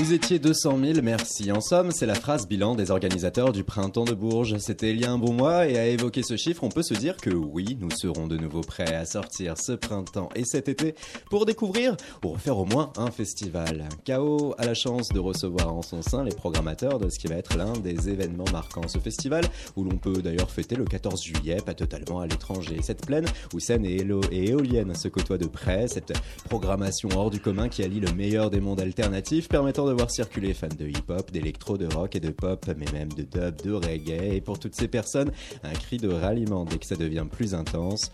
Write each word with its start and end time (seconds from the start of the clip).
Vous 0.00 0.14
étiez 0.14 0.38
200 0.38 0.78
000, 0.82 1.00
merci. 1.02 1.52
En 1.52 1.60
somme, 1.60 1.90
c'est 1.90 2.06
la 2.06 2.14
phrase 2.14 2.48
bilan 2.48 2.74
des 2.74 2.90
organisateurs 2.90 3.52
du 3.52 3.64
printemps 3.64 4.06
de 4.06 4.14
Bourges. 4.14 4.56
C'était 4.56 4.92
il 4.92 4.98
y 4.98 5.04
a 5.04 5.12
un 5.12 5.18
bon 5.18 5.34
mois 5.34 5.68
et 5.68 5.78
à 5.78 5.86
évoquer 5.86 6.22
ce 6.22 6.38
chiffre, 6.38 6.64
on 6.64 6.70
peut 6.70 6.82
se 6.82 6.94
dire 6.94 7.18
que 7.18 7.28
oui, 7.28 7.76
nous 7.78 7.90
serons 7.90 8.26
de 8.26 8.38
nouveau 8.38 8.62
prêts 8.62 8.94
à 8.94 9.04
sortir 9.04 9.58
ce 9.58 9.72
printemps 9.72 10.30
et 10.34 10.46
cet 10.46 10.70
été 10.70 10.94
pour 11.28 11.44
découvrir 11.44 11.98
ou 12.24 12.28
refaire 12.28 12.56
au 12.56 12.64
moins 12.64 12.94
un 12.96 13.10
festival. 13.10 13.90
KO 14.06 14.54
a 14.56 14.64
la 14.64 14.72
chance 14.72 15.10
de 15.10 15.18
recevoir 15.18 15.70
en 15.70 15.82
son 15.82 16.00
sein 16.00 16.24
les 16.24 16.34
programmateurs 16.34 16.98
de 16.98 17.10
ce 17.10 17.18
qui 17.18 17.26
va 17.26 17.34
être 17.34 17.58
l'un 17.58 17.74
des 17.74 18.08
événements 18.08 18.50
marquants. 18.50 18.88
Ce 18.88 18.98
festival 18.98 19.44
où 19.76 19.84
l'on 19.84 19.98
peut 19.98 20.22
d'ailleurs 20.22 20.50
fêter 20.50 20.76
le 20.76 20.86
14 20.86 21.22
juillet, 21.22 21.58
pas 21.58 21.74
totalement 21.74 22.20
à 22.20 22.26
l'étranger. 22.26 22.78
Cette 22.80 23.04
plaine 23.04 23.26
où 23.52 23.60
scène 23.60 23.84
et, 23.84 24.02
et 24.32 24.48
éolienne 24.48 24.94
se 24.94 25.08
côtoient 25.08 25.36
de 25.36 25.46
près, 25.46 25.88
cette 25.88 26.14
programmation 26.48 27.10
hors 27.14 27.28
du 27.28 27.38
commun 27.38 27.68
qui 27.68 27.82
allie 27.82 28.00
le 28.00 28.12
meilleur 28.14 28.48
des 28.48 28.60
mondes 28.60 28.80
alternatifs 28.80 29.50
permettant 29.50 29.84
de 29.84 29.89
de 29.90 29.94
voir 29.96 30.10
circuler 30.10 30.54
fans 30.54 30.68
de 30.78 30.86
hip-hop, 30.86 31.30
d'électro, 31.30 31.76
de 31.76 31.86
rock 31.94 32.16
et 32.16 32.20
de 32.20 32.30
pop, 32.30 32.64
mais 32.78 32.86
même 32.92 33.12
de 33.12 33.22
dub, 33.22 33.62
de 33.62 33.72
reggae. 33.72 34.34
Et 34.36 34.40
pour 34.40 34.58
toutes 34.58 34.74
ces 34.74 34.88
personnes, 34.88 35.30
un 35.62 35.72
cri 35.72 35.98
de 35.98 36.08
ralliement 36.08 36.64
dès 36.64 36.78
que 36.78 36.86
ça 36.86 36.96
devient 36.96 37.26
plus 37.30 37.54
intense. 37.54 38.10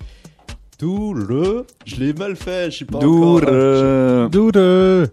Doure, 0.78 1.64
je 1.86 1.96
l'ai 1.96 2.12
mal 2.12 2.36
fait, 2.36 2.70
je 2.70 2.76
suis 2.76 2.84
pas 2.84 2.98
Doure. 2.98 3.38
encore. 3.44 4.28
Doure. 4.28 4.52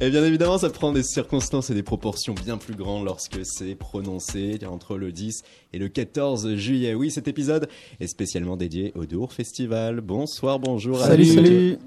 et 0.00 0.10
bien 0.10 0.24
évidemment, 0.24 0.56
ça 0.56 0.70
prend 0.70 0.90
des 0.92 1.02
circonstances 1.02 1.68
et 1.68 1.74
des 1.74 1.82
proportions 1.82 2.32
bien 2.34 2.56
plus 2.56 2.74
grandes 2.74 3.04
lorsque 3.04 3.40
c'est 3.44 3.74
prononcé 3.74 4.58
entre 4.66 4.96
le 4.96 5.12
10 5.12 5.42
et 5.74 5.78
le 5.78 5.88
14 5.88 6.54
juillet. 6.54 6.94
Oui, 6.94 7.10
cet 7.10 7.28
épisode 7.28 7.68
est 8.00 8.06
spécialement 8.06 8.56
dédié 8.56 8.92
au 8.96 9.04
Dour 9.04 9.34
Festival. 9.34 10.00
Bonsoir, 10.00 10.58
bonjour. 10.58 11.02
à 11.02 11.08
Salut, 11.08 11.26
tous. 11.26 11.34
salut. 11.34 11.78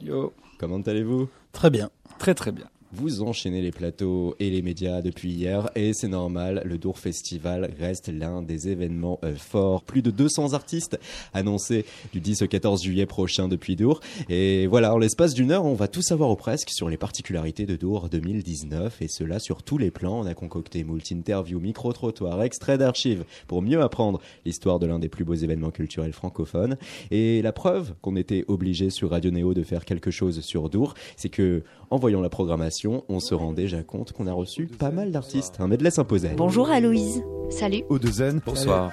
Comment 0.60 0.82
allez-vous? 0.82 1.28
Très 1.52 1.72
bien. 1.72 1.90
Très 2.20 2.36
très 2.36 2.52
bien. 2.52 2.66
Vous 2.96 3.24
enchaînez 3.24 3.64
les 3.64 3.72
plateaux 3.72 4.36
et 4.40 4.52
les 4.52 4.62
médias 4.62 5.02
depuis 5.02 5.32
hier 5.32 5.68
et 5.74 5.94
c'est 5.94 6.08
normal, 6.08 6.62
le 6.64 6.78
Dour 6.78 7.00
Festival 7.00 7.74
reste 7.80 8.08
l'un 8.08 8.44
des 8.44 8.70
événements 8.70 9.20
euh, 9.24 9.34
forts. 9.36 9.82
Plus 9.82 10.04
de 10.04 10.12
200 10.12 10.54
artistes 10.54 11.00
annoncés 11.34 11.86
du 12.14 12.20
10 12.20 12.44
au 12.44 12.48
14 12.48 12.84
juillet 12.84 13.08
prochain 13.08 13.48
depuis 13.48 13.76
Dour. 13.76 14.00
Et 14.30 14.68
voilà, 14.68 14.94
en 14.94 15.00
l'espace 15.00 15.34
d'une 15.34 15.50
heure, 15.50 15.66
on 15.66 15.74
va 15.74 15.88
tout 15.88 16.04
savoir 16.04 16.30
ou 16.30 16.36
presque 16.36 16.70
sur 16.70 16.88
les 16.88 16.98
particularités 16.98 17.66
de 17.66 17.76
Dour 17.76 18.10
2019 18.10 19.02
et 19.02 19.08
cela 19.08 19.40
sur 19.40 19.64
tous 19.64 19.80
les 19.80 19.90
plans. 19.90 20.20
On 20.20 20.28
a 20.28 20.36
concocté 20.36 20.84
multi-interviews, 20.84 21.60
micro-trottoirs, 21.60 22.44
extraits 22.44 22.78
d'archives 22.78 23.26
pour 23.48 23.64
mieux 23.64 23.82
apprendre 23.82 24.22
l'histoire 24.46 24.78
de 24.78 24.86
l'un 24.86 25.00
des 25.00 25.10
plus 25.10 25.26
beaux 25.26 25.34
événements 25.34 25.72
culturels 25.72 26.14
francophones. 26.14 26.78
Et 27.10 27.42
la 27.42 27.54
preuve 27.54 27.96
qu'on 28.04 28.18
était 28.18 28.46
obligé 28.48 28.92
sur 28.92 29.10
Radio 29.10 29.32
Néo 29.32 29.56
de 29.56 29.64
faire 29.64 29.84
quelque 29.84 30.12
chose 30.12 30.42
sur 30.42 30.70
Dour, 30.70 30.94
c'est 31.18 31.30
que 31.30 31.64
en 31.90 31.98
voyant 31.98 32.22
la 32.22 32.30
programmation, 32.30 32.83
on 32.88 33.20
se 33.20 33.34
rend 33.34 33.54
déjà 33.54 33.84
compte 33.84 34.12
qu'on 34.12 34.28
a 34.28 34.34
reçu 34.34 34.68
pas 34.68 34.92
mal 34.92 35.12
d'artistes. 35.12 35.56
Un 35.60 35.68
medley 35.68 35.92
s'imposait. 35.92 36.36
Bonjour 36.36 36.70
Aloïse. 36.70 37.24
Salut. 37.50 37.84
Eau 37.90 38.00
de 38.00 38.08
zen. 38.08 38.42
Bonsoir. 38.46 38.92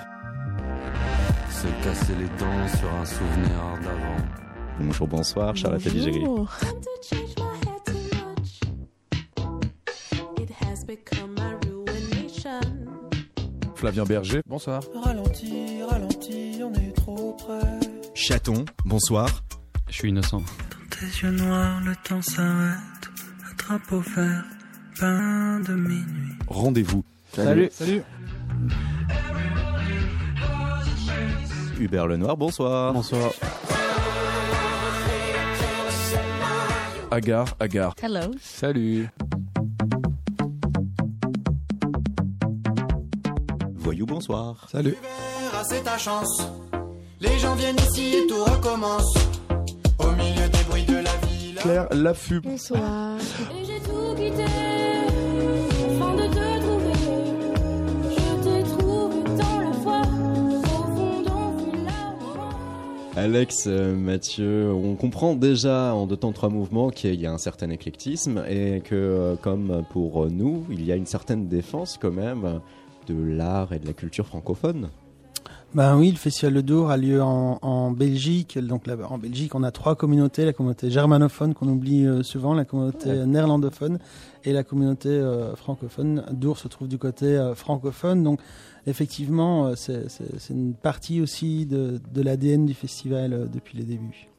Se 1.50 1.66
casser 1.84 2.14
les 2.18 2.28
dents 2.38 2.78
sur 2.78 2.92
un 2.94 3.04
souvenir 3.04 3.78
d'avant. 3.82 4.26
Bonjour, 4.80 5.06
bonsoir, 5.08 5.56
Charlotte 5.56 5.86
Adigéry. 5.86 6.20
Bonjour. 6.24 6.48
Flavien 13.74 14.04
Berger. 14.04 14.42
Bonsoir. 14.46 14.82
Ralenti, 15.02 15.82
ralenti, 15.82 16.60
on 16.62 16.72
est 16.74 16.92
trop 16.92 17.32
près. 17.32 17.80
Chaton, 18.12 18.66
bonsoir. 18.84 19.42
Je 19.88 19.94
suis 19.94 20.10
innocent. 20.10 20.40
Dans 20.40 20.96
tes 20.98 21.06
yeux 21.22 21.30
noirs, 21.30 21.80
le 21.86 21.94
temps 22.06 22.20
s'arrête. 22.20 22.99
Un 23.70 23.76
drapeau 23.76 24.00
vert, 24.00 24.44
pain 24.98 25.60
de 25.60 25.74
minuit. 25.74 26.32
Rendez-vous. 26.48 27.04
Salut. 27.32 27.68
Salut. 27.70 28.02
Hubert 31.78 32.08
Lenoir, 32.08 32.36
bonsoir. 32.36 32.92
Bonsoir. 32.92 33.30
Agar, 37.12 37.44
Agar. 37.60 37.94
Hello. 38.02 38.32
Salut. 38.40 39.08
Voyou, 43.76 44.04
bonsoir. 44.04 44.66
Salut. 44.68 44.96
Ah, 45.54 45.62
c'est 45.62 45.84
ta 45.84 45.96
chance. 45.96 46.42
Les 47.20 47.38
gens 47.38 47.54
viennent 47.54 47.78
ici 47.88 48.16
et 48.16 48.26
tout 48.26 48.42
recommence. 48.42 49.14
Au 50.00 50.10
milieu 50.10 50.48
des 50.48 50.64
bruits 50.68 50.86
de 50.86 50.96
la 50.96 51.16
ville. 51.28 51.54
Claire 51.54 51.86
Laffut. 51.92 52.40
Bonsoir. 52.40 53.16
Alex, 63.16 63.64
euh, 63.66 63.94
Mathieu, 63.94 64.72
on 64.72 64.96
comprend 64.96 65.34
déjà 65.34 65.94
en 65.94 66.06
deux 66.06 66.16
temps 66.16 66.32
trois 66.32 66.48
mouvements 66.48 66.88
qu'il 66.88 67.20
y 67.20 67.26
a 67.26 67.32
un 67.32 67.38
certain 67.38 67.68
éclectisme 67.68 68.42
et 68.48 68.80
que, 68.82 68.94
euh, 68.94 69.36
comme 69.36 69.84
pour 69.90 70.30
nous, 70.30 70.64
il 70.70 70.84
y 70.84 70.90
a 70.90 70.96
une 70.96 71.06
certaine 71.06 71.46
défense 71.46 71.98
quand 72.00 72.12
même 72.12 72.60
de 73.06 73.22
l'art 73.22 73.72
et 73.74 73.78
de 73.78 73.86
la 73.86 73.92
culture 73.92 74.26
francophone. 74.26 74.88
Ben 75.72 75.96
oui, 75.96 76.10
le 76.10 76.16
Festival 76.16 76.54
de 76.54 76.60
Dour 76.62 76.90
a 76.90 76.96
lieu 76.96 77.22
en, 77.22 77.58
en 77.62 77.92
Belgique. 77.92 78.58
Donc 78.58 78.88
là, 78.88 78.96
en 79.08 79.18
Belgique, 79.18 79.54
on 79.54 79.62
a 79.62 79.70
trois 79.70 79.94
communautés 79.94 80.44
la 80.44 80.52
communauté 80.52 80.90
germanophone 80.90 81.54
qu'on 81.54 81.68
oublie 81.68 82.06
euh, 82.06 82.24
souvent, 82.24 82.54
la 82.54 82.64
communauté 82.64 83.08
Ouais. 83.10 83.24
néerlandophone 83.26 84.00
et 84.42 84.52
la 84.52 84.64
communauté 84.64 85.08
euh, 85.10 85.54
francophone. 85.54 86.24
Dour 86.32 86.58
se 86.58 86.66
trouve 86.66 86.88
du 86.88 86.98
côté 86.98 87.26
euh, 87.26 87.54
francophone, 87.54 88.24
donc 88.24 88.40
effectivement, 88.88 89.76
c'est 89.76 90.08
une 90.50 90.74
partie 90.74 91.20
aussi 91.20 91.66
de, 91.66 92.00
de 92.12 92.22
l'ADN 92.22 92.66
du 92.66 92.74
festival 92.74 93.48
depuis 93.52 93.78
les 93.78 93.84
débuts. 93.84 94.29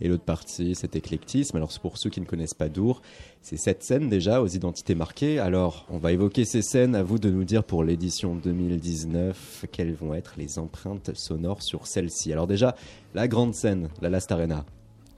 Et 0.00 0.08
l'autre 0.08 0.24
partie, 0.24 0.74
cet 0.74 0.94
éclectisme. 0.94 1.56
Alors, 1.56 1.70
pour 1.80 1.96
ceux 1.96 2.10
qui 2.10 2.20
ne 2.20 2.26
connaissent 2.26 2.54
pas 2.54 2.68
Dour, 2.68 3.00
c'est 3.40 3.56
sept 3.56 3.82
scènes 3.82 4.08
déjà 4.08 4.42
aux 4.42 4.46
identités 4.46 4.94
marquées. 4.94 5.38
Alors, 5.38 5.86
on 5.88 5.98
va 5.98 6.12
évoquer 6.12 6.44
ces 6.44 6.62
scènes. 6.62 6.94
À 6.94 7.02
vous 7.02 7.18
de 7.18 7.30
nous 7.30 7.44
dire 7.44 7.64
pour 7.64 7.82
l'édition 7.82 8.34
2019 8.34 9.66
quelles 9.72 9.94
vont 9.94 10.14
être 10.14 10.34
les 10.36 10.58
empreintes 10.58 11.12
sonores 11.14 11.62
sur 11.62 11.86
celle-ci. 11.86 12.32
Alors 12.32 12.46
déjà, 12.46 12.74
la 13.14 13.28
grande 13.28 13.54
scène, 13.54 13.88
la 14.02 14.10
Last 14.10 14.30
Arena. 14.32 14.64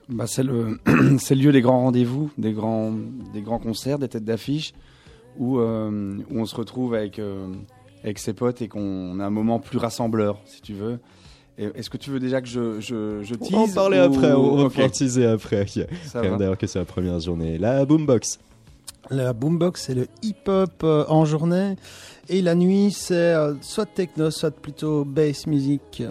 Bah, 0.08 0.26
c'est 0.26 0.42
le, 0.42 0.78
le 0.86 1.34
lieu 1.34 1.52
des 1.52 1.60
grands 1.60 1.82
rendez-vous, 1.82 2.30
des 2.38 2.52
grands, 2.52 2.92
des 3.32 3.42
grands 3.42 3.58
concerts, 3.58 3.98
des 3.98 4.08
têtes 4.08 4.24
d'affiche, 4.24 4.72
où, 5.38 5.58
euh, 5.58 6.18
où 6.30 6.40
on 6.40 6.46
se 6.46 6.54
retrouve 6.54 6.94
avec, 6.94 7.18
euh, 7.18 7.46
avec 8.02 8.18
ses 8.18 8.32
potes 8.32 8.62
et 8.62 8.68
qu'on 8.68 9.20
a 9.20 9.24
un 9.24 9.30
moment 9.30 9.58
plus 9.58 9.78
rassembleur, 9.78 10.40
si 10.46 10.62
tu 10.62 10.72
veux. 10.72 10.98
Est-ce 11.58 11.90
que 11.90 11.96
tu 11.96 12.10
veux 12.10 12.20
déjà 12.20 12.40
que 12.40 12.46
je, 12.48 12.80
je, 12.80 13.22
je 13.22 13.34
tease 13.34 13.52
On 13.52 13.64
va 13.66 13.70
en 13.70 13.74
parler 13.74 13.98
ou- 13.98 14.02
après, 14.02 14.32
on 14.32 14.56
va 14.56 14.62
Ok, 14.64 14.72
pouvoir 14.72 14.90
teaser 14.92 15.26
après. 15.26 15.66
va. 16.30 16.36
d'ailleurs 16.36 16.56
que 16.58 16.66
c'est 16.68 16.78
la 16.78 16.84
première 16.84 17.18
journée. 17.20 17.58
La 17.58 17.84
Boombox. 17.84 18.38
La 19.10 19.32
boombox, 19.32 19.84
c'est 19.86 19.94
le 19.94 20.06
hip-hop 20.22 20.82
euh, 20.84 21.04
en 21.08 21.24
journée. 21.24 21.76
Et 22.28 22.42
la 22.42 22.54
nuit, 22.54 22.90
c'est 22.92 23.14
euh, 23.14 23.54
soit 23.62 23.86
techno, 23.86 24.30
soit 24.30 24.50
plutôt 24.50 25.04
bass 25.04 25.46
music. 25.46 26.02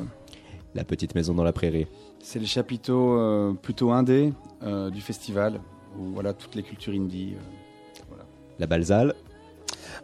La 0.74 0.84
petite 0.84 1.14
maison 1.14 1.34
dans 1.36 1.44
la 1.44 1.54
prairie. 1.54 1.86
C'est 2.24 2.40
les 2.40 2.46
chapiteaux 2.48 3.18
euh, 3.20 3.54
plutôt 3.54 3.92
indés 3.92 4.34
euh, 4.64 4.90
du 4.90 5.00
festival, 5.02 5.60
où 5.98 6.06
voilà, 6.14 6.34
toutes 6.34 6.56
les 6.56 6.64
cultures 6.64 6.94
indie. 6.94 7.36
euh, 7.36 8.16
La 8.60 8.66
Balzale. 8.66 9.14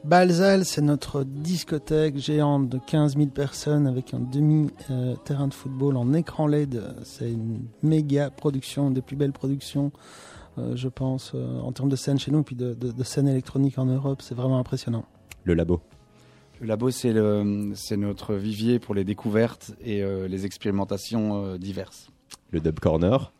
Balzal, 0.03 0.65
c'est 0.65 0.81
notre 0.81 1.23
discothèque 1.23 2.17
géante 2.17 2.69
de 2.69 2.77
15 2.85 3.15
000 3.15 3.27
personnes 3.27 3.87
avec 3.87 4.13
un 4.13 4.19
demi-terrain 4.19 5.47
de 5.47 5.53
football 5.53 5.97
en 5.97 6.13
écran 6.13 6.47
LED. 6.47 6.81
C'est 7.03 7.31
une 7.31 7.61
méga 7.81 8.29
production, 8.29 8.91
des 8.91 9.01
plus 9.01 9.15
belles 9.15 9.31
productions, 9.31 9.91
euh, 10.57 10.75
je 10.75 10.87
pense, 10.89 11.31
euh, 11.35 11.59
en 11.61 11.71
termes 11.71 11.89
de 11.89 11.95
scène 11.95 12.19
chez 12.19 12.31
nous, 12.31 12.43
puis 12.43 12.55
de, 12.55 12.73
de, 12.73 12.91
de 12.91 13.03
scène 13.03 13.27
électronique 13.27 13.77
en 13.77 13.85
Europe. 13.85 14.21
C'est 14.21 14.35
vraiment 14.35 14.59
impressionnant. 14.59 15.05
Le 15.45 15.53
labo. 15.53 15.81
Le 16.61 16.67
labo, 16.67 16.91
c'est 16.91 17.13
le- 17.13 17.71
c'est 17.75 17.97
notre 17.97 18.35
vivier 18.35 18.79
pour 18.79 18.95
les 18.95 19.03
découvertes 19.03 19.73
et 19.83 20.01
euh, 20.03 20.27
les 20.27 20.45
expérimentations 20.45 21.43
euh, 21.43 21.57
diverses. 21.57 22.09
Le 22.51 22.59
Dub 22.59 22.79
Corner. 22.79 23.31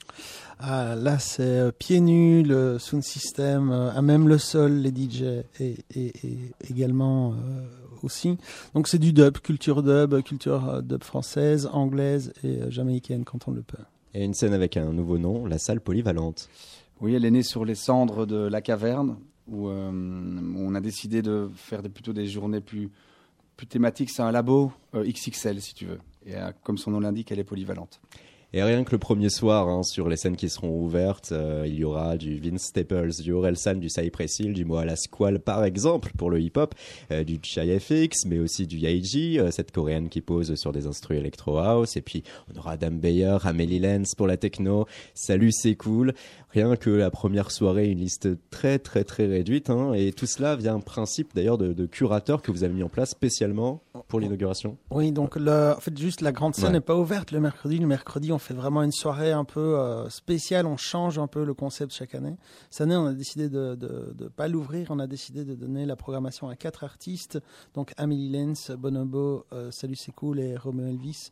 Ah, 0.65 0.95
là, 0.95 1.19
c'est 1.19 1.41
euh, 1.43 1.71
pieds 1.77 1.99
nus, 1.99 2.41
le 2.41 2.79
sound 2.79 3.03
system, 3.03 3.69
euh, 3.69 3.91
à 3.91 4.01
même 4.01 4.29
le 4.29 4.37
sol, 4.37 4.71
les 4.71 4.91
DJ 4.91 5.23
et, 5.59 5.75
et- 5.93 6.13
et 6.25 6.37
également 6.69 7.33
euh, 7.33 7.65
aussi. 8.01 8.37
Donc 8.73 8.87
c'est 8.87 8.97
du 8.97 9.11
dub, 9.11 9.39
culture 9.39 9.83
dub, 9.83 10.21
culture 10.21 10.69
euh, 10.69 10.81
dub 10.81 11.03
française, 11.03 11.67
anglaise 11.73 12.31
et 12.45 12.61
euh, 12.61 12.71
jamaïcaine 12.71 13.25
quand 13.25 13.49
on 13.49 13.51
le 13.51 13.61
peut. 13.61 13.83
Et 14.13 14.23
une 14.23 14.33
scène 14.33 14.53
avec 14.53 14.77
un 14.77 14.93
nouveau 14.93 15.17
nom, 15.17 15.45
la 15.45 15.57
salle 15.57 15.81
polyvalente. 15.81 16.47
Oui, 17.01 17.13
elle 17.13 17.25
est 17.25 17.31
née 17.31 17.43
sur 17.43 17.65
les 17.65 17.75
cendres 17.75 18.25
de 18.25 18.37
la 18.37 18.61
caverne, 18.61 19.17
où, 19.49 19.67
euh, 19.67 19.91
on 19.91 20.75
a 20.75 20.79
décidé 20.79 21.21
de 21.21 21.49
faire 21.55 21.81
des- 21.83 21.89
plutôt 21.89 22.13
des 22.13 22.27
journées 22.27 22.61
plus, 22.61 22.89
plus 23.57 23.67
thématique, 23.67 24.11
c'est 24.11 24.21
un 24.21 24.31
labo 24.31 24.71
euh, 24.95 25.03
XXL, 25.03 25.59
si 25.61 25.73
tu 25.73 25.87
veux. 25.87 25.99
Et 26.25 26.37
euh, 26.37 26.51
comme 26.63 26.77
son 26.77 26.91
nom 26.91 27.01
l'indique, 27.01 27.33
elle 27.33 27.39
est 27.39 27.43
polyvalente. 27.43 27.99
Et 28.55 28.61
rien 28.61 28.83
que 28.83 28.91
le 28.91 28.99
premier 28.99 29.29
soir, 29.29 29.67
hein, 29.67 29.81
sur 29.81 30.07
les 30.07 30.15
scènes 30.15 30.35
qui 30.35 30.47
seront 30.47 30.69
ouvertes, 30.69 31.31
euh, 31.31 31.63
il 31.65 31.73
y 31.73 31.83
aura 31.83 32.17
du 32.17 32.37
Vince 32.37 32.65
Staples, 32.65 33.09
du 33.19 33.31
Orelsan, 33.31 33.77
du 33.79 33.89
Cypress 33.89 34.37
Hill, 34.37 34.53
du 34.53 34.63
Moala 34.63 34.95
Squall 34.95 35.39
par 35.39 35.63
exemple 35.63 36.11
pour 36.19 36.29
le 36.29 36.39
hip-hop, 36.39 36.75
euh, 37.09 37.23
du 37.23 37.39
Chai 37.41 37.79
FX, 37.79 38.25
mais 38.27 38.37
aussi 38.37 38.67
du 38.67 38.77
Yaiji, 38.77 39.39
euh, 39.39 39.49
cette 39.49 39.71
coréenne 39.71 40.07
qui 40.07 40.21
pose 40.21 40.53
sur 40.53 40.71
des 40.71 40.85
instruments 40.85 41.19
electro 41.19 41.57
house. 41.57 41.97
Et 41.97 42.03
puis 42.03 42.21
on 42.53 42.59
aura 42.59 42.73
Adam 42.73 42.91
Bayer, 42.91 43.37
Amélie 43.43 43.79
Lenz 43.79 44.13
pour 44.13 44.27
la 44.27 44.37
techno. 44.37 44.85
Salut, 45.15 45.51
c'est 45.51 45.75
cool. 45.75 46.13
Rien 46.53 46.75
que 46.75 46.89
la 46.91 47.09
première 47.09 47.49
soirée, 47.51 47.89
une 47.89 47.97
liste 47.99 48.29
très 48.51 48.77
très 48.79 49.03
très 49.03 49.25
réduite. 49.25 49.69
Hein, 49.71 49.93
et 49.93 50.11
tout 50.13 50.27
cela 50.27 50.55
via 50.55 50.73
un 50.73 50.79
principe 50.79 51.33
d'ailleurs 51.33 51.57
de, 51.57 51.73
de 51.73 51.85
curateur 51.87 52.41
que 52.43 52.51
vous 52.51 52.63
avez 52.63 52.73
mis 52.73 52.83
en 52.83 52.89
place 52.89 53.09
spécialement 53.09 53.81
pour 54.07 54.19
l'inauguration. 54.19 54.77
Oui, 54.91 55.11
donc 55.11 55.35
le, 55.35 55.73
en 55.75 55.79
fait, 55.79 55.97
juste 55.97 56.21
la 56.21 56.31
grande 56.31 56.53
scène 56.53 56.65
Ouais. 56.65 56.71
n'est 56.73 56.79
pas 56.81 56.95
ouverte 56.95 57.31
le 57.31 57.39
mercredi. 57.39 57.79
Le 57.79 57.87
mercredi, 57.87 58.31
on 58.31 58.37
fait 58.37 58.53
vraiment 58.53 58.83
une 58.83 58.91
soirée 58.91 59.31
un 59.31 59.45
peu 59.45 59.79
euh, 59.79 60.07
spéciale. 60.09 60.67
On 60.67 60.77
change 60.77 61.17
un 61.17 61.27
peu 61.27 61.43
le 61.43 61.53
concept 61.55 61.91
chaque 61.93 62.13
année. 62.13 62.35
Cette 62.69 62.81
année, 62.81 62.95
on 62.95 63.07
a 63.07 63.13
décidé 63.13 63.49
de 63.49 63.75
ne 64.19 64.27
pas 64.27 64.47
l'ouvrir. 64.47 64.87
On 64.91 64.99
a 64.99 65.07
décidé 65.07 65.45
de 65.45 65.55
donner 65.55 65.85
la 65.87 65.95
programmation 65.95 66.49
à 66.49 66.55
quatre 66.55 66.83
artistes. 66.83 67.39
Donc 67.73 67.93
Amélie 67.97 68.29
Lenz, 68.29 68.69
Bonobo, 68.77 69.45
euh, 69.53 69.71
Salut 69.71 69.95
c'est 69.95 70.11
cool 70.13 70.39
et 70.39 70.55
Romeo 70.55 70.85
Elvis. 70.87 71.29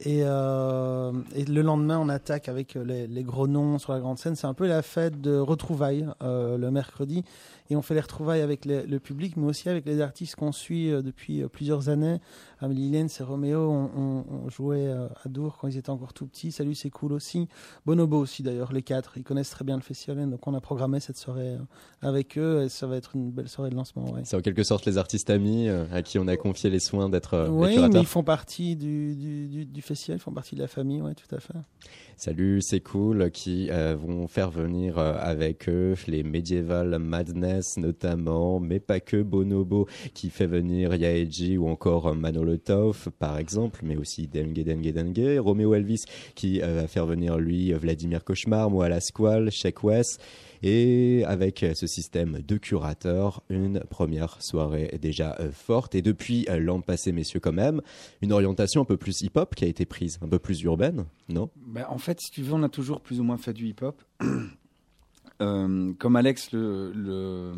Et, 0.00 0.20
euh, 0.24 1.12
et 1.34 1.44
le 1.44 1.62
lendemain, 1.62 1.98
on 1.98 2.08
attaque 2.08 2.48
avec 2.48 2.74
les, 2.74 3.06
les 3.06 3.22
gros 3.22 3.46
noms 3.46 3.78
sur 3.78 3.92
la 3.92 4.00
grande 4.00 4.18
scène. 4.18 4.36
C'est 4.36 4.46
un 4.46 4.54
peu 4.54 4.66
la 4.66 4.82
fête 4.82 5.20
de 5.20 5.38
retrouvailles 5.38 6.06
euh, 6.22 6.58
le 6.58 6.70
mercredi. 6.70 7.24
Et 7.70 7.76
on 7.76 7.82
fait 7.82 7.94
les 7.94 8.00
retrouvailles 8.00 8.42
avec 8.42 8.66
les- 8.66 8.86
le 8.86 9.00
public, 9.00 9.38
mais 9.38 9.46
aussi 9.46 9.70
avec 9.70 9.86
les 9.86 10.02
artistes 10.02 10.36
qu'on 10.36 10.52
suit 10.52 10.90
euh, 10.92 11.00
depuis 11.00 11.42
euh, 11.42 11.48
plusieurs 11.48 11.88
années. 11.88 12.18
Amélie 12.60 12.90
Lenz 12.90 13.18
et 13.18 13.22
Roméo 13.24 13.58
on, 13.70 13.90
on- 13.96 14.24
on 14.44 14.50
jouait 14.50 14.86
euh, 14.86 15.06
à 15.24 15.28
Dour 15.30 15.56
quand 15.56 15.68
ils 15.68 15.78
étaient 15.78 15.88
encore 15.88 16.12
tout 16.12 16.26
petits. 16.26 16.52
Salut, 16.52 16.74
c'est 16.74 16.90
cool 16.90 17.14
aussi. 17.14 17.48
Bonobo 17.86 18.18
aussi 18.18 18.42
d'ailleurs, 18.42 18.70
les 18.74 18.82
quatre. 18.82 19.16
Ils 19.16 19.22
connaissent 19.24 19.48
très 19.48 19.64
bien 19.64 19.76
le 19.76 19.82
festival, 19.82 20.28
donc 20.28 20.46
on 20.46 20.52
a 20.52 20.60
programmé 20.60 21.00
cette 21.00 21.16
soirée 21.16 21.56
avec 22.02 22.36
eux 22.36 22.64
et 22.64 22.68
ça 22.68 22.86
va 22.86 22.96
être 22.96 23.16
une 23.16 23.30
belle 23.30 23.48
soirée 23.48 23.70
de 23.70 23.76
lancement. 23.76 24.12
Ouais. 24.12 24.20
C'est 24.24 24.36
en 24.36 24.40
quelque 24.42 24.62
sorte 24.62 24.84
les 24.84 24.98
artistes 24.98 25.30
amis 25.30 25.70
à 25.70 26.02
qui 26.02 26.18
on 26.18 26.28
a 26.28 26.36
confié 26.36 26.68
les 26.68 26.80
soins 26.80 27.08
d'être 27.08 27.48
Oui, 27.50 27.78
mais 27.90 28.00
ils 28.00 28.04
font 28.06 28.22
partie 28.24 28.76
du, 28.76 29.16
du, 29.16 29.48
du, 29.48 29.64
du 29.64 29.80
festival, 29.82 30.18
ils 30.18 30.22
font 30.22 30.32
partie 30.32 30.54
de 30.54 30.60
la 30.60 30.68
famille, 30.68 31.00
ouais, 31.00 31.14
tout 31.14 31.34
à 31.34 31.40
fait. 31.40 31.54
Salut, 32.18 32.60
c'est 32.60 32.80
cool, 32.80 33.30
qui 33.30 33.68
euh, 33.70 33.96
vont 33.96 34.28
faire 34.28 34.50
venir 34.50 34.98
euh, 34.98 35.14
avec 35.18 35.68
eux 35.68 35.94
les 36.06 36.22
Medieval 36.22 36.98
Madness 36.98 37.53
notamment, 37.76 38.60
mais 38.60 38.80
pas 38.80 39.00
que 39.00 39.22
Bonobo 39.22 39.88
qui 40.14 40.30
fait 40.30 40.46
venir 40.46 40.94
Yaeji 40.94 41.56
ou 41.58 41.68
encore 41.68 42.14
Manolo 42.14 42.56
Tov 42.56 43.10
par 43.18 43.38
exemple, 43.38 43.80
mais 43.82 43.96
aussi 43.96 44.26
Dengue 44.26 44.64
Dengue 44.64 44.92
Dengue, 44.92 45.38
Romeo 45.38 45.74
Elvis 45.74 46.04
qui 46.34 46.62
euh, 46.62 46.82
va 46.82 46.86
faire 46.86 47.06
venir 47.06 47.38
lui 47.38 47.72
Vladimir 47.72 48.24
Cauchemar, 48.24 48.70
moi 48.70 48.88
la 48.88 49.00
Squall, 49.00 49.50
Sheik 49.50 49.84
West. 49.84 50.20
Et 50.66 51.22
avec 51.26 51.62
ce 51.74 51.86
système 51.86 52.40
de 52.40 52.56
curateurs, 52.56 53.42
une 53.50 53.80
première 53.80 54.42
soirée 54.42 54.98
déjà 54.98 55.36
euh, 55.38 55.50
forte. 55.52 55.94
Et 55.94 56.00
depuis 56.00 56.46
euh, 56.48 56.58
l'an 56.58 56.80
passé, 56.80 57.12
messieurs, 57.12 57.38
quand 57.38 57.52
même, 57.52 57.82
une 58.22 58.32
orientation 58.32 58.80
un 58.80 58.86
peu 58.86 58.96
plus 58.96 59.20
hip-hop 59.20 59.54
qui 59.54 59.66
a 59.66 59.68
été 59.68 59.84
prise, 59.84 60.18
un 60.22 60.28
peu 60.28 60.38
plus 60.38 60.62
urbaine, 60.62 61.04
non? 61.28 61.50
Ben, 61.66 61.84
en 61.90 61.98
fait, 61.98 62.18
si 62.18 62.30
tu 62.30 62.40
veux, 62.40 62.54
on 62.54 62.62
a 62.62 62.70
toujours 62.70 63.02
plus 63.02 63.20
ou 63.20 63.24
moins 63.24 63.36
fait 63.36 63.52
du 63.52 63.66
hip-hop. 63.66 64.02
Euh, 65.42 65.92
comme 65.98 66.16
Alex 66.16 66.52
le, 66.52 66.92
le, 66.94 67.52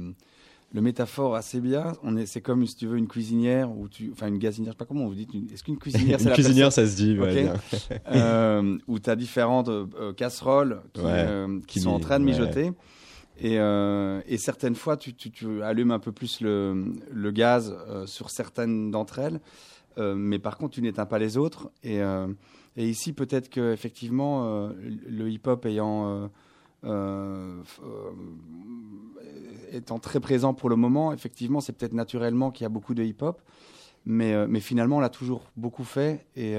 le 0.72 0.80
métaphore 0.80 1.34
assez 1.36 1.60
bien, 1.60 1.92
on 2.02 2.16
est, 2.16 2.26
c'est 2.26 2.40
comme 2.40 2.66
si 2.66 2.74
tu 2.76 2.86
veux 2.86 2.96
une 2.96 3.06
cuisinière 3.08 3.70
ou 3.76 3.88
tu, 3.88 4.10
enfin 4.12 4.28
une 4.28 4.38
gazinière, 4.38 4.72
je 4.72 4.74
sais 4.76 4.78
pas 4.78 4.84
comment 4.86 5.06
vous 5.06 5.14
dites. 5.14 5.32
une- 5.34 5.50
Est-ce 5.52 5.62
qu'une 5.62 5.78
cuisinière, 5.78 6.18
c'est 6.20 6.28
Une 6.28 6.34
cuisinière, 6.34 6.72
ça 6.72 6.86
se 6.86 6.96
dit, 6.96 7.18
ouais. 7.18 7.48
Euh, 8.12 8.78
où 8.88 8.98
tu 8.98 9.10
as 9.10 9.16
différentes 9.16 9.68
euh, 9.68 10.12
casseroles 10.14 10.80
qui, 10.94 11.00
Ouais, 11.02 11.26
qui 11.60 11.66
qui 11.66 11.80
sont 11.80 11.90
en 11.90 12.00
train 12.00 12.18
de 12.18 12.24
ouais. 12.24 12.30
mijoter. 12.32 12.72
Et, 13.38 13.56
et 13.56 14.38
certaines 14.38 14.74
fois, 14.76 14.96
tu, 14.96 15.12
tu, 15.12 15.30
tu 15.30 15.62
allumes 15.62 15.90
un 15.90 15.98
peu 15.98 16.10
plus 16.12 16.40
le, 16.40 16.86
le 17.12 17.30
gaz 17.30 17.76
sur 18.06 18.30
certaines 18.30 18.90
d'entre 18.90 19.18
elles, 19.18 19.40
mais 19.98 20.38
par 20.38 20.56
contre, 20.56 20.72
tu 20.74 20.80
n'éteins 20.82 21.04
pas 21.04 21.18
les 21.18 21.36
autres. 21.36 21.70
Et, 21.84 21.98
et 22.78 22.88
ici, 22.88 23.12
peut-être 23.12 23.50
que 23.50 23.72
effectivement, 23.74 24.70
le 25.06 25.28
hip-hop 25.28 25.66
ayant 25.66 26.30
euh, 26.86 27.62
euh, 27.82 28.12
étant 29.72 29.98
très 29.98 30.20
présent 30.20 30.54
pour 30.54 30.68
le 30.68 30.76
moment, 30.76 31.12
effectivement, 31.12 31.60
c'est 31.60 31.72
peut-être 31.72 31.92
naturellement 31.92 32.50
qu'il 32.50 32.64
y 32.64 32.66
a 32.66 32.70
beaucoup 32.70 32.94
de 32.94 33.02
hip-hop. 33.02 33.40
Mais, 34.08 34.34
euh, 34.34 34.46
mais 34.48 34.60
finalement, 34.60 34.98
on 34.98 35.00
l'a 35.00 35.08
toujours 35.08 35.42
beaucoup 35.56 35.82
fait 35.82 36.26
et, 36.36 36.54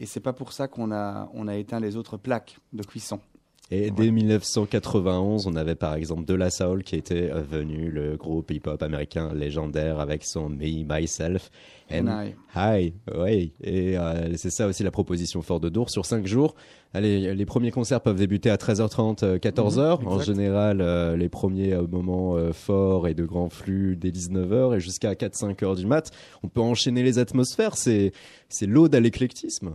et 0.00 0.06
c'est 0.06 0.20
pas 0.20 0.32
pour 0.32 0.52
ça 0.52 0.66
qu'on 0.66 0.90
a, 0.90 1.30
on 1.32 1.46
a 1.46 1.56
éteint 1.56 1.78
les 1.78 1.96
autres 1.96 2.16
plaques 2.16 2.58
de 2.72 2.82
cuisson. 2.82 3.20
Et 3.70 3.90
dès 3.90 4.10
1991, 4.10 5.46
on 5.46 5.56
avait 5.56 5.74
par 5.74 5.94
exemple 5.94 6.24
De 6.26 6.34
La 6.34 6.50
Soul 6.50 6.82
qui 6.82 6.96
était 6.96 7.30
euh, 7.30 7.40
venu, 7.40 7.90
le 7.90 8.16
groupe 8.16 8.50
hip-hop 8.50 8.82
américain 8.82 9.32
légendaire 9.34 10.00
avec 10.00 10.24
son 10.24 10.50
Me, 10.50 10.84
Myself 10.84 11.50
And 11.90 12.06
I. 12.06 12.34
Hi. 12.54 12.94
Oui, 13.14 13.52
et 13.62 13.98
euh, 13.98 14.36
c'est 14.36 14.50
ça 14.50 14.66
aussi 14.66 14.82
la 14.82 14.90
proposition 14.90 15.42
forte 15.42 15.62
de 15.62 15.68
Dour. 15.68 15.90
Sur 15.90 16.06
5 16.06 16.26
jours, 16.26 16.54
allez, 16.94 17.34
les 17.34 17.46
premiers 17.46 17.70
concerts 17.70 18.00
peuvent 18.00 18.18
débuter 18.18 18.50
à 18.50 18.56
13h30, 18.56 19.24
euh, 19.24 19.38
14h. 19.38 20.00
Mhm, 20.00 20.08
en 20.08 20.18
général, 20.20 20.80
euh, 20.80 21.16
les 21.16 21.28
premiers 21.28 21.74
euh, 21.74 21.86
moments 21.86 22.36
euh, 22.36 22.52
forts 22.52 23.08
et 23.08 23.14
de 23.14 23.24
grands 23.24 23.50
flux 23.50 23.96
dès 23.96 24.10
19h 24.10 24.76
et 24.76 24.80
jusqu'à 24.80 25.14
4-5 25.14 25.62
heures 25.64 25.74
du 25.74 25.86
mat. 25.86 26.10
On 26.42 26.48
peut 26.48 26.60
enchaîner 26.60 27.02
les 27.02 27.18
atmosphères, 27.18 27.76
c'est 27.76 28.12
c'est 28.48 28.66
l'ode 28.66 28.94
à 28.94 29.00
l'éclectisme. 29.00 29.74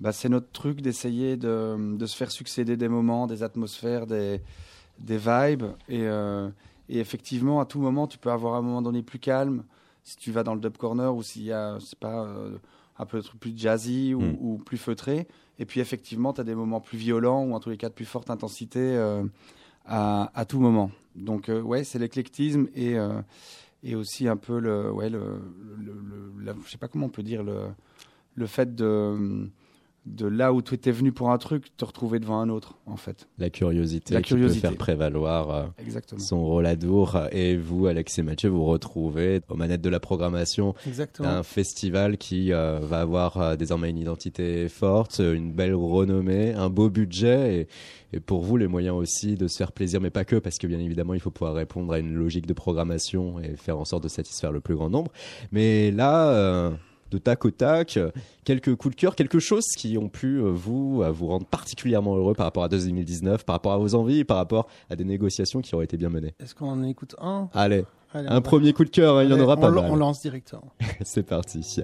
Bah, 0.00 0.12
c'est 0.12 0.28
notre 0.28 0.50
truc 0.52 0.80
d'essayer 0.80 1.36
de, 1.36 1.96
de 1.96 2.06
se 2.06 2.16
faire 2.16 2.30
succéder 2.30 2.76
des 2.76 2.88
moments, 2.88 3.26
des 3.26 3.42
atmosphères, 3.42 4.06
des, 4.06 4.40
des 5.00 5.16
vibes. 5.18 5.64
Et, 5.88 6.02
euh, 6.02 6.48
et 6.88 7.00
effectivement, 7.00 7.60
à 7.60 7.66
tout 7.66 7.80
moment, 7.80 8.06
tu 8.06 8.16
peux 8.18 8.30
avoir 8.30 8.54
un 8.54 8.62
moment 8.62 8.80
donné 8.82 9.02
plus 9.02 9.18
calme. 9.18 9.64
Si 10.04 10.16
tu 10.16 10.30
vas 10.30 10.44
dans 10.44 10.54
le 10.54 10.60
dub 10.60 10.76
corner 10.76 11.14
ou 11.14 11.22
s'il 11.22 11.42
y 11.42 11.52
a, 11.52 11.78
c'est 11.80 11.98
pas, 11.98 12.24
euh, 12.24 12.56
un 12.98 13.06
peu 13.06 13.20
plus 13.40 13.52
jazzy 13.56 14.14
ou, 14.14 14.20
Mm. 14.20 14.36
ou 14.40 14.58
plus 14.58 14.78
feutré. 14.78 15.26
Et 15.58 15.64
puis 15.66 15.80
effectivement, 15.80 16.32
tu 16.32 16.40
as 16.40 16.44
des 16.44 16.54
moments 16.54 16.80
plus 16.80 16.96
violents 16.98 17.42
ou 17.44 17.54
en 17.54 17.60
tous 17.60 17.70
les 17.70 17.76
cas 17.76 17.88
de 17.88 17.94
plus 17.94 18.04
forte 18.04 18.30
intensité 18.30 18.78
euh, 18.80 19.24
à, 19.84 20.30
à 20.38 20.44
tout 20.44 20.60
moment. 20.60 20.90
Donc 21.16 21.48
euh, 21.48 21.60
ouais, 21.60 21.82
c'est 21.82 21.98
l'éclectisme 21.98 22.68
et, 22.76 22.94
et 23.82 23.94
aussi 23.96 24.28
un 24.28 24.36
peu 24.36 24.60
le, 24.60 24.90
ouais, 24.92 25.10
le, 25.10 25.40
le, 25.78 25.92
le- 25.92 26.44
la- 26.44 26.54
je 26.64 26.70
sais 26.70 26.78
pas 26.78 26.86
comment 26.88 27.06
on 27.06 27.10
peut 27.10 27.24
dire 27.24 27.42
le, 27.42 27.62
le 28.36 28.46
fait 28.46 28.74
de 28.76 29.48
de 30.08 30.26
là 30.26 30.52
où 30.52 30.62
tu 30.62 30.74
étais 30.74 30.90
venu 30.90 31.12
pour 31.12 31.30
un 31.30 31.38
truc, 31.38 31.76
te 31.76 31.84
retrouver 31.84 32.18
devant 32.18 32.40
un 32.40 32.48
autre, 32.48 32.74
en 32.86 32.96
fait. 32.96 33.28
La 33.38 33.50
curiosité 33.50 34.14
La 34.14 34.22
qui 34.22 34.34
peut 34.34 34.48
faire 34.48 34.76
prévaloir 34.76 35.50
euh, 35.50 35.64
Exactement. 35.78 36.20
son 36.20 36.44
rôle 36.44 36.66
à 36.66 36.76
Dour. 36.76 37.18
Et 37.32 37.56
vous, 37.56 37.86
Alex 37.86 38.18
et 38.18 38.22
Mathieu, 38.22 38.48
vous 38.48 38.64
retrouvez 38.64 39.40
aux 39.48 39.56
manettes 39.56 39.82
de 39.82 39.90
la 39.90 40.00
programmation 40.00 40.74
Exactement. 40.86 41.28
un 41.28 41.42
festival 41.42 42.18
qui 42.18 42.52
euh, 42.52 42.78
va 42.82 43.00
avoir 43.00 43.36
euh, 43.36 43.56
désormais 43.56 43.90
une 43.90 43.98
identité 43.98 44.68
forte, 44.68 45.18
une 45.18 45.52
belle 45.52 45.74
renommée, 45.74 46.54
un 46.54 46.70
beau 46.70 46.88
budget 46.90 47.60
et, 47.60 47.68
et 48.16 48.20
pour 48.20 48.42
vous 48.42 48.56
les 48.56 48.66
moyens 48.66 48.96
aussi 48.96 49.34
de 49.34 49.48
se 49.48 49.56
faire 49.56 49.72
plaisir, 49.72 50.00
mais 50.00 50.10
pas 50.10 50.24
que, 50.24 50.36
parce 50.36 50.58
que 50.58 50.66
bien 50.66 50.78
évidemment 50.78 51.14
il 51.14 51.20
faut 51.20 51.30
pouvoir 51.30 51.54
répondre 51.54 51.92
à 51.92 51.98
une 51.98 52.14
logique 52.14 52.46
de 52.46 52.54
programmation 52.54 53.38
et 53.40 53.56
faire 53.56 53.78
en 53.78 53.84
sorte 53.84 54.02
de 54.04 54.08
satisfaire 54.08 54.52
le 54.52 54.60
plus 54.60 54.74
grand 54.74 54.90
nombre. 54.90 55.12
Mais 55.52 55.90
là, 55.90 56.30
euh, 56.30 56.70
de 57.10 57.18
tac 57.18 57.44
au 57.44 57.50
tac, 57.50 57.96
euh, 57.96 58.10
quelques 58.44 58.74
coups 58.74 58.94
de 58.94 59.00
cœur, 59.00 59.14
quelque 59.14 59.38
chose 59.38 59.64
qui 59.76 59.98
ont 59.98 60.08
pu 60.08 60.38
euh, 60.38 60.50
vous 60.50 61.02
euh, 61.02 61.10
vous 61.10 61.26
rendre 61.26 61.46
particulièrement 61.46 62.16
heureux 62.16 62.34
par 62.34 62.46
rapport 62.46 62.64
à 62.64 62.68
2019, 62.68 63.44
par 63.44 63.54
rapport 63.54 63.72
à 63.72 63.78
vos 63.78 63.94
envies, 63.94 64.24
par 64.24 64.36
rapport 64.36 64.68
à 64.90 64.96
des 64.96 65.04
négociations 65.04 65.60
qui 65.60 65.74
auraient 65.74 65.84
été 65.84 65.96
bien 65.96 66.10
menées. 66.10 66.34
Est-ce 66.40 66.54
qu'on 66.54 66.68
en 66.68 66.82
écoute 66.82 67.14
un? 67.20 67.48
Allez, 67.54 67.84
un 68.14 68.40
premier 68.40 68.72
coup 68.72 68.84
de 68.84 68.90
cœur, 68.90 69.16
hein, 69.16 69.24
il 69.24 69.30
y 69.30 69.32
en 69.32 69.40
aura 69.40 69.54
on 69.54 69.60
pas 69.60 69.70
mal. 69.70 69.90
On 69.90 69.96
lance 69.96 70.20
directement. 70.20 70.72
C'est 71.02 71.24
parti. 71.24 71.80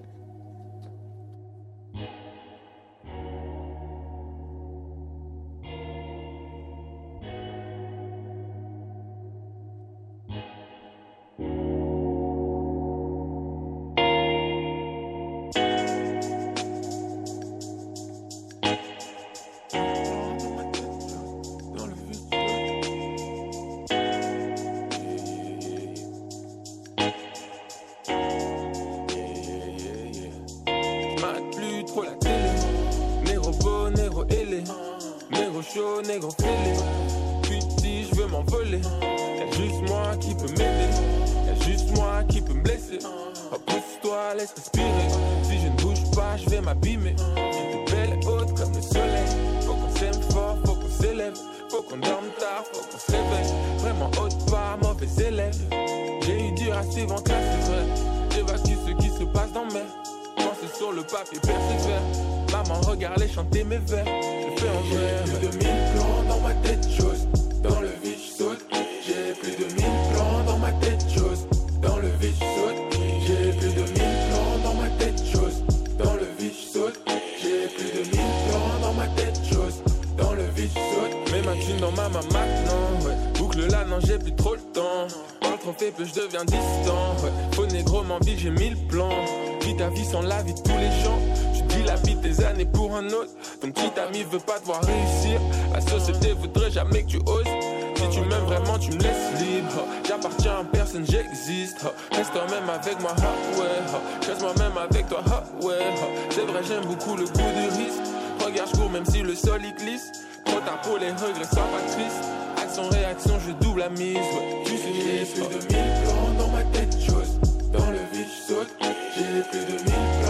C'est 106.31 106.45
vrai, 106.45 106.61
j'aime 106.67 106.85
beaucoup 106.85 107.17
le 107.17 107.25
goût 107.25 107.33
du 107.33 107.83
risque. 107.83 108.03
Regarde, 108.45 108.69
je 108.71 108.79
cours 108.79 108.91
même 108.91 109.07
si 109.07 109.23
le 109.23 109.35
sol 109.35 109.63
il 109.65 109.75
glisse. 109.75 110.13
Trop 110.45 110.61
ta 110.61 110.73
peau 110.73 110.99
les 110.99 111.11
regrets, 111.13 111.45
sois 111.45 111.63
pas 111.63 111.81
triste. 111.91 112.23
Action, 112.63 112.89
réaction, 112.91 113.39
je 113.47 113.53
double 113.53 113.81
la 113.81 113.89
mise. 113.89 114.19
Tu 114.67 114.77
sais, 114.77 114.93
j'ai 114.93 115.25
plus 115.33 115.49
de 115.49 115.63
1000 115.63 115.83
plans 116.05 116.45
dans 116.45 116.49
ma 116.49 116.63
tête, 116.65 116.95
chose. 117.01 117.41
Dans 117.73 117.91
le 117.91 117.99
vide, 118.13 118.27
je 118.29 118.53
saute. 118.53 118.69
J'ai 119.17 119.43
plus 119.51 119.65
de 119.73 119.83
1000 119.85 120.24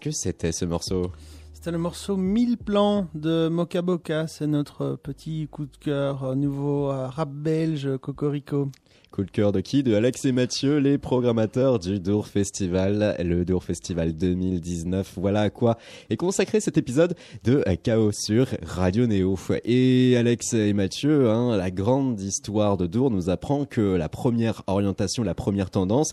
que 0.00 0.10
c'était 0.10 0.52
ce 0.52 0.64
morceau 0.64 1.12
C'était 1.52 1.70
le 1.70 1.78
morceau 1.78 2.16
1000 2.16 2.56
plans 2.56 3.08
de 3.14 3.48
Moka 3.48 3.82
Boka. 3.82 4.26
C'est 4.26 4.46
notre 4.46 4.96
petit 4.96 5.46
coup 5.50 5.66
de 5.66 5.76
cœur 5.76 6.24
euh, 6.24 6.34
nouveau 6.34 6.90
euh, 6.90 7.06
rap 7.06 7.30
belge 7.30 7.98
Cocorico. 7.98 8.70
Coup 9.10 9.24
de 9.24 9.30
cœur 9.30 9.52
de 9.52 9.60
qui? 9.60 9.82
De 9.82 9.94
Alex 9.94 10.24
et 10.24 10.32
Mathieu, 10.32 10.78
les 10.78 10.96
programmateurs 10.96 11.78
du 11.78 12.00
Dour 12.00 12.28
Festival, 12.28 13.16
le 13.18 13.44
Dour 13.44 13.62
Festival 13.62 14.14
2019. 14.14 15.14
Voilà 15.16 15.42
à 15.42 15.50
quoi 15.50 15.76
est 16.08 16.16
consacré 16.16 16.60
cet 16.60 16.78
épisode 16.78 17.14
de 17.44 17.62
Chaos 17.82 18.12
sur 18.12 18.46
Radio 18.62 19.06
Néo. 19.06 19.36
Et 19.64 20.16
Alex 20.16 20.54
et 20.54 20.72
Mathieu, 20.72 21.28
hein, 21.28 21.56
la 21.56 21.70
grande 21.70 22.20
histoire 22.20 22.76
de 22.76 22.86
Dour 22.86 23.10
nous 23.10 23.28
apprend 23.28 23.64
que 23.64 23.80
la 23.96 24.08
première 24.08 24.62
orientation, 24.66 25.24
la 25.24 25.34
première 25.34 25.70
tendance, 25.70 26.12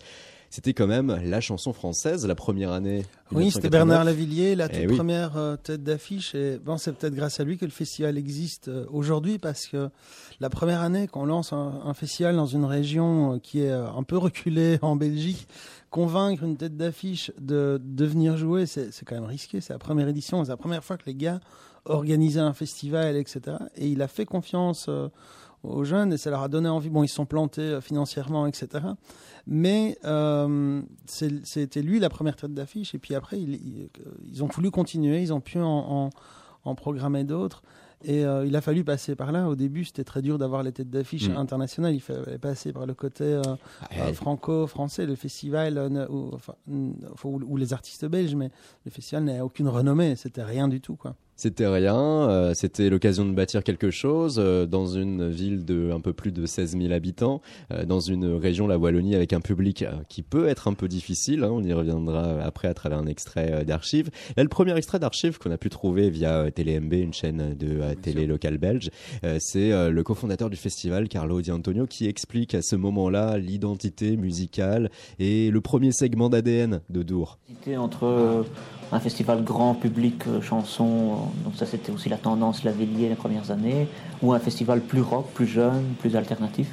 c'était 0.58 0.74
quand 0.74 0.88
même 0.88 1.16
la 1.24 1.40
chanson 1.40 1.72
française, 1.72 2.26
la 2.26 2.34
première 2.34 2.72
année. 2.72 3.06
Oui, 3.32 3.52
c'était 3.52 3.68
1989. 3.68 3.72
Bernard 3.72 4.04
Lavillier, 4.06 4.56
la 4.56 4.68
toute 4.68 4.80
Eh 4.82 4.88
oui. 4.88 4.96
première 4.96 5.38
euh, 5.38 5.56
tête 5.56 5.84
d'affiche. 5.84 6.34
Et 6.34 6.58
bon, 6.58 6.80
c'est 6.80 6.94
peut-être 6.94 7.14
grâce 7.14 7.40
à 7.40 7.44
lui 7.44 7.60
que 7.60 7.66
le 7.66 7.70
festival 7.70 8.18
existe 8.18 8.68
euh, 8.68 8.88
aujourd'hui 8.90 9.38
parce 9.38 9.68
que 9.68 9.92
la 10.40 10.50
première 10.50 10.82
année 10.82 11.08
qu'on 11.08 11.26
lance 11.28 11.54
un, 11.54 11.82
un 11.86 11.94
festival 11.94 12.36
dans 12.36 12.48
une 12.48 12.66
région 12.66 13.36
euh, 13.36 13.38
qui 13.38 13.62
est 13.62 13.70
un 13.72 14.02
peu 14.02 14.18
reculée 14.18 14.80
en 14.82 14.96
Belgique, 14.96 15.48
convaincre 15.92 16.42
une 16.42 16.58
tête 16.58 16.76
d'affiche 16.76 17.32
de, 17.40 17.80
de 17.84 18.06
venir 18.06 18.36
jouer, 18.36 18.66
c'est 18.66 18.90
quand 19.06 19.14
même 19.14 19.26
risqué. 19.26 19.62
C'est 19.62 19.74
la 19.74 19.80
première 19.80 20.08
édition, 20.08 20.44
c'est 20.44 20.50
la 20.50 20.58
première 20.58 20.84
fois 20.84 20.98
que 20.98 21.06
les 21.06 21.14
gars 21.14 21.40
organisaient 21.86 22.40
un 22.40 22.54
festival, 22.54 23.16
etc. 23.16 23.58
Et 23.76 23.90
il 23.90 24.02
a 24.02 24.08
fait 24.08 24.26
confiance 24.26 24.90
aux 25.64 25.84
jeunes 25.84 26.14
et 26.14 26.18
ça 26.18 26.30
leur 26.30 26.42
a 26.44 26.48
donné 26.48 26.70
envie. 26.70 26.90
Bon, 26.90 27.04
ils 27.04 27.08
se 27.08 27.16
sont 27.16 27.26
plantés 27.26 27.62
euh, 27.62 27.82
financièrement, 27.82 28.48
etc. 28.48 28.86
Mais 29.46 29.98
euh, 30.06 30.82
c'était 31.06 31.82
lui 31.82 32.00
la 32.00 32.10
première 32.10 32.36
tête 32.36 32.54
d'affiche. 32.54 32.94
Et 32.96 33.00
puis 33.00 33.16
après, 33.16 33.40
il- 33.40 33.56
il- 33.56 33.90
ils 34.32 34.44
ont 34.44 34.48
voulu 34.48 34.72
continuer, 34.72 35.22
ils 35.22 35.34
ont 35.34 35.42
pu 35.42 35.60
en, 35.60 35.66
en- 35.66 36.10
en 36.64 36.76
programmer 36.76 37.24
d'autres. 37.24 37.62
Et 38.04 38.24
euh, 38.26 38.46
il 38.46 38.56
a 38.56 38.62
fallu 38.62 38.84
passer 38.84 39.16
par 39.16 39.32
là. 39.32 39.48
Au 39.50 39.56
début, 39.56 39.84
c'était 39.84 40.04
très 40.04 40.22
dur 40.22 40.38
d'avoir 40.38 40.62
les 40.62 40.72
têtes 40.72 40.90
d'affiche 40.92 41.30
Mm. 41.30 41.38
internationales. 41.38 41.96
Il 41.96 42.00
fallait 42.02 42.38
passer 42.38 42.72
par 42.72 42.86
le 42.86 42.94
côté 42.94 43.24
euh, 43.24 43.42
euh, 43.98 44.14
franco-français. 44.14 45.08
Le 45.08 45.16
festival, 45.16 45.78
euh, 45.80 46.06
enfin, 46.34 46.54
ou- 46.68 46.94
ou 47.24 47.58
les 47.58 47.74
artistes 47.74 48.06
belges, 48.06 48.36
mais 48.36 48.52
le 48.86 48.92
festival 48.92 49.24
n'a 49.24 49.44
aucune 49.44 49.68
renommée. 49.68 50.16
C'était 50.16 50.44
rien 50.44 50.68
du 50.68 50.80
tout, 50.80 50.96
quoi. 50.96 51.16
C'était 51.40 51.68
rien, 51.68 51.96
euh, 51.96 52.54
c'était 52.56 52.90
l'occasion 52.90 53.24
de 53.24 53.32
bâtir 53.32 53.64
quelque 53.64 53.92
chose 53.92 54.38
euh, 54.40 54.66
dans 54.66 54.88
une 54.88 55.30
ville 55.30 55.66
de 55.66 55.92
un 55.94 56.00
peu 56.00 56.12
plus 56.12 56.32
de 56.32 56.48
16 56.48 56.76
000 56.76 56.92
habitants, 56.92 57.42
euh, 57.72 57.86
dans 57.86 58.00
une 58.00 58.26
région, 58.34 58.66
la 58.66 58.80
Wallonie, 58.80 59.14
avec 59.14 59.34
un 59.34 59.40
public 59.40 59.84
euh, 59.84 59.92
qui 60.10 60.24
peut 60.24 60.48
être 60.48 60.68
un 60.68 60.74
peu 60.74 60.88
difficile. 60.88 61.44
hein, 61.44 61.50
on 61.52 61.62
y 61.64 61.72
reviendra 61.74 62.42
après 62.42 62.68
à 62.68 62.74
travers 62.74 62.98
un 62.98 63.06
extrait 63.06 63.52
euh, 63.54 63.64
d'archives. 63.64 64.10
Là, 64.36 64.42
le 64.42 64.50
premier 64.50 64.76
extrait 64.76 64.98
d'archives 64.98 65.38
qu'on 65.38 65.52
a 65.52 65.60
pu 65.60 65.70
trouver 65.70 66.10
via 66.10 66.38
euh, 66.40 66.50
TéléMB, 66.50 66.94
une 66.94 67.14
chaîne 67.14 67.54
de 67.54 67.82
euh, 67.82 67.94
télé 67.94 68.26
locale 68.26 68.58
belge, 68.58 68.90
euh, 69.24 69.38
c'est 69.40 69.72
euh, 69.72 69.92
le 69.92 70.02
cofondateur 70.02 70.50
du 70.50 70.58
festival, 70.58 71.08
Carlo 71.08 71.40
Di 71.42 71.52
Antonio, 71.52 71.86
qui 71.86 72.08
explique 72.08 72.56
à 72.56 72.64
ce 72.64 72.76
moment-là 72.76 73.38
l'identité 73.38 74.18
musicale 74.18 74.90
et 75.20 75.52
le 75.52 75.62
premier 75.62 75.92
segment 75.92 76.30
d'ADN 76.30 76.82
de 76.90 77.04
Dour. 77.04 77.38
C'était 77.48 77.78
entre 77.78 78.06
euh, 78.06 78.42
un 78.92 79.00
festival 79.00 79.44
grand 79.44 79.74
public 79.74 80.24
euh, 80.28 80.42
chanson, 80.42 80.86
euh, 80.86 81.44
donc 81.44 81.56
ça 81.56 81.66
c'était 81.66 81.92
aussi 81.92 82.10
la 82.10 82.18
tendance 82.18 82.64
Lavillier 82.64 83.10
les 83.10 83.16
premières 83.16 83.52
années, 83.52 83.88
ou 84.22 84.34
un 84.34 84.40
festival 84.40 84.82
plus 84.82 85.02
rock, 85.02 85.28
plus 85.34 85.48
jeune, 85.48 85.84
plus 86.00 86.16
alternatif. 86.16 86.70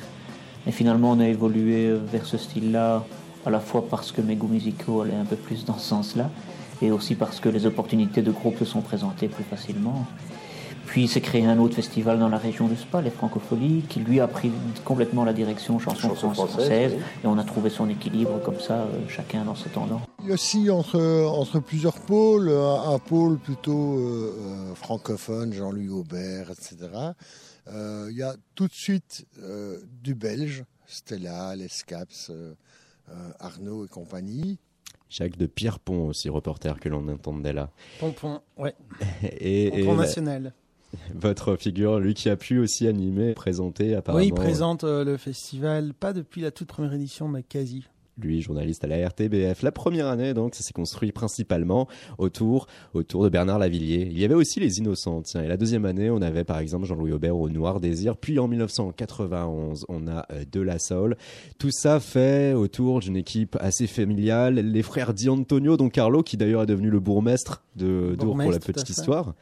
Et 0.66 0.72
finalement 0.72 1.10
on 1.10 1.20
a 1.20 1.28
évolué 1.28 1.88
euh, 1.88 1.98
vers 2.12 2.24
ce 2.24 2.38
style-là, 2.38 3.04
à 3.44 3.50
la 3.50 3.60
fois 3.60 3.84
parce 3.88 4.12
que 4.12 4.20
mes 4.20 4.36
goûts 4.36 4.48
musicaux 4.48 5.02
allaient 5.02 5.14
un 5.14 5.24
peu 5.24 5.36
plus 5.36 5.64
dans 5.64 5.76
ce 5.76 5.88
sens-là, 5.88 6.30
et 6.82 6.90
aussi 6.90 7.14
parce 7.14 7.40
que 7.40 7.48
les 7.48 7.66
opportunités 7.66 8.22
de 8.22 8.30
groupe 8.30 8.58
se 8.58 8.64
sont 8.64 8.80
présentées 8.80 9.28
plus 9.28 9.44
facilement. 9.44 10.06
Puis 10.94 11.08
s'est 11.08 11.20
créé 11.20 11.44
un 11.44 11.58
autre 11.58 11.74
festival 11.74 12.20
dans 12.20 12.28
la 12.28 12.38
région 12.38 12.68
de 12.68 12.76
Spa, 12.76 13.02
les 13.02 13.10
Francopholies, 13.10 13.82
qui 13.88 13.98
lui 13.98 14.20
a 14.20 14.28
pris 14.28 14.52
complètement 14.84 15.24
la 15.24 15.32
direction 15.32 15.80
chanson, 15.80 16.10
Chanson 16.10 16.32
française, 16.32 16.54
française, 16.54 16.92
oui. 16.96 17.02
et 17.24 17.26
on 17.26 17.36
a 17.36 17.42
trouvé 17.42 17.68
son 17.68 17.90
équilibre 17.90 18.40
comme 18.44 18.60
ça, 18.60 18.82
euh, 18.82 19.08
chacun 19.08 19.44
dans 19.44 19.56
ses 19.56 19.70
tendances. 19.70 20.02
Il 20.22 20.30
oscille 20.30 20.70
entre, 20.70 21.00
entre 21.26 21.58
plusieurs 21.58 21.98
pôles, 21.98 22.48
un, 22.48 22.92
un 22.92 22.98
pôle 23.00 23.38
plutôt 23.38 23.98
euh, 23.98 24.36
euh, 24.38 24.74
francophone, 24.76 25.52
Jean-Louis 25.52 25.88
Aubert, 25.88 26.52
etc. 26.52 26.76
Euh, 27.66 28.06
il 28.12 28.16
y 28.16 28.22
a 28.22 28.36
tout 28.54 28.68
de 28.68 28.72
suite 28.72 29.26
euh, 29.42 29.80
du 30.00 30.14
belge, 30.14 30.62
Stella, 30.86 31.56
Les 31.56 31.66
Caps, 31.84 32.30
Arnaud 33.40 33.84
et 33.84 33.88
compagnie. 33.88 34.60
Jacques 35.10 35.38
de 35.38 35.46
Pierrepont 35.46 36.06
aussi, 36.06 36.28
reporter 36.28 36.78
que 36.78 36.88
l'on 36.88 37.08
entendait 37.08 37.52
là. 37.52 37.70
Pompon, 37.98 38.42
ouais. 38.56 38.76
Et, 39.40 39.70
Pompon 39.70 39.94
et 39.94 39.96
national. 39.96 40.52
Votre 41.14 41.56
figure, 41.56 41.98
lui 41.98 42.14
qui 42.14 42.28
a 42.28 42.36
pu 42.36 42.58
aussi 42.58 42.86
animer, 42.86 43.34
présenter 43.34 43.94
apparemment. 43.94 44.22
Oui, 44.22 44.28
il 44.28 44.34
présente 44.34 44.84
euh, 44.84 45.04
le 45.04 45.16
festival, 45.16 45.94
pas 45.94 46.12
depuis 46.12 46.40
la 46.40 46.50
toute 46.50 46.68
première 46.68 46.94
édition, 46.94 47.28
mais 47.28 47.42
quasi. 47.42 47.86
Lui, 48.18 48.42
journaliste 48.42 48.84
à 48.84 48.86
la 48.86 49.08
RTBF. 49.08 49.62
La 49.62 49.72
première 49.72 50.06
année, 50.06 50.34
donc, 50.34 50.54
ça 50.54 50.62
s'est 50.62 50.72
construit 50.72 51.12
principalement 51.12 51.88
autour, 52.18 52.66
autour 52.92 53.24
de 53.24 53.28
Bernard 53.28 53.58
Lavillier. 53.58 54.08
Il 54.10 54.18
y 54.18 54.24
avait 54.24 54.34
aussi 54.34 54.60
les 54.60 54.78
Innocents, 54.78 55.22
tiens. 55.22 55.42
Et 55.42 55.48
la 55.48 55.56
deuxième 55.56 55.84
année, 55.84 56.10
on 56.10 56.22
avait 56.22 56.44
par 56.44 56.58
exemple 56.58 56.86
Jean-Louis 56.86 57.12
Aubert 57.12 57.36
au 57.36 57.48
Noir 57.48 57.80
Désir. 57.80 58.16
Puis 58.16 58.38
en 58.38 58.48
1991, 58.48 59.86
on 59.88 60.06
a 60.08 60.26
euh, 60.32 60.44
De 60.50 60.60
La 60.60 60.78
Soul. 60.78 61.16
Tout 61.58 61.70
ça 61.70 62.00
fait 62.00 62.54
autour 62.54 63.00
d'une 63.00 63.16
équipe 63.16 63.56
assez 63.60 63.86
familiale. 63.86 64.54
Les 64.54 64.82
frères 64.82 65.14
Di 65.14 65.28
Antonio, 65.28 65.76
dont 65.76 65.88
Carlo, 65.88 66.22
qui 66.22 66.36
d'ailleurs 66.36 66.62
est 66.62 66.66
devenu 66.66 66.90
le 66.90 67.00
bourgmestre 67.00 67.62
de 67.76 68.16
Dour 68.18 68.36
pour 68.36 68.52
la 68.52 68.58
petite 68.58 68.88
histoire. 68.88 69.34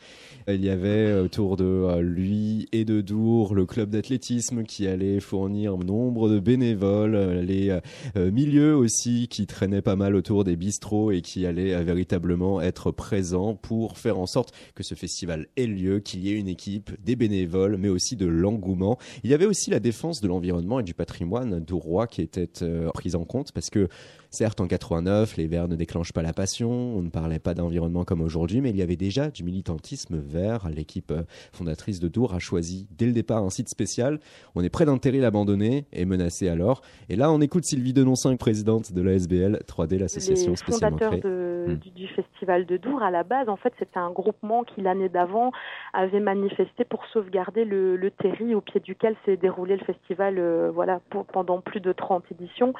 Il 0.49 0.65
y 0.65 0.71
avait 0.71 1.21
autour 1.21 1.57
de 1.57 1.65
euh, 1.65 2.01
lui 2.01 2.69
et 2.73 2.85
de 2.85 3.01
Dour 3.01 3.55
le 3.55 3.65
club 3.65 3.91
d'athlétisme 3.91 4.65
qui 4.65 4.89
allait 4.89 5.21
fournir 5.21 5.77
nombre 5.79 6.29
de 6.29 6.41
bénévoles, 6.41 7.15
euh, 7.15 7.43
les 7.43 7.71
euh, 8.17 8.31
aussi 8.71 9.29
qui 9.29 9.47
traînaient 9.47 9.83
pas 9.83 9.97
mal 9.97 10.15
autour 10.15 10.45
des 10.45 10.57
bistrots 10.57 11.11
et 11.11 11.21
qui 11.21 11.47
allaient 11.47 11.75
euh, 11.75 11.83
véritablement 11.83 12.61
être 12.61 12.91
présents 12.91 13.55
pour 13.55 13.99
faire 13.99 14.19
en 14.19 14.27
sorte 14.27 14.55
que 14.75 14.83
ce 14.83 14.95
festival 14.95 15.49
ait 15.57 15.67
lieu, 15.67 16.01
qu'il 16.01 16.25
y 16.25 16.31
ait 16.31 16.39
une 16.39 16.49
équipe, 16.49 16.91
des 17.03 17.17
bénévoles, 17.17 17.77
mais 17.77 17.89
aussi 17.89 18.17
de 18.17 18.27
l'engouement. 18.27 18.99
Il 19.25 19.31
y 19.31 19.35
avait 19.35 19.47
aussi 19.47 19.71
la 19.71 19.81
défense 19.81 20.21
de 20.21 20.29
l'environnement 20.29 20.81
et 20.81 20.83
du 20.85 20.95
patrimoine 20.95 21.61
dourois 21.61 22.07
qui 22.07 22.23
était 22.23 22.63
euh, 22.63 22.91
prise 22.91 23.17
en 23.17 23.25
compte 23.25 23.53
parce 23.53 23.71
que 23.71 23.89
Certes, 24.35 24.63
en 24.63 24.67
89, 24.67 25.37
les 25.37 25.47
Verts 25.47 25.69
ne 25.69 25.77
déclenchent 25.77 26.15
pas 26.15 26.23
la 26.23 26.33
passion, 26.33 26.71
on 26.71 27.03
ne 27.03 27.11
parlait 27.11 27.39
pas 27.39 27.53
d'environnement 27.53 28.05
comme 28.05 28.23
aujourd'hui, 28.23 28.63
mais 28.63 28.71
il 28.71 28.77
y 28.79 28.83
avait 28.83 28.97
déjà 28.97 29.29
du 29.31 29.45
militantisme 29.45 30.17
vert. 30.19 30.71
L'équipe 30.75 31.11
euh, 31.11 31.25
fondatrice 31.53 32.01
de 32.01 32.09
Dour 32.09 32.33
a 32.33 32.39
choisi 32.39 32.89
dès 32.97 33.05
le 33.05 33.13
départ 33.13 33.43
un 33.45 33.51
site 33.51 33.69
spécial. 33.69 34.21
On 34.55 34.65
est 34.65 34.71
près 34.71 34.87
d'un 34.87 34.97
terril 34.97 35.27
abandonné 35.27 35.85
et 35.93 36.07
menacé 36.07 36.49
alors. 36.49 36.81
Et 37.11 37.17
là, 37.17 37.31
on 37.31 37.43
écoute 37.43 37.65
Sylvie 37.65 37.93
Denoncinq, 37.93 38.39
présidente 38.39 38.95
de 38.95 39.03
la 39.03 39.13
SBL 39.13 39.61
3D, 39.69 39.99
l'association 39.99 40.57
spécialement 40.57 40.97
créée. 40.97 41.21
de- 41.21 41.53
Hmm. 41.63 41.75
du, 41.77 41.91
du 41.93 42.09
festival 42.09 42.67
de 42.67 42.77
Dour, 42.77 43.05
à 43.05 43.13
la 43.13 43.23
base, 43.23 43.49
en 43.49 43.55
fait, 43.55 43.73
c'était 43.79 43.99
un 44.01 44.11
groupement 44.11 44.65
qui, 44.65 44.81
l'année 44.81 45.09
d'avant, 45.09 45.53
avait 45.93 46.19
manifesté 46.19 46.85
pour 46.85 47.07
sauvegarder 47.13 47.65
le, 47.65 47.97
le 47.97 48.11
terri 48.11 48.57
au 48.57 48.61
pied 48.61 48.81
duquel 48.81 49.15
s'est 49.25 49.37
déroulé 49.37 49.77
le 49.77 49.85
festival 49.85 50.39
euh, 50.41 50.73
voilà, 50.75 51.01
pour- 51.11 51.25
pendant 51.27 51.61
plus 51.61 51.79
de 51.79 51.93
30 51.93 52.25
éditions. 52.33 52.73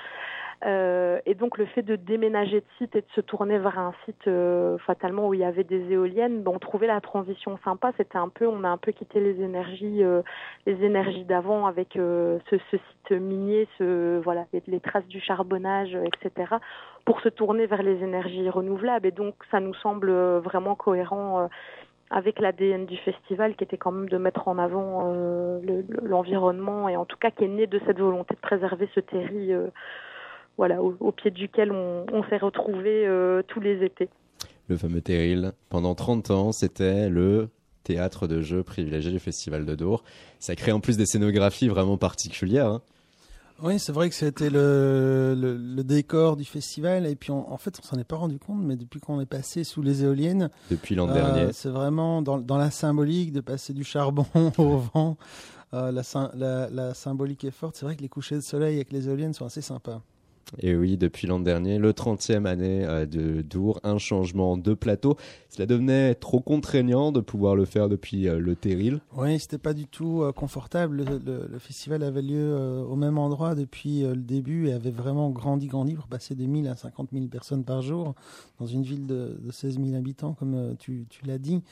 Euh, 0.65 1.19
et 1.27 1.35
donc 1.35 1.59
le 1.59 1.67
fait 1.67 1.83
de 1.83 1.97
déménager 1.97 2.61
de 2.61 2.67
site 2.79 2.95
et 2.95 3.01
de 3.01 3.07
se 3.15 3.21
tourner 3.21 3.59
vers 3.59 3.79
un 3.81 3.95
site 4.05 4.29
euh, 4.29 4.79
fatalement 4.79 5.27
où 5.27 5.35
il 5.35 5.41
y 5.41 5.45
avait 5.45 5.65
des 5.65 5.91
éoliennes, 5.91 6.43
bon, 6.43 6.55
on 6.55 6.59
trouvait 6.61 6.87
la 6.87 7.01
transition 7.01 7.59
sympa. 7.65 7.93
C'était 7.97 8.19
un 8.19 8.29
peu, 8.29 8.47
on 8.47 8.63
a 8.63 8.69
un 8.69 8.77
peu 8.77 8.93
quitté 8.93 9.19
les 9.21 9.41
énergies, 9.43 10.05
euh, 10.05 10.23
les 10.67 10.85
énergies 10.85 11.25
d'avant 11.25 11.67
avec 11.67 11.97
euh, 11.97 12.39
ce, 12.49 12.57
ce 12.71 12.77
site 12.77 13.11
minier, 13.21 13.67
ce 13.79 14.21
voilà, 14.21 14.47
les, 14.69 14.81
traces 14.81 15.07
du 15.09 15.21
charbonnage, 15.21 15.97
etc. 15.97 16.55
Pour 17.05 17.21
se 17.23 17.29
tourner 17.29 17.67
vers 17.67 17.83
les 17.83 18.03
énergies 18.03 18.49
renouvelables. 18.49 19.07
Et 19.07 19.11
donc 19.13 19.35
ça 19.51 19.59
nous 19.59 19.75
semble 19.75 20.11
euh, 20.11 20.41
vraiment 20.41 20.75
cohérent. 20.77 21.49
avec 22.11 22.39
l'ADN 22.41 22.85
du 22.85 22.99
festival 22.99 23.57
qui 23.57 23.65
était 23.65 23.79
quand 23.79 23.91
même 23.91 24.09
de 24.11 24.19
mettre 24.19 24.47
en 24.47 24.59
avant 24.59 25.05
euh, 25.15 25.61
le- 25.63 25.81
le- 25.89 26.07
l'environnement 26.07 26.87
et 26.91 26.97
en 26.97 27.07
tout 27.07 27.17
cas 27.17 27.31
qui 27.31 27.45
est 27.45 27.49
né 27.49 27.67
de 27.67 27.81
cette 27.87 27.99
volonté 27.99 28.35
de 28.35 28.41
préserver 28.41 28.87
ce 28.95 29.01
terri 29.01 29.51
euh, 29.55 29.69
voilà, 30.59 30.83
au, 30.83 30.97
au 31.01 31.13
pied 31.13 31.31
duquel 31.31 31.73
on, 31.73 32.05
on 32.13 32.23
s'est 32.25 32.39
retrouvés 32.39 33.07
euh, 33.07 33.43
tous 33.49 33.61
les 33.61 33.85
étés. 33.85 34.09
Le 34.69 34.77
fameux 34.77 35.01
terril. 35.01 35.53
Pendant 35.69 35.95
30 35.95 36.31
ans, 36.31 36.53
c'était 36.53 37.09
le 37.09 37.49
théâtre 37.85 38.27
de 38.29 38.41
jeu 38.43 38.63
privilégié 38.63 39.11
du 39.11 39.19
festival 39.19 39.65
de 39.67 39.75
Dour. 39.75 40.05
Ça 40.39 40.55
crée 40.55 40.73
en 40.73 40.81
plus 40.81 40.97
des 40.97 41.07
scénographies 41.07 41.69
vraiment 41.69 41.97
particulières. 41.97 42.67
hein. 42.69 42.83
Oui, 43.63 43.79
c'est 43.79 43.93
vrai 43.93 44.09
que 44.09 44.15
c'était 44.17 44.51
le, 44.51 45.37
le, 45.39 45.57
le 45.57 45.85
décor 45.85 46.37
du 46.37 46.45
festival. 46.45 47.07
Et 47.07 47.15
puis, 47.15 47.31
on- 47.31 47.53
en 47.53 47.57
fait, 47.59 47.79
on 47.81 47.87
s'en 47.87 47.97
est 47.99 48.05
pas 48.05 48.17
rendu 48.17 48.39
compte, 48.39 48.61
mais 48.63 48.75
depuis 48.77 48.99
qu'on 48.99 49.21
est 49.21 49.27
passé 49.27 49.63
sous 49.63 49.83
les 49.83 50.03
éoliennes, 50.05 50.51
Depuis 50.71 50.95
l'an 50.97 51.09
euh, 51.09 51.13
dernier. 51.15 51.53
c'est 51.53 51.69
vraiment 51.69 52.23
dans, 52.23 52.39
dans 52.39 52.57
la 52.57 52.71
symbolique 52.73 53.33
de 53.33 53.41
passer 53.41 53.73
du 53.73 53.85
charbon 53.85 54.27
au 54.59 54.79
vent. 54.79 55.17
Euh, 55.75 55.93
la, 55.93 56.69
la 56.71 56.95
symbolique 56.95 57.45
est 57.45 57.51
forte. 57.53 57.77
C'est 57.77 57.85
vrai 57.85 57.95
que 57.97 58.03
les 58.03 58.09
couchers 58.09 58.35
de 58.37 58.41
soleil 58.41 58.77
avec 58.77 58.91
les 58.93 59.09
éoliennes 59.09 59.33
sont 59.33 59.47
assez 59.47 59.63
sympas. 59.63 60.03
Et 60.59 60.75
oui, 60.75 60.97
depuis 60.97 61.27
l'an 61.27 61.41
dernier, 61.41 61.79
le 61.79 61.93
30e 61.93 62.47
année 62.47 62.85
euh, 62.85 63.07
de 63.07 63.43
Dour, 63.43 63.81
un 63.85 63.99
changement 63.99 64.57
de 64.57 64.75
plateau. 64.75 65.17
Cela 65.49 65.67
devenait 65.67 66.15
trop 66.15 66.41
contraignant 66.41 67.13
de 67.13 67.21
pouvoir 67.21 67.57
le 67.57 67.65
faire 67.65 67.89
depuis 67.89 68.29
euh, 68.29 68.39
le 68.39 68.55
Terril. 68.55 69.01
Oui, 69.17 69.39
c'était 69.39 69.59
pas 69.59 69.75
du 69.75 69.87
tout 69.87 70.23
euh, 70.23 70.33
confortable. 70.33 71.05
Le, 71.25 71.59
festival 71.59 72.03
avait 72.03 72.23
lieu 72.23 72.57
au 72.89 72.97
même 72.97 73.19
endroit 73.19 73.55
depuis 73.55 74.01
le 74.03 74.17
début 74.17 74.69
et 74.69 74.73
avait 74.73 74.91
vraiment 74.91 75.31
grandi, 75.31 75.69
grandi 75.69 75.95
pour 75.95 76.09
passer 76.09 76.35
de 76.35 76.45
1000 76.45 76.67
à 76.67 76.77
50 76.77 77.11
000 77.13 77.27
personnes 77.27 77.65
par 77.65 77.83
jour 77.83 78.15
dans 78.59 78.67
une 78.67 78.83
ville 78.83 79.07
de, 79.07 79.39
de 79.41 79.51
16 79.53 79.79
000 79.81 79.97
habitants, 79.97 80.35
comme 80.35 80.75
tu, 80.79 81.07
l'as 81.25 81.39
dit. 81.39 81.63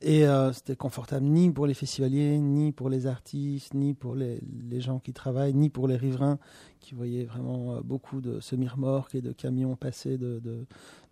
Et 0.00 0.26
euh, 0.26 0.52
c'était 0.52 0.76
confortable 0.76 1.26
ni 1.26 1.50
pour 1.50 1.66
les 1.66 1.74
festivaliers, 1.74 2.38
ni 2.38 2.72
pour 2.72 2.88
les 2.88 3.06
artistes, 3.06 3.74
ni 3.74 3.94
pour 3.94 4.14
les, 4.14 4.40
gens 4.80 4.98
qui 4.98 5.12
travaillent, 5.12 5.54
ni 5.54 5.68
pour 5.68 5.88
les 5.88 5.96
riverains 5.96 6.38
qui 6.80 6.94
voyaient 6.94 7.24
vraiment 7.24 7.74
euh, 7.74 7.80
beaucoup 8.20 8.36
de 8.36 8.40
semi-remorques 8.40 9.14
et 9.14 9.20
de 9.20 9.32
camions 9.32 9.76
de, 10.04 10.16
de- 10.40 10.66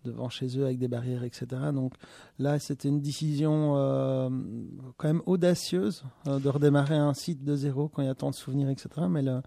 devant 0.05 0.29
chez 0.29 0.57
eux 0.57 0.65
avec 0.65 0.79
des 0.79 0.87
barrières, 0.87 1.23
etc. 1.23 1.47
Donc 1.73 1.93
là, 2.37 2.57
c'était 2.59 2.87
une 2.89 3.01
décision 3.01 3.73
euh, 3.75 4.29
quand 4.97 5.07
même 5.07 5.21
audacieuse 5.25 6.03
euh, 6.27 6.39
de 6.39 6.49
redémarrer 6.49 6.95
un 6.95 7.13
site 7.13 7.43
de 7.43 7.55
zéro 7.55 7.87
quand 7.89 8.01
il 8.01 8.05
y 8.05 8.09
a 8.09 8.15
tant 8.15 8.29
de 8.29 8.35
souvenirs, 8.35 8.69
etc. 8.69 8.89
Mais 9.09 9.21
le, 9.21 9.41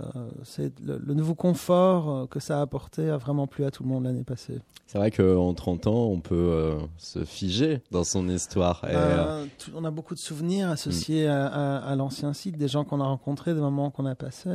euh, 0.00 0.06
c'est 0.44 0.78
le, 0.80 0.98
le 0.98 1.14
nouveau 1.14 1.34
confort 1.34 2.28
que 2.28 2.38
ça 2.38 2.58
a 2.58 2.62
apporté 2.62 3.10
a 3.10 3.16
vraiment 3.16 3.46
plu 3.48 3.64
à 3.64 3.70
tout 3.72 3.82
le 3.82 3.88
monde 3.88 4.04
l'année 4.04 4.22
passée. 4.24 4.60
C'est 4.86 4.98
vrai 4.98 5.10
qu'en 5.10 5.52
30 5.52 5.86
ans, 5.88 6.04
on 6.06 6.20
peut 6.20 6.34
euh, 6.36 6.78
se 6.96 7.24
figer 7.24 7.82
dans 7.90 8.04
son 8.04 8.28
histoire. 8.28 8.82
Et, 8.84 8.92
euh, 8.94 9.44
tout- 9.58 9.72
on 9.74 9.84
a 9.84 9.90
beaucoup 9.90 10.14
de 10.14 10.20
souvenirs 10.20 10.70
associés 10.70 11.26
à, 11.26 11.46
à- 11.46 11.78
à 11.78 11.96
l'ancien 11.96 12.32
site, 12.32 12.56
des 12.56 12.68
gens 12.68 12.84
qu'on 12.84 13.00
a 13.00 13.04
rencontrés, 13.04 13.52
des 13.54 13.60
moments 13.60 13.90
qu'on 13.90 14.06
a 14.06 14.14
passés. 14.14 14.48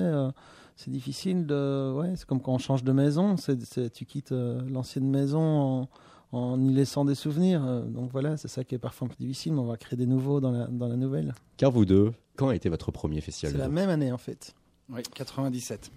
C'est 0.75 0.91
difficile 0.91 1.45
de. 1.45 1.93
Ouais, 1.95 2.13
c'est 2.15 2.25
comme 2.25 2.41
quand 2.41 2.53
on 2.53 2.57
change 2.57 2.83
de 2.83 2.91
maison. 2.91 3.37
C'est, 3.37 3.61
c'est- 3.65 3.89
tu 3.89 4.05
quittes 4.05 4.31
euh, 4.31 4.61
l'ancienne 4.69 5.09
maison 5.09 5.39
en, 5.41 5.89
en 6.37 6.61
y 6.63 6.73
laissant 6.73 7.05
des 7.05 7.15
souvenirs. 7.15 7.63
euh, 7.65 7.83
donc 7.85 8.11
voilà, 8.11 8.37
c'est 8.37 8.47
ça 8.47 8.63
qui 8.63 8.75
est 8.75 8.79
parfois 8.79 9.05
un 9.07 9.09
peu 9.09 9.15
difficile, 9.19 9.53
mais 9.53 9.59
on 9.59 9.65
va 9.65 9.77
créer 9.77 9.97
des 9.97 10.05
nouveaux 10.07 10.39
dans 10.39 10.51
la, 10.51 10.67
dans 10.67 10.87
la 10.87 10.95
nouvelle. 10.95 11.33
Car 11.57 11.71
vous 11.71 11.85
deux, 11.85 12.11
quand 12.35 12.49
a 12.49 12.55
été 12.55 12.69
votre 12.69 12.91
premier 12.91 13.21
festival 13.21 13.51
C'est 13.53 13.57
la 13.59 13.69
même 13.69 13.89
année 13.89 14.11
en 14.11 14.17
fait. 14.17 14.53
Oui, 14.89 15.01
97. 15.15 15.91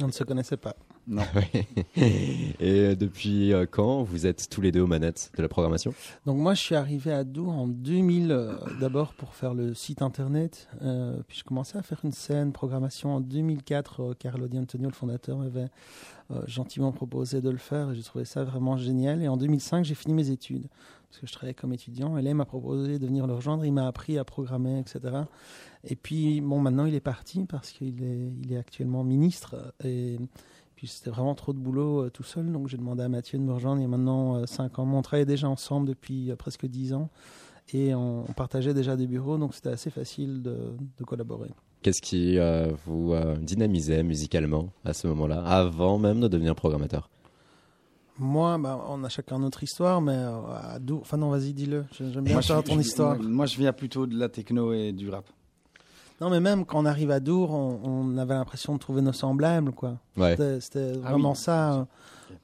On 0.00 0.06
ne 0.06 0.12
se 0.12 0.24
connaissait 0.24 0.56
pas. 0.56 0.76
Non. 1.08 1.22
Et 1.96 2.54
euh, 2.62 2.94
depuis 2.94 3.52
euh, 3.52 3.66
quand 3.68 4.02
vous 4.04 4.26
êtes 4.26 4.48
tous 4.48 4.60
les 4.60 4.70
deux 4.70 4.80
aux 4.82 4.86
manettes 4.86 5.32
de 5.36 5.42
la 5.42 5.48
programmation? 5.48 5.92
Donc 6.26 6.36
moi, 6.38 6.54
je 6.54 6.60
suis 6.60 6.74
arrivé 6.76 7.12
à 7.12 7.24
Dour 7.24 7.50
en 7.50 7.66
2000, 7.66 8.30
euh, 8.30 8.54
d'abord 8.80 9.12
pour 9.14 9.34
faire 9.34 9.52
le 9.54 9.74
site 9.74 10.00
internet. 10.02 10.68
euh, 10.82 11.18
puis 11.26 11.38
je 11.38 11.44
commençais 11.44 11.76
à 11.76 11.82
faire 11.82 12.00
une 12.04 12.12
scène 12.12 12.52
programmation 12.52 13.16
en 13.16 13.20
2004. 13.20 14.00
euh, 14.02 14.14
Carlo 14.18 14.46
Di 14.46 14.58
Antonio, 14.58 14.88
le 14.88 14.94
fondateur, 14.94 15.38
m'avait 15.38 15.68
euh, 16.30 16.40
gentiment 16.46 16.92
proposé 16.92 17.40
de 17.40 17.50
le 17.50 17.58
faire 17.58 17.90
et 17.90 17.94
j'ai 17.96 18.02
trouvé 18.02 18.24
ça 18.24 18.44
vraiment 18.44 18.76
génial. 18.76 19.22
Et 19.22 19.28
en 19.28 19.36
2005, 19.36 19.84
j'ai 19.84 19.94
fini 19.96 20.14
mes 20.14 20.30
études 20.30 20.68
parce 21.10 21.20
que 21.20 21.26
je 21.26 21.32
travaillais 21.32 21.54
comme 21.54 21.72
étudiant. 21.72 22.16
Et 22.16 22.22
là, 22.22 22.30
il 22.30 22.36
m'a 22.36 22.44
proposé 22.46 22.98
de 22.98 23.06
venir 23.06 23.26
le 23.26 23.34
rejoindre. 23.34 23.64
Il 23.64 23.72
m'a 23.72 23.86
appris 23.86 24.18
à 24.18 24.24
programmer, 24.24 24.78
etc. 24.78 25.00
Et 25.84 25.96
puis, 25.96 26.40
bon, 26.40 26.60
maintenant, 26.60 26.86
il 26.86 26.94
est 26.94 27.00
parti 27.00 27.44
parce 27.44 27.70
qu'il 27.72 28.02
est, 28.02 28.32
il 28.42 28.52
est 28.52 28.56
actuellement 28.56 29.04
ministre. 29.04 29.74
Et 29.84 30.16
puis, 30.86 30.88
c'était 30.88 31.10
vraiment 31.10 31.34
trop 31.36 31.52
de 31.52 31.58
boulot 31.58 32.02
euh, 32.06 32.10
tout 32.10 32.24
seul. 32.24 32.50
Donc, 32.50 32.66
j'ai 32.68 32.76
demandé 32.76 33.02
à 33.04 33.08
Mathieu 33.08 33.38
de 33.38 33.44
me 33.44 33.52
rejoindre 33.52 33.78
il 33.80 33.82
y 33.82 33.86
a 33.86 33.88
maintenant 33.88 34.44
5 34.46 34.78
ans. 34.80 34.84
Mais 34.86 34.96
on 34.96 35.02
travaillait 35.02 35.24
déjà 35.26 35.48
ensemble 35.48 35.86
depuis 35.86 36.30
euh, 36.30 36.36
presque 36.36 36.66
10 36.66 36.92
ans. 36.94 37.08
Et 37.72 37.94
on, 37.94 38.24
on 38.28 38.32
partageait 38.32 38.74
déjà 38.74 38.96
des 38.96 39.06
bureaux. 39.06 39.38
Donc, 39.38 39.54
c'était 39.54 39.68
assez 39.70 39.90
facile 39.90 40.42
de, 40.42 40.56
de 40.98 41.04
collaborer. 41.04 41.50
Qu'est-ce 41.82 42.02
qui 42.02 42.36
euh, 42.38 42.72
vous 42.84 43.12
euh, 43.12 43.36
dynamisait 43.36 44.02
musicalement 44.02 44.70
à 44.84 44.92
ce 44.92 45.06
moment-là, 45.06 45.40
avant 45.44 45.98
même 45.98 46.20
de 46.20 46.26
devenir 46.28 46.54
programmateur? 46.56 47.08
Moi, 48.18 48.58
bah, 48.58 48.84
on 48.88 49.02
a 49.04 49.08
chacun 49.08 49.38
notre 49.38 49.62
histoire, 49.62 50.00
mais 50.00 50.12
euh, 50.14 50.36
à. 50.48 50.78
Enfin, 51.00 51.16
non, 51.16 51.30
vas-y, 51.30 51.54
dis-le. 51.54 51.84
J'aime 51.98 52.24
bien 52.24 52.34
Moi, 52.34 52.42
savoir 52.42 52.64
je- 52.66 52.70
ton 52.70 52.76
je- 52.76 52.80
histoire. 52.86 53.16
Moi, 53.16 53.28
moi, 53.28 53.46
je 53.46 53.56
viens 53.56 53.72
plutôt 53.72 54.06
de 54.06 54.16
la 54.18 54.28
techno 54.28 54.72
et 54.72 54.92
du 54.92 55.08
rap. 55.08 55.24
Non, 56.22 56.30
mais 56.30 56.40
même 56.40 56.64
quand 56.64 56.80
on 56.80 56.86
arrive 56.86 57.10
à 57.10 57.18
Dour, 57.20 57.50
on, 57.50 57.80
on 57.84 58.16
avait 58.16 58.34
l'impression 58.34 58.74
de 58.74 58.78
trouver 58.78 59.02
nos 59.02 59.12
semblables, 59.12 59.72
quoi. 59.72 59.94
Ouais. 60.16 60.30
C'était- 60.36 60.60
C'était 60.60 60.92
Ah 61.04 61.10
vraiment 61.10 61.30
oui. 61.32 61.36
ça. 61.36 61.86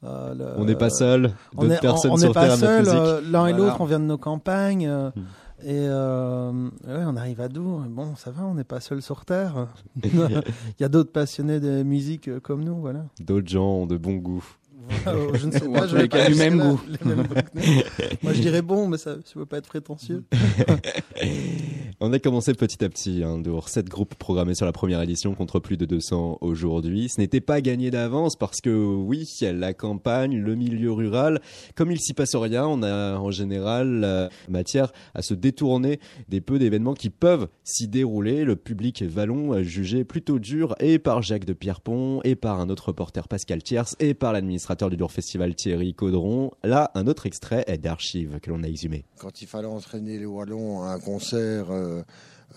euh, 0.05 0.35
le- 0.35 0.61
On 0.61 0.65
n'est 0.65 0.75
pas 0.77 0.91
seul, 0.91 1.33
on 1.57 1.63
d'autres 1.63 1.75
est- 1.75 1.81
personnes 1.81 2.11
on, 2.11 2.15
on 2.15 2.17
sur 2.19 2.29
n'est 2.29 2.35
pas 2.35 2.57
seul. 2.57 2.89
euh, 2.89 3.21
L'un 3.23 3.47
et 3.47 3.53
Voilà. 3.53 3.57
l'autre, 3.57 3.81
on 3.81 3.85
vient 3.85 4.01
de 4.01 4.05
nos 4.05 4.19
campagnes. 4.19 4.87
euh, 4.89 5.11
Hmm. 5.15 5.21
Et 5.65 5.89
euh, 5.89 6.53
ouais, 6.87 7.03
on 7.07 7.17
arrive 7.17 7.41
à 7.41 7.49
Dour. 7.49 7.83
et 7.85 7.89
Bon, 7.89 8.15
ça 8.15 8.31
va, 8.31 8.45
on 8.45 8.55
n'est 8.55 8.63
pas 8.65 8.79
seul 8.81 9.03
sur 9.03 9.25
Terre. 9.25 9.67
Il 10.05 10.81
y 10.81 10.85
a 10.85 10.89
d'autres 10.89 11.11
passionnés 11.11 11.59
de 11.59 11.83
musique 11.83 12.29
euh, 12.29 12.39
comme 12.41 12.63
nous, 12.63 12.77
voilà. 12.77 13.01
D'autres 13.21 13.49
gens 13.49 13.65
ont 13.67 13.87
de 13.87 13.97
bons 13.97 14.17
goûts. 14.17 14.45
Oh, 15.07 15.33
je 15.35 15.47
ne 15.47 15.53
sais 15.53 15.67
Ou 15.67 15.73
pas. 15.73 15.87
je 15.87 15.97
vais 15.97 16.09
pas 16.09 16.29
du 16.29 16.35
même 16.35 16.59
goût. 16.59 16.81
Moi, 18.23 18.33
je 18.33 18.41
dirais 18.41 18.63
bon, 18.63 18.89
mais 18.89 18.99
ça 18.99 19.17
ne 19.17 19.21
veut 19.35 19.47
pas 19.47 19.59
être 19.59 19.69
prétentieux. 19.69 20.25
On 22.01 22.13
a 22.13 22.19
commencé 22.19 22.55
petit 22.55 22.85
à 22.85 22.89
petit, 22.89 23.23
hein, 23.25 23.39
Dour. 23.39 23.69
Sept 23.69 23.89
groupes 23.89 24.15
programmés 24.15 24.55
sur 24.55 24.67
la 24.67 24.73
première 24.73 25.03
édition 25.03 25.35
contre 25.35 25.59
plus 25.59 25.77
de 25.77 25.85
200 25.85 26.39
aujourd'hui. 26.41 27.09
Ce 27.09 27.21
n'était 27.21 27.41
pas 27.41 27.61
gagné 27.61 27.91
d'avance 27.91 28.37
parce 28.37 28.61
que 28.61 28.71
oui, 28.71 29.29
la 29.43 29.75
campagne, 29.75 30.39
le 30.39 30.55
milieu 30.55 30.93
rural, 30.93 31.41
comme 31.75 31.91
il 31.91 32.01
s'y 32.01 32.15
passe 32.15 32.37
rien, 32.37 32.67
on 32.67 32.83
a 32.83 33.17
en 33.19 33.31
général 33.31 34.03
euh, 34.05 34.29
matière 34.49 34.93
à 35.15 35.23
se 35.23 35.35
détourner 35.35 35.99
des 36.29 36.41
peu 36.41 36.59
d'événements 36.59 36.95
qui 36.95 37.11
peuvent 37.11 37.49
s'y 37.65 37.89
dérouler. 37.89 38.45
Le 38.45 38.57
public 38.57 39.03
vallon 39.03 39.53
a 39.53 39.63
jugé 39.63 40.05
plutôt 40.05 40.39
dur 40.39 40.77
et 40.81 40.99
par 40.99 41.23
Jacques 41.23 41.47
de 41.47 41.53
Pierrepont 41.53 42.21
et 42.23 42.37
par 42.37 42.61
un 42.61 42.69
autre 42.71 42.89
reporter 42.89 43.27
Pascal 43.27 43.63
Thiers 43.63 43.83
et 43.99 44.15
par 44.15 44.33
l'administrateur 44.33 44.78
du 44.87 44.97
Dour 44.97 45.11
Festival 45.11 45.55
Thierry 45.57 45.93
Caudron. 45.93 46.53
Là, 46.63 46.93
un 46.95 47.09
autre 47.09 47.27
extrait 47.27 47.65
est 47.67 47.79
d'archives 47.79 48.39
que 48.41 48.51
l'on 48.51 48.63
a 48.63 48.69
exhumé. 48.69 49.05
Quand 49.19 49.43
il 49.43 49.49
fallait 49.49 49.67
entraîner 49.67 50.19
les 50.19 50.27
Wallons 50.27 50.85
à 50.85 50.93
un 50.93 51.01
concert 51.01 51.73
euh, 51.73 52.03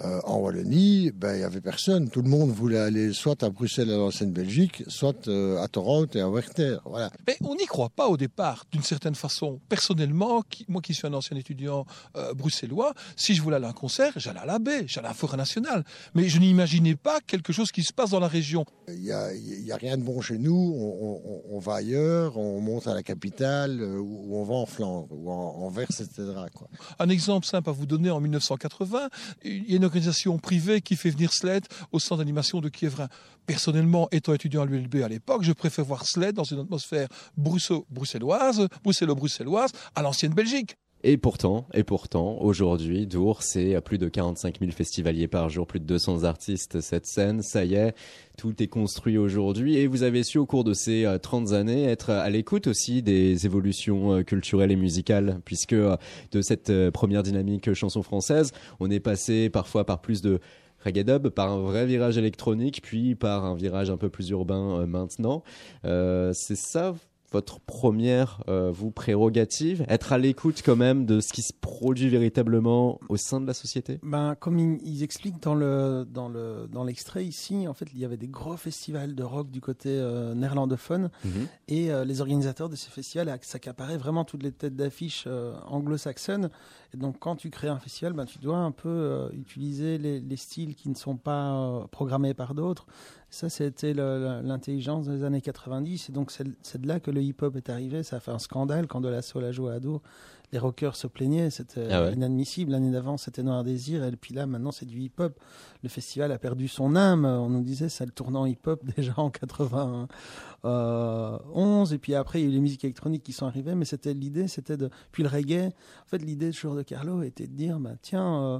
euh, 0.03 0.19
en 0.23 0.37
Wallonie, 0.37 1.11
ben, 1.11 1.33
il 1.35 1.39
n'y 1.39 1.43
avait 1.43 1.61
personne. 1.61 2.09
Tout 2.09 2.21
le 2.21 2.29
monde 2.29 2.49
voulait 2.51 2.79
aller 2.79 3.11
soit 3.13 3.43
à 3.43 3.49
Bruxelles, 3.49 3.91
à 3.91 3.97
l'ancienne 3.97 4.31
Belgique, 4.31 4.83
soit 4.87 5.27
euh, 5.27 5.61
à 5.61 5.67
Toronto 5.67 6.17
et 6.17 6.21
à 6.21 6.29
Werther. 6.29 6.77
Voilà. 6.85 7.11
Mais 7.27 7.35
on 7.41 7.55
n'y 7.55 7.65
croit 7.65 7.89
pas 7.89 8.07
au 8.07 8.17
départ, 8.17 8.65
d'une 8.71 8.83
certaine 8.83 9.15
façon. 9.15 9.59
Personnellement, 9.69 10.41
qui- 10.49 10.65
moi 10.69 10.81
qui 10.81 10.93
suis 10.93 11.07
un 11.07 11.13
ancien 11.13 11.35
étudiant 11.37 11.85
euh, 12.15 12.33
bruxellois, 12.33 12.93
si 13.15 13.35
je 13.35 13.41
voulais 13.41 13.57
aller 13.57 13.65
à 13.65 13.69
un 13.69 13.73
concert, 13.73 14.13
j'allais 14.15 14.39
à 14.39 14.45
la 14.45 14.59
baie, 14.59 14.85
j'allais 14.87 15.07
à 15.07 15.09
la 15.09 15.13
forêt 15.15 15.37
nationale. 15.37 15.83
Mais 16.15 16.29
je 16.29 16.39
n'imaginais 16.39 16.95
pas 16.95 17.19
quelque 17.27 17.51
chose 17.51 17.71
qui 17.71 17.83
se 17.83 17.91
passe 17.93 18.11
dans 18.11 18.19
la 18.19 18.27
région. 18.29 18.65
Il 18.87 19.01
n'y 19.01 19.11
a, 19.11 19.75
rien 19.75 19.97
de 19.97 20.03
bon 20.03 20.21
chez 20.21 20.37
nous. 20.37 20.55
On, 20.55 21.21
on- 21.25 21.41
on 21.55 21.59
va 21.59 21.75
ailleurs, 21.75 22.37
on 22.37 22.61
monte 22.61 22.87
à 22.87 22.93
la 22.93 23.03
capitale, 23.03 23.81
ou 23.81 24.19
ou 24.31 24.37
on 24.37 24.43
va 24.43 24.53
en 24.53 24.65
Flandre, 24.65 25.07
ou 25.11 25.29
en, 25.31 25.33
en 25.63 25.69
Verse, 25.69 25.99
etc. 26.01 26.23
Quoi. 26.55 26.67
Un 26.99 27.09
exemple 27.09 27.45
simple 27.45 27.69
à 27.69 27.73
vous 27.73 27.85
donner, 27.85 28.09
en 28.09 28.19
1980, 28.21 29.09
il 29.43 29.69
y 29.71 29.75
a 29.75 29.75
une 29.81 29.85
organisation 29.85 30.37
privée 30.37 30.81
qui 30.81 30.95
fait 30.95 31.09
venir 31.09 31.33
Sled 31.33 31.65
au 31.91 31.97
centre 31.97 32.19
d'animation 32.19 32.61
de 32.61 32.69
Kievrin. 32.69 33.07
Personnellement, 33.47 34.07
étant 34.11 34.31
étudiant 34.35 34.61
à 34.61 34.65
l'ULB 34.67 34.97
à 35.03 35.07
l'époque, 35.07 35.41
je 35.41 35.53
préfère 35.53 35.85
voir 35.85 36.05
Sled 36.05 36.35
dans 36.35 36.43
une 36.43 36.59
atmosphère 36.59 37.07
bruxello- 37.35 37.85
bruxelloise, 37.89 38.67
bruxello-bruxelloise, 38.83 39.71
à 39.95 40.03
l'ancienne 40.03 40.35
Belgique. 40.35 40.75
Et 41.03 41.17
pourtant, 41.17 41.65
et 41.73 41.83
pourtant, 41.83 42.37
aujourd'hui, 42.41 43.07
Dour, 43.07 43.41
c'est 43.41 43.79
plus 43.81 43.97
de 43.97 44.07
45 44.07 44.59
000 44.59 44.71
festivaliers 44.71 45.27
par 45.27 45.49
jour, 45.49 45.65
plus 45.65 45.79
de 45.79 45.85
200 45.85 46.25
artistes 46.25 46.79
cette 46.79 47.07
scène. 47.07 47.41
Ça 47.41 47.65
y 47.65 47.73
est, 47.73 47.95
tout 48.37 48.61
est 48.61 48.67
construit 48.67 49.17
aujourd'hui. 49.17 49.77
Et 49.77 49.87
vous 49.87 50.03
avez 50.03 50.23
su, 50.23 50.37
au 50.37 50.45
cours 50.45 50.63
de 50.63 50.73
ces 50.73 51.05
euh, 51.05 51.17
30 51.17 51.53
années, 51.53 51.85
être 51.85 52.11
à 52.11 52.29
l'écoute 52.29 52.67
aussi 52.67 53.01
des 53.01 53.45
évolutions 53.45 54.13
euh, 54.13 54.23
culturelles 54.23 54.71
et 54.71 54.75
musicales, 54.75 55.39
puisque 55.43 55.73
euh, 55.73 55.97
de 56.31 56.41
cette 56.41 56.69
euh, 56.69 56.91
première 56.91 57.23
dynamique 57.23 57.67
euh, 57.67 57.73
chanson 57.73 58.03
française, 58.03 58.51
on 58.79 58.91
est 58.91 58.99
passé 58.99 59.49
parfois 59.49 59.85
par 59.85 60.01
plus 60.01 60.21
de 60.21 60.39
reggae 60.83 61.03
dub, 61.03 61.29
par 61.29 61.51
un 61.51 61.59
vrai 61.59 61.85
virage 61.85 62.17
électronique, 62.17 62.81
puis 62.83 63.15
par 63.15 63.45
un 63.45 63.55
virage 63.55 63.89
un 63.89 63.97
peu 63.97 64.09
plus 64.09 64.29
urbain 64.29 64.81
euh, 64.81 64.85
maintenant. 64.85 65.43
Euh, 65.85 66.31
c'est 66.33 66.57
ça 66.57 66.93
votre 67.31 67.59
première, 67.61 68.43
euh, 68.49 68.71
vous, 68.71 68.91
prérogative 68.91 69.85
Être 69.87 70.11
à 70.13 70.17
l'écoute 70.17 70.61
quand 70.65 70.75
même 70.75 71.05
de 71.05 71.19
ce 71.21 71.31
qui 71.31 71.41
se 71.41 71.53
produit 71.53 72.09
véritablement 72.09 72.99
au 73.09 73.17
sein 73.17 73.39
de 73.39 73.47
la 73.47 73.53
société? 73.53 73.99
Ben, 74.03 74.35
comme 74.35 74.59
ils, 74.59 74.79
ils 74.83 75.03
expliquent 75.03 75.41
dans 75.41 75.55
le 75.55 76.05
dans 76.09 76.27
le 76.29 76.67
dans 76.71 76.83
l'extrait 76.83 77.25
ici, 77.25 77.67
en 77.67 77.73
fait, 77.73 77.87
il 77.93 77.99
y 77.99 78.05
avait 78.05 78.17
des 78.17 78.27
gros 78.27 78.57
festivals 78.57 79.15
de 79.15 79.23
rock 79.23 79.49
du 79.49 79.61
côté 79.61 79.89
euh, 79.89 80.33
néerlandophone 80.33 81.09
Mhm. 81.23 81.47
et 81.67 81.91
euh, 81.91 82.03
les 82.05 82.21
organisateurs 82.21 82.67
de 82.69 82.75
ces 82.75 82.89
festivals 82.89 83.29
ac- 83.29 83.43
s'accaparaient 83.45 83.97
vraiment 83.97 84.25
toutes 84.25 84.43
les 84.43 84.51
têtes 84.51 84.75
d'affiche 84.75 85.27
anglo-saxonnes. 85.67 86.49
Et 86.93 86.97
donc, 86.97 87.17
quand 87.19 87.35
tu 87.35 87.49
crées 87.49 87.67
un 87.69 87.79
festival, 87.79 88.13
ben, 88.13 88.25
tu 88.25 88.39
dois 88.39 88.57
un 88.57 88.71
peu 88.71 89.29
utiliser 89.33 89.97
les, 89.97 90.19
les 90.19 90.35
styles 90.37 90.75
qui 90.75 90.89
ne 90.89 90.95
sont 90.95 91.15
pas 91.15 91.87
programmés 91.91 92.33
par 92.33 92.53
d'autres. 92.53 92.85
Ça, 93.33 93.47
c'était 93.49 93.93
l'intelligence 93.93 95.07
des 95.07 95.23
années 95.23 95.39
90. 95.39 96.09
Et 96.09 96.11
donc, 96.11 96.31
c'est 96.31 96.81
de 96.81 96.85
là 96.87 96.99
que 96.99 97.11
le 97.11 97.21
hip-hop 97.21 97.55
est 97.55 97.69
arrivé. 97.69 98.03
Ça 98.03 98.17
a 98.17 98.19
fait 98.19 98.31
un 98.31 98.39
scandale 98.39 98.87
quand 98.87 98.99
De 98.99 99.07
La 99.07 99.21
Soul 99.21 99.45
a 99.45 99.53
joué 99.53 99.71
à 99.71 99.79
dos. 99.79 100.01
Les 100.51 100.59
rockers 100.59 100.97
se 100.97 101.07
plaignaient, 101.07 101.49
c'était 101.49 101.87
Ah 101.89 102.03
ouais. 102.03 102.11
inadmissible. 102.13 102.73
L'année 102.73 102.91
d'avant, 102.91 103.15
c'était 103.15 103.41
Noir 103.41 103.63
Désir. 103.63 104.03
Et 104.03 104.11
puis 104.17 104.33
là, 104.33 104.45
maintenant, 104.45 104.73
c'est 104.73 104.85
du 104.85 104.99
hip-hop. 104.99 105.39
Le 105.81 105.87
festival 105.87 106.29
a 106.33 106.37
perdu 106.39 106.67
son 106.67 106.93
âme. 106.97 107.23
On 107.23 107.47
nous 107.47 107.61
disait, 107.63 107.87
c'est 107.87 108.05
le 108.05 108.11
tournant 108.11 108.45
hip-hop 108.45 108.83
déjà 108.97 109.13
en 109.15 109.29
91. 109.29 111.93
Et 111.93 111.97
puis 111.99 112.15
après, 112.15 112.41
il 112.41 112.43
y 112.43 112.47
a 112.47 112.49
eu 112.49 112.53
les 112.53 112.59
musiques 112.59 112.83
électroniques 112.83 113.23
qui 113.23 113.31
sont 113.31 113.45
arrivées. 113.45 113.75
Mais 113.75 113.85
c'était 113.85 114.13
l'idée, 114.13 114.49
c'était 114.49 114.75
de. 114.75 114.89
Puis 115.13 115.23
le 115.23 115.29
reggae. 115.29 115.67
En 115.67 116.07
fait, 116.07 116.17
l'idée 116.17 116.51
toujours 116.51 116.75
de 116.75 116.81
Carlo 116.83 117.23
était 117.23 117.47
de 117.47 117.53
dire, 117.53 117.79
bah, 117.79 117.93
tiens, 118.01 118.43
euh, 118.43 118.59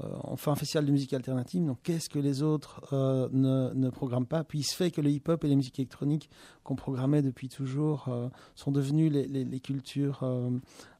on 0.00 0.36
fait 0.36 0.50
un 0.50 0.56
festival 0.56 0.84
de 0.86 0.90
musique 0.90 1.12
alternative, 1.12 1.64
donc 1.64 1.78
qu'est-ce 1.84 2.08
que 2.08 2.18
les 2.18 2.42
autres 2.42 2.80
euh, 2.92 3.28
ne, 3.32 3.72
ne 3.74 3.88
programment 3.90 4.26
pas? 4.26 4.42
Puis 4.42 4.60
il 4.60 4.62
se 4.64 4.74
fait 4.74 4.90
que 4.90 5.00
le 5.00 5.10
hip-hop 5.10 5.44
et 5.44 5.48
les 5.48 5.54
musiques 5.54 5.78
électroniques 5.78 6.28
qu'on 6.64 6.74
programmait 6.74 7.22
depuis 7.22 7.48
toujours 7.48 8.06
euh, 8.08 8.28
sont 8.56 8.72
devenus 8.72 9.12
les, 9.12 9.26
les- 9.28 9.44
les 9.44 9.60
cultures 9.60 10.20
euh, 10.24 10.50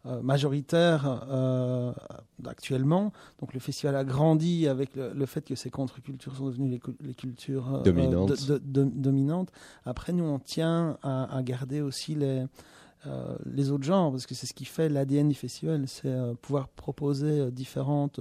euh, 0.06 0.22
majoritaires 0.22 1.26
euh, 1.30 1.92
actuellement. 2.46 3.12
Donc 3.40 3.54
le 3.54 3.60
festival 3.60 3.96
a 3.96 4.04
grandi 4.04 4.68
avec 4.68 4.94
le, 4.94 5.12
le 5.12 5.26
fait 5.26 5.42
que 5.44 5.54
ces 5.56 5.70
contre-cultures 5.70 6.36
sont 6.36 6.46
devenues 6.46 6.68
les, 6.70 6.80
les 7.00 7.14
cultures 7.14 7.74
euh, 7.76 7.82
Dominantes. 7.82 8.46
de- 8.46 8.58
de- 8.58 8.84
de- 8.84 8.90
dominantes. 8.94 9.50
Après, 9.84 10.12
nous, 10.12 10.24
on 10.24 10.38
tient 10.38 10.96
à, 11.02 11.34
à 11.36 11.42
garder 11.42 11.80
aussi 11.80 12.14
les... 12.14 12.44
euh, 13.06 13.36
les 13.46 13.70
autres 13.72 13.84
genres, 13.84 14.12
parce 14.12 14.26
que 14.26 14.34
c'est 14.36 14.46
ce 14.46 14.54
qui 14.54 14.64
fait 14.64 14.88
l'ADN 14.88 15.28
du 15.28 15.34
festival, 15.34 15.88
c'est 15.88 16.06
euh, 16.06 16.34
pouvoir 16.40 16.68
proposer 16.68 17.40
euh, 17.40 17.50
différentes 17.50 18.20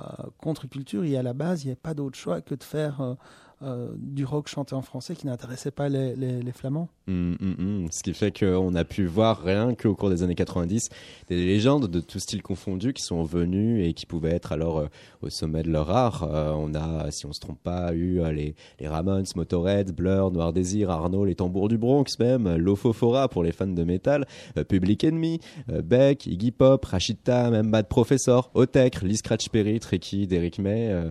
euh, 0.00 0.26
contre-cultures. 0.38 1.04
Et 1.04 1.16
à 1.16 1.22
la 1.22 1.32
base, 1.32 1.62
il 1.62 1.66
n'y 1.66 1.72
avait 1.72 1.80
pas 1.80 1.94
d'autre 1.94 2.18
choix 2.18 2.40
que 2.40 2.54
de 2.54 2.64
faire 2.64 3.16
euh, 3.62 3.88
du 3.94 4.24
rock 4.24 4.48
chanté 4.48 4.74
en 4.74 4.80
français 4.80 5.14
qui 5.14 5.26
n'intéressait 5.26 5.70
pas 5.70 5.90
les, 5.90 6.14
Flamands. 6.54 6.88
Hum, 7.08 7.36
hum, 7.42 7.56
hum. 7.58 7.88
Ce 7.92 8.02
qui 8.02 8.14
fait 8.14 8.32
qu'on 8.36 8.74
a 8.74 8.84
pu 8.84 9.04
voir 9.04 9.42
rien 9.42 9.74
qu'au 9.74 9.94
cours 9.94 10.08
des 10.08 10.22
années 10.22 10.34
90 10.34 10.88
des 11.28 11.44
légendes 11.44 11.86
de 11.86 12.00
tout 12.00 12.18
style 12.18 12.42
confondu 12.42 12.94
qui 12.94 13.02
sont 13.02 13.22
venues 13.22 13.84
et 13.84 13.92
qui 13.92 14.06
pouvaient 14.06 14.30
être 14.30 14.52
alors 14.52 14.78
euh, 14.78 14.86
au 15.20 15.28
sommet 15.28 15.62
de 15.62 15.70
leur 15.70 15.90
art. 15.90 16.22
Euh, 16.22 16.54
on 16.56 16.74
a, 16.74 17.10
si 17.10 17.26
on 17.26 17.34
se 17.34 17.40
trompe 17.40 17.62
pas, 17.62 17.92
eu 17.92 18.22
les, 18.32 18.54
les 18.78 18.88
Ramones, 18.88 19.26
Motorhead, 19.36 19.92
Blur, 19.94 20.30
Noir 20.30 20.54
Désir, 20.54 20.90
Arnaud, 20.90 21.26
les 21.26 21.34
Tambours 21.34 21.68
du 21.68 21.76
Bronx 21.76 22.18
même, 22.18 22.56
Lofofora 22.56 23.28
pour 23.28 23.42
les 23.42 23.52
fans 23.52 23.66
de 23.66 23.84
métal, 23.84 24.26
Public 24.68 25.04
Enemy, 25.04 25.38
Beck, 25.68 26.26
Iggy 26.26 26.50
Pop, 26.50 26.82
Rachita, 26.86 27.50
même 27.50 27.70
Bad 27.70 27.88
Professor, 27.88 28.50
Otek, 28.54 29.02
Lee 29.02 29.18
Scratch 29.18 29.50
Perry, 29.50 29.80
Tricky, 29.80 30.26
Derrick 30.26 30.58
May, 30.58 31.10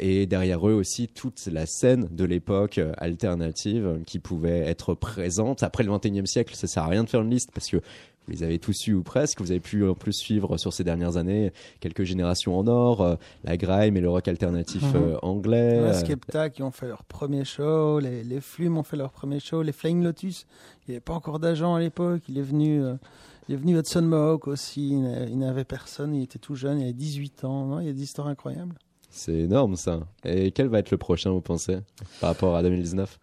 et 0.00 0.26
derrière 0.26 0.68
eux 0.68 0.74
aussi 0.74 1.08
toute 1.08 1.46
la 1.46 1.61
scène 1.66 2.08
de 2.10 2.24
l'époque 2.24 2.78
euh, 2.78 2.92
alternative 2.98 3.86
euh, 3.86 3.98
qui 4.06 4.18
pouvait 4.18 4.60
être 4.60 4.94
présente. 4.94 5.62
Après 5.62 5.84
le 5.84 5.90
21e 5.92 6.26
siècle, 6.26 6.54
ça 6.54 6.66
sert 6.66 6.82
à 6.84 6.88
rien 6.88 7.04
de 7.04 7.08
faire 7.08 7.22
une 7.22 7.30
liste 7.30 7.50
parce 7.52 7.68
que 7.68 7.76
vous 7.76 8.32
les 8.32 8.44
avez 8.44 8.58
tous 8.60 8.86
eu 8.86 8.94
ou 8.94 9.02
presque. 9.02 9.40
Vous 9.40 9.50
avez 9.50 9.58
pu 9.58 9.84
en 9.88 9.94
plus 9.94 10.12
suivre 10.12 10.56
sur 10.56 10.72
ces 10.72 10.84
dernières 10.84 11.16
années 11.16 11.52
quelques 11.80 12.04
générations 12.04 12.56
en 12.56 12.66
or, 12.68 13.00
euh, 13.00 13.16
la 13.42 13.56
grime 13.56 13.96
et 13.96 14.00
le 14.00 14.08
rock 14.08 14.28
alternatif 14.28 14.82
Mhm. 14.82 14.96
euh, 14.96 15.16
anglais. 15.22 15.80
La 15.80 15.88
euh, 15.88 15.92
Skepta 15.94 16.48
qui 16.50 16.62
ont 16.62 16.70
fait 16.70 16.86
leur 16.86 17.02
premier 17.04 17.44
show, 17.44 17.98
les, 17.98 18.22
les 18.22 18.40
Flumes 18.40 18.76
ont 18.78 18.84
fait 18.84 18.96
leur 18.96 19.10
premier 19.10 19.40
show, 19.40 19.62
les 19.62 19.72
Flying 19.72 20.04
Lotus, 20.04 20.46
il 20.86 20.90
n'y 20.90 20.94
avait 20.96 21.00
pas 21.00 21.14
encore 21.14 21.40
d'agent 21.40 21.74
à 21.74 21.80
l'époque, 21.80 22.22
il 22.28 22.38
est 22.38 22.42
venu... 22.42 22.82
euh, 22.82 22.94
il 23.48 23.54
est 23.56 23.58
venu 23.58 23.76
Hudson 23.76 24.02
Mohawk 24.02 24.46
aussi, 24.46 24.90
il 24.90 25.02
n'a- 25.02 25.24
il 25.26 25.36
n'avait 25.36 25.64
personne, 25.64 26.14
il 26.14 26.22
était 26.22 26.38
tout 26.38 26.54
jeune, 26.54 26.78
il 26.78 26.84
avait 26.84 26.92
18 26.92 27.44
ans. 27.44 27.66
Non, 27.66 27.80
il 27.80 27.86
y 27.86 27.90
a 27.90 27.92
des 27.92 28.04
histoires 28.04 28.28
incroyables. 28.28 28.76
C'est 29.14 29.34
énorme 29.40 29.76
ça. 29.76 30.00
Et 30.24 30.50
quel 30.52 30.68
va 30.68 30.78
être 30.78 30.90
le 30.90 30.96
prochain, 30.96 31.30
vous 31.30 31.42
pensez, 31.42 31.78
par 32.20 32.30
rapport 32.30 32.56
à 32.56 32.62
2019 32.62 33.18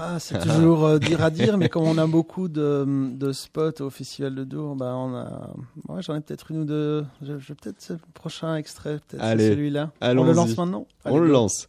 Ah, 0.00 0.18
c'est 0.18 0.38
toujours 0.42 0.86
euh, 0.86 0.98
dire 0.98 1.22
à 1.22 1.28
dire, 1.30 1.58
mais 1.58 1.68
comme 1.68 1.82
on 1.84 1.98
a 1.98 2.06
beaucoup 2.06 2.48
de, 2.48 2.86
de 3.12 3.32
spots 3.32 3.80
au 3.82 3.90
Festival 3.90 4.34
de 4.34 4.44
Dour, 4.44 4.74
bah 4.74 4.94
on 4.96 5.14
a, 5.14 5.50
ouais, 5.88 6.00
j'en 6.00 6.14
ai 6.16 6.20
peut-être 6.22 6.50
une 6.50 6.60
ou 6.60 6.64
deux. 6.64 7.04
Je, 7.22 7.38
je- 7.38 7.52
peut-être 7.52 7.76
c'est 7.78 7.92
le 7.92 7.98
prochain 8.14 8.56
extrait, 8.56 8.98
peut-être 9.06 9.22
celui-là. 9.38 9.90
On 10.00 10.14
le 10.24 10.32
lance 10.32 10.56
maintenant? 10.56 10.86
On 11.04 11.10
Allez, 11.10 11.20
le 11.20 11.26
go. 11.26 11.32
lance. 11.32 11.68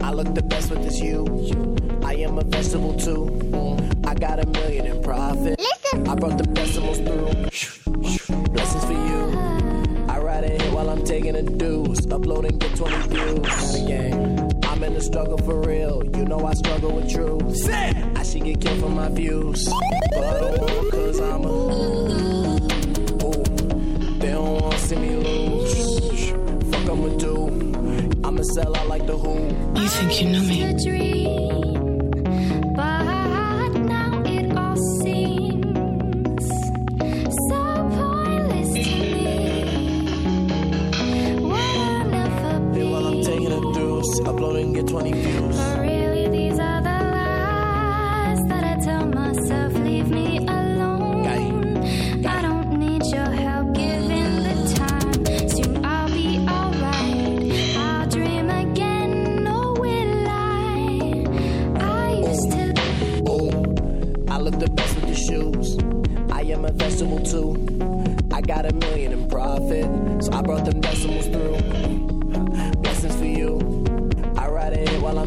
I 0.00 0.10
look 0.14 0.32
the 0.34 0.42
best 0.48 0.70
with 0.70 0.82
this 0.82 1.00
you. 1.00 1.24
I 2.04 2.22
am 2.24 2.38
a 2.38 2.44
vegetable 2.44 2.94
too. 2.96 3.26
I 4.06 4.14
got 4.14 4.38
a 4.38 4.46
million 4.46 4.86
in 4.86 5.00
profit. 5.02 5.58
I 5.94 6.14
brought 6.14 6.36
the 6.38 6.46
decimals 6.52 6.98
through. 6.98 7.26
Blessings 8.52 8.84
for 8.84 8.92
you. 8.92 9.53
Taking 11.14 11.36
a 11.36 11.42
deuce. 11.42 12.00
Upload 12.06 12.48
and 12.48 12.58
get 12.58 12.74
20 12.76 12.96
views. 13.08 13.38
Not 13.38 13.74
a 13.74 13.86
game. 13.86 14.48
I'm 14.64 14.82
in 14.82 14.94
the 14.94 15.00
struggle 15.00 15.38
for 15.38 15.60
real. 15.60 16.02
You 16.16 16.24
know 16.24 16.44
I 16.44 16.54
struggle 16.54 16.90
with 16.96 17.08
truth. 17.12 17.70
I 17.70 18.22
should 18.24 18.44
get 18.44 18.60
killed 18.60 18.80
for 18.80 18.88
my 18.88 19.08
views. 19.10 19.64
But 20.12 20.24
I 20.24 20.40
don't 20.40 20.60
want 20.60 20.90
cause 20.90 21.20
I'm 21.20 21.44
a. 21.44 21.52
Ooh. 21.74 22.58
They 24.18 24.30
don't 24.30 24.60
wanna 24.60 24.78
see 24.78 24.96
me 24.96 25.16
lose. 25.16 26.30
Fuck 26.70 26.90
I'ma 26.92 27.08
do. 27.26 27.36
I'ma 28.24 28.42
sell 28.42 28.76
out 28.76 28.88
like 28.88 29.06
the 29.06 29.16
Who. 29.16 29.34
You 29.80 29.88
think 29.88 30.20
you 30.20 30.28
know 30.30 30.42
me? 30.42 31.83
20 44.94 45.12
views. 45.12 45.56
But 45.56 45.80
really, 45.80 46.28
these 46.28 46.56
are 46.60 46.80
the 46.80 46.98
lies 47.16 48.38
that 48.46 48.62
I 48.62 48.76
tell 48.80 49.04
myself. 49.06 49.72
Leave 49.74 50.08
me 50.08 50.38
alone. 50.38 51.26
I 52.24 52.40
don't 52.42 52.78
need 52.78 53.04
your 53.06 53.28
help 53.28 53.74
giving 53.74 54.44
the 54.44 54.74
time. 54.76 55.48
Soon 55.48 55.84
I'll 55.84 56.06
be 56.06 56.38
alright. 56.48 57.76
I'll 57.76 58.08
dream 58.08 58.48
again. 58.48 59.48
Or 59.48 59.72
will 59.72 60.28
I? 60.28 61.24
I 61.80 62.12
oh. 62.12 62.30
used 62.30 62.52
to. 62.52 62.64
Oh. 63.26 64.32
I 64.32 64.38
look 64.38 64.60
the 64.60 64.70
best 64.70 64.94
with 64.94 65.08
the 65.08 65.16
shoes. 65.16 65.76
I 66.30 66.42
am 66.52 66.64
a 66.64 66.70
vegetable 66.70 67.18
too. 67.18 67.50
I 68.32 68.40
got 68.42 68.64
a 68.64 68.72
million 68.72 69.10
in 69.10 69.28
profit, 69.28 69.86
so 70.22 70.32
I 70.32 70.42
brought 70.42 70.64
them 70.64 70.80
decimals 70.80 71.26
through. 71.26 72.03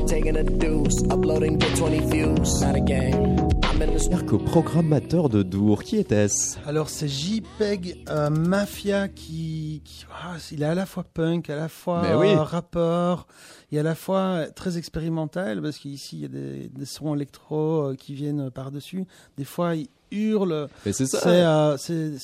Taking 0.08 0.38
a 0.38 0.44
deuce. 0.44 1.04
Uploading 1.12 1.58
get 1.58 1.76
20 1.76 2.00
views. 2.10 2.62
Not 2.62 2.76
a 2.76 2.80
game. 2.80 3.38
I'm 3.64 3.82
in 3.82 3.94
the 3.94 4.10
Erco, 4.12 4.38
programmateur 4.40 5.30
de 5.30 5.44
Dour, 5.44 5.84
qui 5.84 5.98
était-ce? 5.98 6.58
Alors 6.66 6.90
c'est 6.90 7.08
JPEG 7.08 8.04
euh, 8.10 8.30
Mafia 8.30 9.08
qui, 9.08 9.67
qui- 9.80 10.06
ah, 10.12 10.36
il 10.52 10.62
est 10.62 10.66
à 10.66 10.76
la 10.76 10.86
fois 10.86 11.04
punk, 11.04 11.50
à 11.50 11.56
la 11.56 11.70
fois 11.70 12.02
Mais 12.04 12.14
oui. 12.16 12.34
rappeur, 12.36 13.28
et 13.72 13.80
à 13.80 13.84
la 13.84 13.96
fois 13.96 14.46
très 14.56 14.78
expérimental 14.78 15.62
parce 15.62 15.78
qu'ici 15.78 16.18
il 16.18 16.22
y 16.22 16.26
a 16.26 16.28
des, 16.30 16.70
des 16.70 16.86
sons 16.86 17.16
électro 17.16 17.90
euh, 17.92 17.96
qui 17.96 18.14
viennent 18.14 18.50
par 18.52 18.72
dessus. 18.72 19.06
Des 19.38 19.44
fois 19.46 19.76
il 19.76 19.88
hurle. 20.10 20.70
Mais 20.86 20.94
c'est 20.94 21.06
ça. 21.06 21.28
euh, 21.28 21.78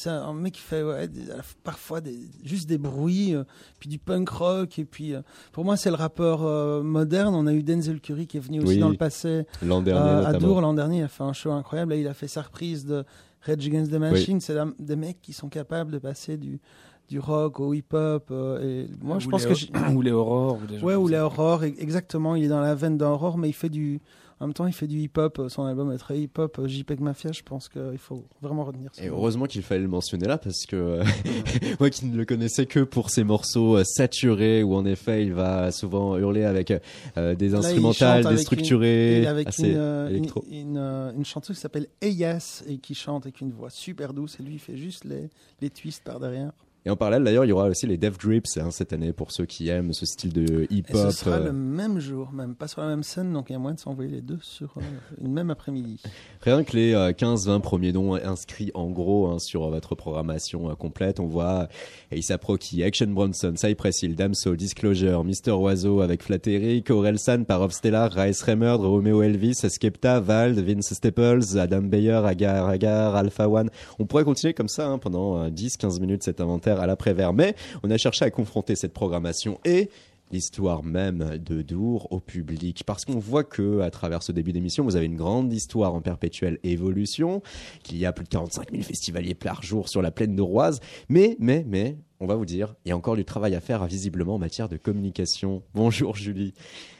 un 0.05 0.33
mec 0.33 0.53
qui 0.53 0.61
fait 0.61 0.83
ouais, 0.83 1.07
des- 1.09 1.25
parfois 1.65 1.99
des, 1.99 2.17
juste 2.43 2.67
des 2.69 2.77
bruits, 2.77 3.35
euh, 3.35 3.43
puis 3.79 3.89
du 3.89 3.99
punk 3.99 4.29
rock 4.29 4.79
et 4.79 4.85
puis 4.85 5.13
euh, 5.13 5.21
pour 5.51 5.65
moi 5.65 5.75
c'est 5.75 5.89
le 5.89 5.95
rappeur 5.97 6.83
moderne. 6.83 7.35
On 7.35 7.45
a 7.47 7.53
eu 7.53 7.61
Denzel 7.63 7.99
Curry 7.99 8.27
qui 8.27 8.37
est 8.37 8.39
venu 8.39 8.59
aussi 8.59 8.75
Oui. 8.75 8.79
dans 8.79 8.89
le 8.89 8.97
passé 8.97 9.45
L'an 9.61 9.81
dernier, 9.81 10.25
à. 10.25 10.33
Dour 10.33 10.61
l'an 10.61 10.73
dernier. 10.73 10.99
Il 10.99 11.03
a 11.03 11.07
fait 11.09 11.23
un 11.23 11.33
show 11.33 11.51
incroyable. 11.51 11.91
Là 11.93 11.97
il 11.97 12.07
a 12.07 12.13
fait 12.13 12.27
sa 12.29 12.41
reprise 12.41 12.85
de 12.85 13.03
Rage 13.45 13.67
Against 13.67 13.91
the 13.91 13.95
Machine. 13.95 14.39
C'est 14.39 14.55
des 14.79 14.95
mecs 14.95 15.21
qui 15.21 15.33
sont 15.33 15.49
capables 15.49 15.91
de 15.91 15.97
passer 15.99 16.37
du 16.37 16.61
du 17.09 17.19
rock 17.19 17.59
au 17.59 17.73
hip-hop. 17.73 18.27
euh, 18.31 18.85
et 18.85 18.89
moi, 19.03 19.19
je 19.19 19.27
Ou 19.27 19.31
pense 19.31 19.47
les- 19.47 19.55
que 19.67 19.91
ou 19.93 20.01
les 20.01 20.11
Aurores, 20.11 20.57
ou 20.63 20.65
des 20.67 20.79
ouais, 20.79 20.95
ou 20.95 21.07
les 21.07 21.19
Aurores. 21.19 21.63
e- 21.63 21.73
Exactement. 21.79 22.35
Il 22.35 22.45
est 22.45 22.47
dans 22.49 22.61
la 22.61 22.75
veine 22.75 22.97
d'Aurore, 22.97 23.37
mais 23.37 23.49
il 23.49 23.53
fait 23.53 23.69
du. 23.69 23.99
En 24.39 24.47
même 24.47 24.53
temps, 24.53 24.67
il 24.67 24.73
fait 24.73 24.87
du 24.87 24.97
hip-hop. 24.99 25.43
Son 25.47 25.63
album 25.63 25.91
est 25.93 25.97
très 25.97 26.19
hip-hop. 26.19 26.57
euh, 26.59 26.67
JPEG 26.67 26.99
Mafia, 26.99 27.31
je 27.31 27.43
pense 27.43 27.69
qu'il 27.69 27.97
faut 27.97 28.25
vraiment 28.41 28.65
retenir 28.65 28.89
ça. 28.93 29.01
Et 29.01 29.07
heureusement 29.07 29.45
qu'il 29.45 29.61
fallait 29.61 29.81
le 29.83 29.87
mentionner 29.87 30.27
là 30.27 30.37
parce 30.37 30.65
que 30.65 30.75
euh, 30.75 31.03
moi 31.79 31.89
qui 31.89 32.05
ne 32.07 32.17
le 32.17 32.25
connaissais 32.25 32.65
que 32.65 32.81
pour 32.81 33.09
ses 33.09 33.23
morceaux 33.23 33.77
euh, 33.77 33.83
saturés 33.85 34.61
où 34.63 34.75
en 34.75 34.85
effet 34.85 35.23
il 35.23 35.33
va 35.33 35.71
souvent 35.71 36.17
hurler 36.17 36.43
avec 36.43 36.71
euh, 37.15 37.35
des 37.35 37.49
Là, 37.49 37.59
instrumentales 37.59 38.23
chante 38.23 38.25
avec 38.25 38.37
déstructurées, 38.39 39.19
une- 39.21 39.27
avec 39.27 39.47
assez 39.47 39.69
une, 39.69 39.77
euh, 39.77 40.19
une, 40.51 40.77
euh, 40.77 41.13
une 41.15 41.25
chanteuse 41.25 41.55
qui 41.55 41.61
s'appelle 41.61 41.87
Eyas 42.01 42.63
et 42.67 42.79
qui 42.79 42.95
chante 42.95 43.25
avec 43.25 43.39
une 43.39 43.51
voix 43.51 43.69
super 43.69 44.13
douce. 44.13 44.37
Et 44.39 44.43
lui, 44.43 44.55
il 44.55 44.59
fait 44.59 44.77
juste 44.77 45.05
les, 45.05 45.29
les 45.61 45.69
twists 45.69 46.03
par 46.03 46.19
derrière. 46.19 46.51
Et 46.85 46.89
en 46.89 46.95
parallèle 46.95 47.23
d'ailleurs 47.23 47.45
il 47.45 47.49
y 47.49 47.51
aura 47.51 47.65
aussi 47.65 47.87
les 47.87 47.97
Dev 47.97 48.17
Grips 48.17 48.57
hein, 48.57 48.71
cette 48.71 48.91
année 48.93 49.13
pour 49.13 49.31
ceux 49.31 49.45
qui 49.45 49.69
aiment 49.69 49.93
ce 49.93 50.05
style 50.05 50.33
de 50.33 50.63
Et 50.69 50.75
hip-hop. 50.75 51.11
ce 51.11 51.11
sera 51.11 51.37
euh, 51.37 51.45
le 51.45 51.53
même 51.53 51.99
jour, 51.99 52.31
même 52.33 52.55
pas 52.55 52.67
sur 52.67 52.81
la 52.81 52.87
même 52.87 53.03
scène, 53.03 53.31
donc 53.31 53.45
il 53.49 53.53
y 53.53 53.55
a 53.55 53.59
moyen 53.59 53.75
de 53.75 53.79
s'envoyer 53.79 54.11
les 54.11 54.21
deux 54.21 54.39
sur 54.41 54.73
euh, 54.77 54.81
une 55.21 55.31
même 55.31 55.49
après-midi. 55.49 56.01
Rien 56.41 56.63
que 56.63 56.75
les 56.75 56.93
euh, 56.93 57.11
15-20 57.11 57.61
premiers 57.61 57.91
noms 57.93 58.15
inscrits 58.15 58.71
en 58.73 58.89
gros 58.89 59.27
hein, 59.27 59.39
sur 59.39 59.63
euh, 59.63 59.69
votre 59.69 59.95
programmation 59.95 60.69
euh, 60.69 60.75
complète, 60.75 61.19
on 61.19 61.27
voit 61.27 61.67
Aïssa 62.11 62.37
Proki, 62.37 62.83
Action 62.83 63.07
Bronson, 63.07 63.53
Cypress 63.55 64.03
Hill, 64.03 64.15
Damso, 64.15 64.55
Disclosure, 64.55 65.23
Mister 65.23 65.51
Oiseau 65.51 66.01
avec 66.01 66.21
Flattery, 66.23 66.83
Orelsan, 66.89 67.43
Parov 67.45 67.71
Stellar, 67.71 68.11
Rice 68.11 68.41
Remerd, 68.43 68.81
Romeo 68.81 69.21
Elvis, 69.21 69.55
Skepta, 69.67 70.19
Vald, 70.19 70.59
Vince 70.59 70.93
Staples, 70.93 71.57
Adam 71.57 71.83
Beyer, 71.83 72.21
Agar 72.25 72.67
Agar, 72.67 73.15
Alpha 73.15 73.47
One. 73.47 73.69
On 73.99 74.05
pourrait 74.05 74.23
continuer 74.25 74.53
comme 74.53 74.67
ça 74.67 74.87
hein, 74.87 74.97
pendant 74.97 75.43
euh, 75.43 75.49
10-15 75.49 75.99
minutes 76.01 76.23
cet 76.23 76.41
inventaire 76.41 76.72
à 76.79 76.87
l'après-vert, 76.87 77.33
mais 77.33 77.55
on 77.83 77.91
a 77.91 77.97
cherché 77.97 78.25
à 78.25 78.29
confronter 78.31 78.75
cette 78.75 78.93
programmation 78.93 79.59
et 79.65 79.89
l'histoire 80.31 80.83
même 80.83 81.37
de 81.37 81.61
Dour 81.61 82.07
au 82.11 82.19
public. 82.19 82.83
Parce 82.85 83.05
qu'on 83.05 83.19
voit 83.19 83.43
que 83.43 83.81
à 83.81 83.91
travers 83.91 84.23
ce 84.23 84.31
début 84.31 84.51
d'émission 84.51 84.83
vous 84.83 84.95
avez 84.95 85.05
une 85.05 85.15
grande 85.15 85.53
histoire 85.53 85.93
en 85.93 86.01
perpétuelle 86.01 86.59
évolution 86.63 87.41
qu'il 87.83 87.97
y 87.97 88.05
a 88.05 88.11
plus 88.11 88.23
de 88.23 88.29
45 88.29 88.71
000 88.71 88.83
festivaliers 88.83 89.35
par 89.35 89.61
jour 89.63 89.87
sur 89.87 90.01
la 90.01 90.11
plaine 90.11 90.35
douroise 90.35 90.79
mais 91.07 91.37
mais 91.39 91.63
mais 91.67 91.97
on 92.19 92.25
va 92.25 92.35
vous 92.35 92.45
dire 92.45 92.75
il 92.85 92.89
y 92.89 92.91
a 92.91 92.97
encore 92.97 93.15
du 93.15 93.25
travail 93.25 93.55
à 93.55 93.59
faire 93.59 93.85
visiblement 93.85 94.35
en 94.35 94.39
matière 94.39 94.69
de 94.69 94.77
communication 94.77 95.63
bonjour 95.73 96.15
Julie 96.15 96.53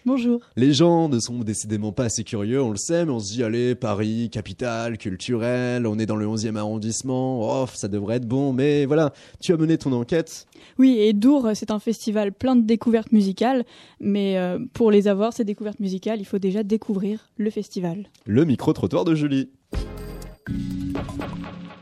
Bonjour. 0.06 0.42
les 0.58 0.74
gens 0.74 1.08
ne 1.08 1.18
sont 1.20 1.40
décidément 1.40 1.94
pas 1.94 2.06
assez 2.06 2.26
curieux, 2.26 2.62
on 2.62 2.72
le 2.72 2.78
sait, 2.78 3.06
mais 3.06 3.12
on 3.12 3.20
se 3.20 3.32
dit, 3.32 3.42
allez, 3.42 3.74
Paris, 3.74 4.30
capitale, 4.30 4.98
culturelle, 4.98 5.88
on 5.88 5.98
est 5.98 6.06
dans 6.06 6.18
le 6.18 6.26
11e 6.26 6.58
arrondissement, 6.58 7.64
oh, 7.64 7.66
ça 7.74 7.88
devrait 7.88 8.18
être 8.18 8.28
bon, 8.28 8.52
mais 8.52 8.86
voilà, 8.86 9.14
tu 9.40 9.54
as 9.54 9.58
mené 9.58 9.78
ton 9.78 9.94
enquête. 9.94 10.46
Oui, 10.78 10.98
et 11.00 11.14
Dour, 11.14 11.52
c'est 11.54 11.72
un 11.72 11.80
festival 11.80 12.34
plein 12.34 12.58
de 12.58 12.66
découvertes 12.66 13.14
musicales, 13.14 13.64
mais 14.02 14.38
euh, 14.38 14.60
pour 14.74 14.92
les 14.92 15.08
avoir, 15.08 15.32
ces 15.32 15.46
découvertes 15.46 15.80
musicales, 15.80 16.20
il 16.20 16.26
faut 16.26 16.40
déjà 16.40 16.64
découvrir 16.64 17.32
le 17.38 17.50
festival. 17.50 18.10
Le 18.26 18.44
micro-trottoir 18.44 19.06
de 19.06 19.16
Julie. 19.16 19.52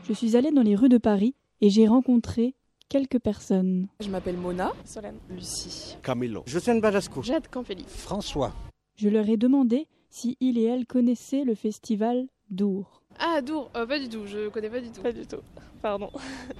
Je 0.08 0.12
suis 0.12 0.36
allée 0.36 0.52
dans 0.52 0.62
les 0.62 0.76
rues 0.76 0.88
de 0.88 0.98
Paris 0.98 1.34
et 1.60 1.70
j'ai 1.70 1.88
rencontré 1.88 2.54
quelques 2.88 3.18
personnes. 3.18 3.88
Je 4.00 4.08
m'appelle 4.08 4.36
Mona. 4.36 4.72
Solène. 4.84 5.18
Lucie. 5.30 5.96
Camilo. 6.02 6.42
Jocène 6.46 6.80
Balasco. 6.80 7.22
Jade 7.22 7.48
Campelli. 7.48 7.84
François. 7.88 8.52
Je 8.96 9.08
leur 9.08 9.28
ai 9.28 9.36
demandé 9.36 9.86
si 10.10 10.36
ils 10.40 10.58
et 10.58 10.64
elles 10.64 10.86
connaissaient 10.86 11.44
le 11.44 11.54
festival 11.54 12.26
Dour. 12.50 13.02
Ah, 13.18 13.40
Dour, 13.40 13.70
euh, 13.76 13.86
pas 13.86 13.98
du 13.98 14.08
tout, 14.08 14.26
je 14.26 14.48
connais 14.48 14.68
pas 14.70 14.80
du 14.80 14.90
tout. 14.90 15.00
Pas 15.02 15.12
du 15.12 15.26
tout, 15.26 15.40
pardon. 15.80 16.10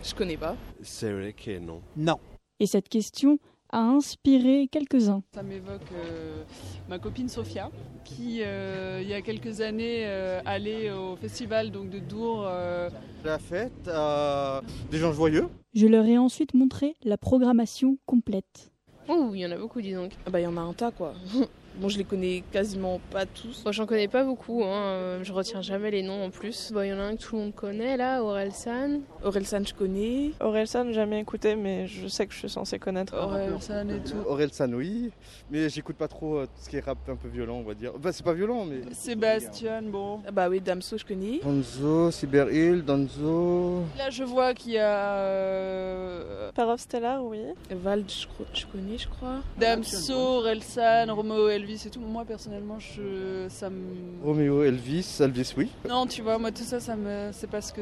je 0.03 0.15
connais 0.15 0.37
pas. 0.37 0.57
C'est 0.83 1.13
vrai 1.13 1.33
que 1.33 1.59
non. 1.59 1.81
Non. 1.97 2.19
Et 2.61 2.67
cette 2.67 2.89
question 2.89 3.39
a 3.73 3.81
inspiré 3.81 4.69
quelques-uns. 4.71 5.23
Ça 5.35 5.43
m'évoque 5.43 5.81
euh, 5.95 6.43
ma 6.89 6.99
copine 6.99 7.29
Sophia, 7.29 7.71
qui 8.05 8.41
euh, 8.43 9.01
il 9.03 9.09
y 9.09 9.15
a 9.15 9.23
quelques 9.23 9.61
années 9.61 10.03
euh, 10.07 10.41
allait 10.45 10.91
au 10.91 11.17
festival 11.17 11.71
donc 11.71 11.91
de 11.91 11.99
Dour. 11.99 12.45
euh, 12.47 12.91
La 13.25 13.39
fête, 13.39 13.89
euh, 13.89 14.61
des 14.91 14.99
gens 14.99 15.13
joyeux. 15.13 15.49
Je 15.75 15.87
leur 15.87 16.05
ai 16.05 16.19
ensuite 16.19 16.55
montré 16.55 16.95
la 17.03 17.17
programmation 17.17 17.97
complète. 18.07 18.71
Oh, 19.09 19.31
il 19.35 19.41
y 19.41 19.47
en 19.47 19.51
a 19.51 19.57
beaucoup, 19.57 19.81
dis 19.81 19.95
donc. 19.95 20.13
Ah 20.27 20.31
bah, 20.31 20.39
il 20.41 20.45
y 20.45 20.47
en 20.47 20.57
a 20.57 20.61
un 20.61 20.73
tas, 20.75 20.91
quoi. 20.93 21.15
bon, 21.77 21.89
je 21.89 21.99
les 21.99 22.05
connais 22.05 22.43
quasiment 22.53 23.01
pas 23.11 23.27
tous. 23.27 23.63
Moi, 23.65 23.73
j'en 23.73 23.87
connais 23.87 24.09
pas 24.09 24.25
beaucoup, 24.25 24.63
hein. 24.65 24.83
euh, 24.93 25.25
Je 25.25 25.33
retiens 25.33 25.63
jamais 25.63 25.91
les 25.91 26.03
noms 26.03 26.25
en 26.25 26.31
plus. 26.31 26.73
Il 26.75 26.87
y 26.87 26.93
en 26.93 26.99
a 26.99 27.03
un 27.03 27.17
que 27.17 27.23
tout 27.23 27.37
le 27.37 27.43
monde 27.43 27.55
connaît, 27.55 27.97
là, 27.97 28.23
Orelsan. 28.23 29.01
Orelsan, 29.23 29.65
je 29.67 29.75
connais. 29.75 30.31
Orelsan, 30.41 30.93
jamais 30.93 31.21
écouté, 31.21 31.57
mais 31.57 31.87
je 31.87 32.07
sais 32.09 32.27
que 32.27 32.33
je 32.33 32.39
suis 32.39 32.49
censée 32.49 32.79
connaître. 32.79 33.15
Orelsan 33.15 33.89
et 33.89 34.01
tout. 34.01 34.17
Orelsan, 34.27 34.73
oui. 34.73 35.11
Mais 35.51 35.69
j'écoute 35.69 35.97
pas 35.97 36.09
trop 36.09 36.39
euh, 36.39 36.47
tout 36.47 36.63
ce 36.63 36.69
qui 36.69 36.77
est 36.77 36.81
rap 36.81 36.99
un 37.09 37.17
peu 37.17 37.29
violent, 37.29 37.57
on 37.57 37.63
va 37.63 37.75
dire. 37.75 37.93
Bah, 37.99 38.13
c'est 38.13 38.25
pas 38.25 38.33
violent, 38.35 38.65
mais. 38.65 38.81
Sébastien, 38.93 39.83
bon. 39.83 40.21
Ah 40.27 40.31
bah 40.31 40.49
oui, 40.49 40.61
Damso, 40.61 40.97
je 40.99 41.05
connais. 41.05 41.41
Donzo, 41.43 42.11
Cyberhill, 42.11 42.83
Donzo. 42.85 43.83
Là, 43.99 44.11
je 44.11 44.25
vois 44.25 44.55
qu'il 44.55 44.73
y 44.73 44.79
a 44.79 45.17
euh, 45.17 46.51
Parov 46.53 46.79
Stellar, 46.79 47.25
oui. 47.25 47.41
Vald, 47.71 48.11
je, 48.11 48.67
connais, 48.67 48.99
je 48.99 49.09
crois. 49.09 49.41
Damso, 49.59 50.41
Relsan, 50.41 51.13
Romeo 51.15 51.49
Elvis 51.63 51.85
et 51.87 51.91
tout. 51.91 52.01
Moi, 52.01 52.25
personnellement, 52.25 52.79
je, 52.81 53.47
ça 53.49 53.71
me. 53.71 54.23
Roméo, 54.25 54.65
Elvis, 54.65 55.19
Elvis, 55.21 55.55
oui. 55.57 55.71
Non, 55.89 56.07
tu 56.07 56.21
vois, 56.23 56.37
moi, 56.39 56.51
tout 56.51 56.65
ça, 56.65 56.81
ça 56.81 56.97
me, 56.97 57.31
c'est 57.33 57.47
parce 57.49 57.71
que. 57.73 57.81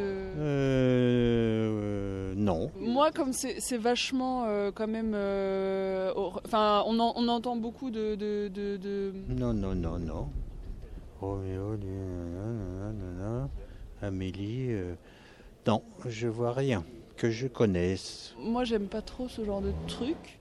Euh. 1.01 2.35
non. 2.37 2.71
Moi, 2.79 3.11
comme 3.11 3.33
c'est 3.33 3.79
vachement 3.79 4.45
euh, 4.47 4.71
quand 4.75 4.87
même. 4.88 5.12
euh, 5.14 6.12
Enfin, 6.45 6.83
on, 6.87 6.99
en- 7.01 7.14
on 7.16 7.27
entend 7.29 7.57
beaucoup 7.57 7.90
de. 7.90 8.14
de, 8.16 8.49
de, 8.49 8.77
de- 8.77 9.12
Non, 9.29 9.55
non, 9.55 9.75
non, 9.75 9.99
non. 9.99 10.29
Roméo, 11.21 11.77
Amélie. 14.03 14.66
euh, 14.71 14.95
Non, 15.66 15.83
je 16.09 16.29
vois 16.29 16.53
rien 16.53 16.85
que 17.16 17.31
je 17.31 17.47
connaisse. 17.47 18.35
Moi, 18.38 18.64
j'aime 18.64 18.87
pas 18.88 19.03
trop 19.03 19.29
ce 19.29 19.45
genre 19.45 19.61
de 19.61 19.73
truc. 19.87 20.38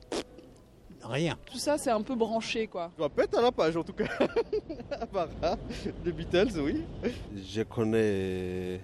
Rien. 1.10 1.36
Tout 1.52 1.58
ça, 1.58 1.78
c'est 1.80 1.90
un 1.90 2.04
peu 2.04 2.14
branché, 2.14 2.68
quoi. 2.68 2.92
Je 2.98 3.24
être 3.24 3.38
à 3.40 3.42
la 3.42 3.52
page 3.52 3.76
en 3.76 3.84
tout 3.84 3.94
cas. 3.94 4.06
à 4.92 5.08
part 5.08 5.28
les 6.06 6.12
Beatles, 6.12 6.60
oui. 6.62 6.84
Je 7.36 7.64
connais 7.64 8.80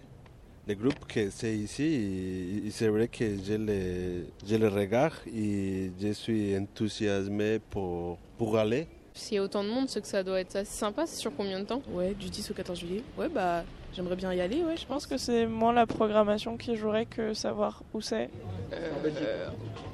les 0.67 0.75
groupes 0.75 1.05
que 1.07 1.29
c'est 1.29 1.55
ici 1.55 2.63
et, 2.65 2.71
c'est 2.71 2.87
vrai 2.87 3.07
que 3.07 3.25
je 3.43 3.53
les, 3.53 4.25
je 4.43 4.55
les 4.55 4.67
regarde 4.67 5.13
et 5.27 5.91
je 6.01 6.11
suis 6.13 6.57
enthousiasmé 6.57 7.59
pour, 7.69 8.17
pour 8.39 8.57
aller. 8.57 8.87
S'il 9.13 9.35
y 9.35 9.37
a 9.37 9.43
autant 9.43 9.63
de 9.63 9.69
monde, 9.69 9.87
c'est 9.87 10.01
que 10.01 10.07
ça 10.07 10.23
doit 10.23 10.39
être 10.39 10.55
assez 10.55 10.77
sympa. 10.77 11.05
C'est 11.05 11.17
sur 11.17 11.35
combien 11.35 11.59
de 11.59 11.65
temps? 11.65 11.83
Ouais, 11.91 12.15
du 12.15 12.29
10 12.29 12.49
au 12.49 12.53
14 12.55 12.79
juillet. 12.79 13.03
Ouais, 13.19 13.29
bah, 13.29 13.63
j'aimerais 13.93 14.15
bien 14.15 14.33
y 14.33 14.41
aller, 14.41 14.63
ouais, 14.63 14.75
je 14.75 14.85
pense 14.85 15.05
que 15.05 15.17
c'est 15.17 15.45
moins 15.45 15.73
la 15.73 15.85
programmation 15.85 16.57
qui 16.57 16.75
jouerait 16.75 17.05
que 17.05 17.33
savoir 17.33 17.83
où 17.93 18.01
c'est. 18.01 18.29
Euh, 18.73 19.49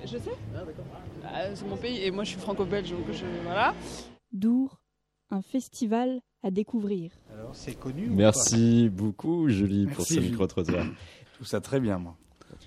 je 0.05 0.17
sais. 0.17 0.31
Ah, 0.55 0.61
c'est 1.55 1.67
mon 1.67 1.77
pays 1.77 2.03
et 2.03 2.11
moi, 2.11 2.23
je 2.23 2.31
suis 2.31 2.39
franco-belge, 2.39 2.91
donc 2.91 3.11
je. 3.11 3.25
Voilà. 3.43 3.73
Dour 4.31 4.81
un 5.29 5.41
festival 5.41 6.21
à 6.43 6.51
découvrir. 6.51 7.11
Alors, 7.33 7.55
c'est 7.55 7.73
connu 7.73 8.07
Merci 8.09 8.89
beaucoup, 8.89 9.49
Julie, 9.49 9.87
pour 9.87 10.05
ce 10.05 10.19
micro-trottoir. 10.19 10.85
Trouve 11.35 11.47
ça 11.47 11.61
très 11.61 11.79
bien, 11.79 11.97
moi. 11.97 12.17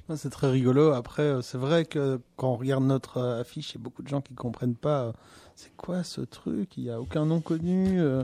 Ouais, 0.09 0.16
C'est 0.16 0.31
très 0.31 0.50
rigolo. 0.50 0.92
Après, 0.92 1.22
euh, 1.22 1.42
c'est 1.42 1.59
vrai 1.59 1.85
que 1.85 2.20
quand 2.37 2.53
on 2.53 2.57
regarde 2.57 2.85
notre 2.85 3.18
euh, 3.18 3.40
affiche, 3.40 3.72
il 3.72 3.74
y 3.74 3.81
a 3.81 3.83
beaucoup 3.83 4.03
de 4.03 4.09
gens 4.09 4.20
qui 4.20 4.35
comprennent 4.35 4.77
pas. 4.77 5.12
C'est 5.57 5.75
quoi 5.77 6.03
ce 6.03 6.21
truc? 6.21 6.77
Il 6.77 6.85
n'y 6.85 6.90
a 6.90 7.01
aucun 7.01 7.25
nom 7.27 7.40
connu. 7.40 8.01
euh, 8.01 8.23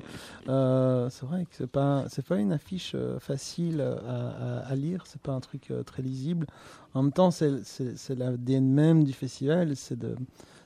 euh, 0.48 1.08
c'est 1.10 1.24
vrai 1.26 1.44
que 1.44 1.50
c'est 1.52 1.66
pas, 1.70 2.04
c'est 2.08 2.24
pas 2.24 2.36
une 2.38 2.52
affiche 2.52 2.92
euh, 2.94 3.18
facile 3.20 3.80
à, 3.80 3.92
à- 3.94 4.58
à 4.66 4.74
lire. 4.74 5.04
C'est 5.06 5.20
pas 5.20 5.32
un 5.32 5.40
truc 5.40 5.72
très 5.86 6.02
lisible. 6.02 6.46
En 6.94 7.02
même 7.02 7.12
temps, 7.12 7.30
c'est, 7.30 7.62
c'est, 7.64 8.14
l'ADN 8.18 8.64
même 8.68 9.04
du 9.04 9.12
festival. 9.12 9.76
C'est 9.76 9.98
de, 9.98 10.16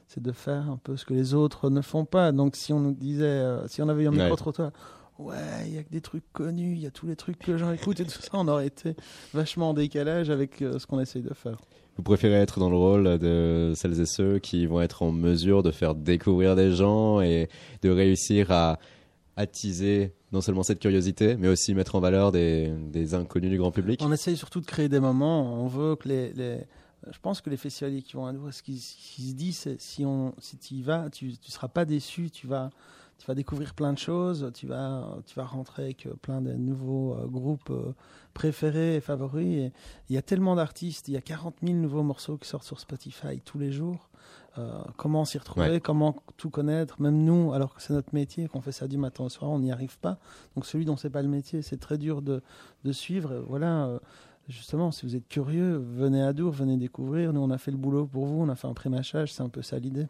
c'est 0.09 0.23
de 0.23 0.33
faire 0.33 0.71
un 0.71 0.79
peu 0.83 0.97
ce 0.97 1.05
que 1.05 1.13
les 1.15 1.35
autres 1.35 1.69
ne 1.71 1.83
font 1.83 2.05
pas. 2.07 2.33
Donc, 2.33 2.57
si 2.57 2.73
on 2.73 2.81
nous 2.81 2.93
disait, 2.95 3.45
si 3.69 3.83
on 3.83 3.89
avait 3.89 4.05
eu 4.05 4.09
un 4.09 4.13
micro 4.23 4.37
trottoir. 4.37 4.71
Ouais, 5.19 5.37
il 5.67 5.75
y 5.75 5.79
a 5.79 5.83
que 5.85 5.91
des 5.91 6.01
trucs 6.01 6.25
connus, 6.33 6.73
il 6.73 6.81
y 6.81 6.87
a 6.87 6.91
tous 6.91 7.07
les 7.07 7.15
trucs 7.15 7.39
que 7.39 7.53
les 7.53 7.59
gens 7.59 7.71
écoutent 7.71 8.01
et 8.01 8.05
tout 8.05 8.21
ça, 8.21 8.31
on 8.33 8.49
aurait 8.49 8.67
été 8.67 8.97
vachement 9.33 9.71
en 9.71 9.75
décalage 9.75 10.29
avec 10.29 10.61
euh, 10.61 10.81
ce 10.81 10.89
qu'on 10.89 10.99
essaye 10.99 11.23
de 11.23 11.33
faire. 11.35 11.59
Vous 11.97 12.03
préférez 12.03 12.35
être 12.35 12.59
dans 12.59 12.71
le 12.71 12.77
rôle 12.77 13.19
de 13.19 13.73
celles 13.77 14.01
et 14.01 14.07
ceux 14.07 14.39
qui 14.39 14.67
vont 14.67 14.81
être 14.81 15.03
en 15.03 15.13
mesure 15.13 15.63
de 15.63 15.71
faire 15.71 15.95
découvrir 15.95 16.57
des 16.57 16.73
gens 16.73 17.21
et 17.21 17.49
de 17.83 17.91
réussir 17.91 18.51
à 18.51 18.79
attiser 19.37 20.13
non 20.33 20.41
seulement 20.41 20.63
cette 20.65 20.81
curiosité, 20.81 21.37
mais 21.37 21.49
aussi 21.49 21.75
mettre 21.75 21.95
en 21.95 22.01
valeur 22.01 22.33
des, 22.33 22.73
des 22.91 23.15
inconnus 23.15 23.51
du 23.51 23.59
grand 23.59 23.71
public? 23.71 24.01
On 24.03 24.13
essaye 24.13 24.37
surtout 24.37 24.61
de 24.61 24.67
créer 24.67 24.89
des 24.89 25.01
moments. 25.01 25.63
On 25.63 25.69
veut 25.69 25.95
que 25.95 26.09
les, 26.09 26.33
je 27.11 27.19
pense 27.21 27.41
que 27.41 27.51
les 27.51 27.57
festivaliers 27.57 28.03
qui 28.03 28.15
vont 28.15 28.27
à 28.27 28.33
nous, 28.33 28.51
ce 28.51 28.63
qui, 28.63 28.79
ce 28.79 28.95
qui 28.97 29.31
se 29.31 29.35
dit, 29.35 29.53
c'est 29.53 29.81
si 29.81 30.05
si 30.39 30.57
tu 30.59 30.75
y 30.75 30.83
vas, 30.83 31.11
tu, 31.11 31.37
tu 31.39 31.53
seras 31.53 31.69
pas 31.69 31.85
déçu. 31.85 32.31
Tu 32.31 32.47
vas, 32.47 32.71
tu 33.25 33.29
vas 33.31 33.35
découvrir 33.35 33.73
plein 33.73 33.95
de 33.95 33.99
choses. 33.99 34.51
Tu 34.53 34.67
vas, 34.67 35.17
tu 35.25 35.35
vas 35.35 35.47
rentrer 35.47 35.85
avec 35.85 36.05
euh, 36.05 36.13
plein 36.21 36.43
de 36.43 36.53
nouveaux 36.53 37.15
euh, 37.15 37.27
groupes 37.27 37.71
euh, 37.71 37.95
préférés 38.35 38.97
et 38.97 39.01
favoris. 39.01 39.47
Et 39.47 39.73
il 40.11 40.15
y 40.15 40.19
a 40.19 40.23
tellement 40.23 40.55
d'artistes. 40.57 41.09
Il 41.09 41.15
y 41.15 41.17
a 41.17 41.23
40 41.23 41.55
000 41.63 41.79
nouveaux 41.79 42.03
morceaux 42.03 42.37
qui 42.37 42.47
sortent 42.47 42.67
sur 42.67 42.79
Spotify 42.79 43.41
tous 43.43 43.59
les 43.59 43.73
jours. 43.73 44.11
Euh, 44.59 44.79
comment 44.99 45.25
s'y 45.25 45.39
retrouver, 45.39 45.71
Ouais. 45.71 45.81
comment 45.81 46.17
tout 46.37 46.51
connaître, 46.51 47.01
même 47.01 47.25
nous, 47.25 47.55
alors 47.55 47.75
que 47.75 47.81
c'est 47.81 47.95
notre 47.95 48.15
métier, 48.15 48.47
qu'on 48.47 48.61
fait 48.61 48.73
ça 48.73 48.87
du 48.89 48.99
matin 48.99 49.25
au 49.25 49.29
soir, 49.31 49.51
on 49.51 49.59
n'y 49.59 49.73
arrive 49.73 49.99
pas. 49.99 50.19
Donc 50.55 50.67
celui 50.67 50.85
dont 50.85 50.97
c'est 50.99 51.09
pas 51.11 51.23
le 51.23 51.29
métier, 51.29 51.63
c'est 51.63 51.79
très 51.79 51.97
dur 51.97 52.21
de, 52.21 52.43
de 52.85 52.93
suivre. 52.93 53.43
Voilà, 53.49 53.99
justement, 54.49 54.91
si 54.93 55.07
vous 55.07 55.17
êtes 55.17 55.27
curieux, 55.29 55.77
venez 55.79 56.23
à 56.23 56.33
Dour, 56.35 56.53
venez 56.53 56.77
découvrir. 56.77 57.33
Nous, 57.33 57.41
on 57.41 57.51
a 57.51 57.59
fait 57.59 57.71
le 57.71 57.79
boulot 57.79 58.07
pour 58.07 58.27
vous, 58.27 58.43
on 58.43 58.49
a 58.51 58.55
fait 58.55 58.69
un 58.69 58.75
pré-mâchage, 58.75 59.33
c'est 59.33 59.43
un 59.43 59.49
peu 59.49 59.63
ça 59.63 59.79
l'idée. 59.79 60.07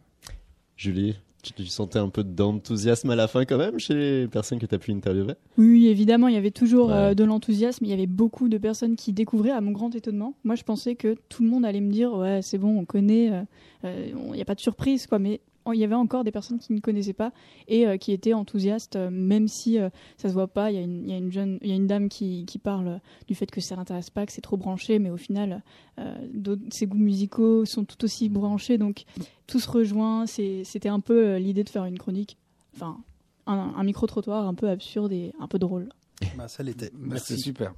Julie, 0.77 1.17
tu, 1.53 1.65
sentais 1.67 1.99
un 1.99 2.09
peu 2.09 2.23
d'enthousiasme 2.23 3.09
à 3.09 3.15
la 3.15 3.27
fin 3.27 3.45
quand 3.45 3.57
même 3.57 3.79
chez 3.79 3.93
les 3.93 4.27
personnes 4.27 4.59
que 4.59 4.65
tu 4.65 4.75
as 4.75 4.77
pu 4.79 4.91
interviewer? 4.91 5.33
Oui, 5.57 5.87
évidemment, 5.87 6.27
il 6.27 6.35
y 6.35 6.37
avait 6.37 6.51
toujours 6.51 6.87
Ouais. 6.89 6.93
euh, 6.95 7.13
de 7.13 7.23
l'enthousiasme. 7.23 7.85
Il 7.85 7.89
y 7.89 7.93
avait 7.93 8.07
beaucoup 8.07 8.49
de 8.49 8.57
personnes 8.57 8.95
qui 8.95 9.13
découvraient, 9.13 9.51
à 9.51 9.61
mon 9.61 9.71
grand 9.71 9.93
étonnement. 9.95 10.33
Moi, 10.43 10.55
je 10.55 10.63
pensais 10.63 10.95
que 10.95 11.15
tout 11.29 11.43
le 11.43 11.49
monde 11.49 11.65
allait 11.65 11.81
me 11.81 11.91
dire 11.91 12.13
Ouais, 12.13 12.41
c'est 12.41 12.57
bon, 12.57 12.77
on 12.79 12.85
connaît, 12.85 13.31
euh, 13.31 13.41
euh, 13.85 14.07
il 14.27 14.31
n'y 14.33 14.41
a 14.41 14.45
pas 14.45 14.55
de 14.55 14.59
surprise, 14.61 15.07
quoi. 15.07 15.19
Mais 15.19 15.39
il 15.73 15.79
y 15.79 15.83
avait 15.83 15.95
encore 15.95 16.23
des 16.23 16.31
personnes 16.31 16.59
qui 16.59 16.73
ne 16.73 16.79
connaissaient 16.79 17.13
pas 17.13 17.31
et 17.67 17.87
euh, 17.87 17.97
qui 17.97 18.11
étaient 18.11 18.33
enthousiastes, 18.33 18.95
euh, 18.95 19.09
même 19.09 19.47
si 19.47 19.79
euh, 19.79 19.89
ça 20.17 20.29
se 20.29 20.33
voit 20.33 20.47
pas. 20.47 20.71
Il 20.71 20.75
y, 20.75 20.77
a 20.77 20.81
une- 20.81 21.03
il 21.05 21.09
y 21.09 21.13
a 21.13 21.17
une 21.17 21.31
jeune, 21.31 21.57
il 21.61 21.69
y 21.69 21.71
a 21.71 21.75
une 21.75 21.87
dame 21.87 22.07
qui, 22.09 22.45
qui 22.45 22.59
parle 22.59 22.87
euh, 22.87 22.97
du 23.27 23.35
fait 23.35 23.49
que 23.49 23.61
ça 23.61 23.75
l'intéresse 23.75 24.09
pas, 24.09 24.25
que 24.25 24.31
c'est 24.31 24.41
trop 24.41 24.57
branché, 24.57 24.99
mais 24.99 25.09
au 25.09 25.17
final, 25.17 25.63
euh, 25.99 26.15
ses 26.69 26.85
goûts 26.87 26.97
musicaux 26.97 27.65
sont 27.65 27.83
tout 27.85 28.03
aussi 28.03 28.29
branchés. 28.29 28.77
Donc, 28.77 29.05
tout 29.47 29.59
se 29.59 29.69
rejoint. 29.69 30.25
C'était 30.27 30.89
un 30.89 30.99
peu 30.99 31.27
euh, 31.29 31.39
l'idée 31.39 31.63
de 31.63 31.69
faire 31.69 31.85
une 31.85 31.97
chronique, 31.97 32.37
enfin, 32.75 32.97
un, 33.47 33.73
un 33.77 33.83
micro-trottoir 33.83 34.47
un 34.47 34.53
peu 34.53 34.69
absurde 34.69 35.11
et 35.11 35.31
un 35.39 35.47
peu 35.47 35.59
drôle. 35.59 35.89
Bah, 36.37 36.47
ça 36.47 36.63
l'était. 36.63 36.91
C'est 37.17 37.37
super. 37.37 37.73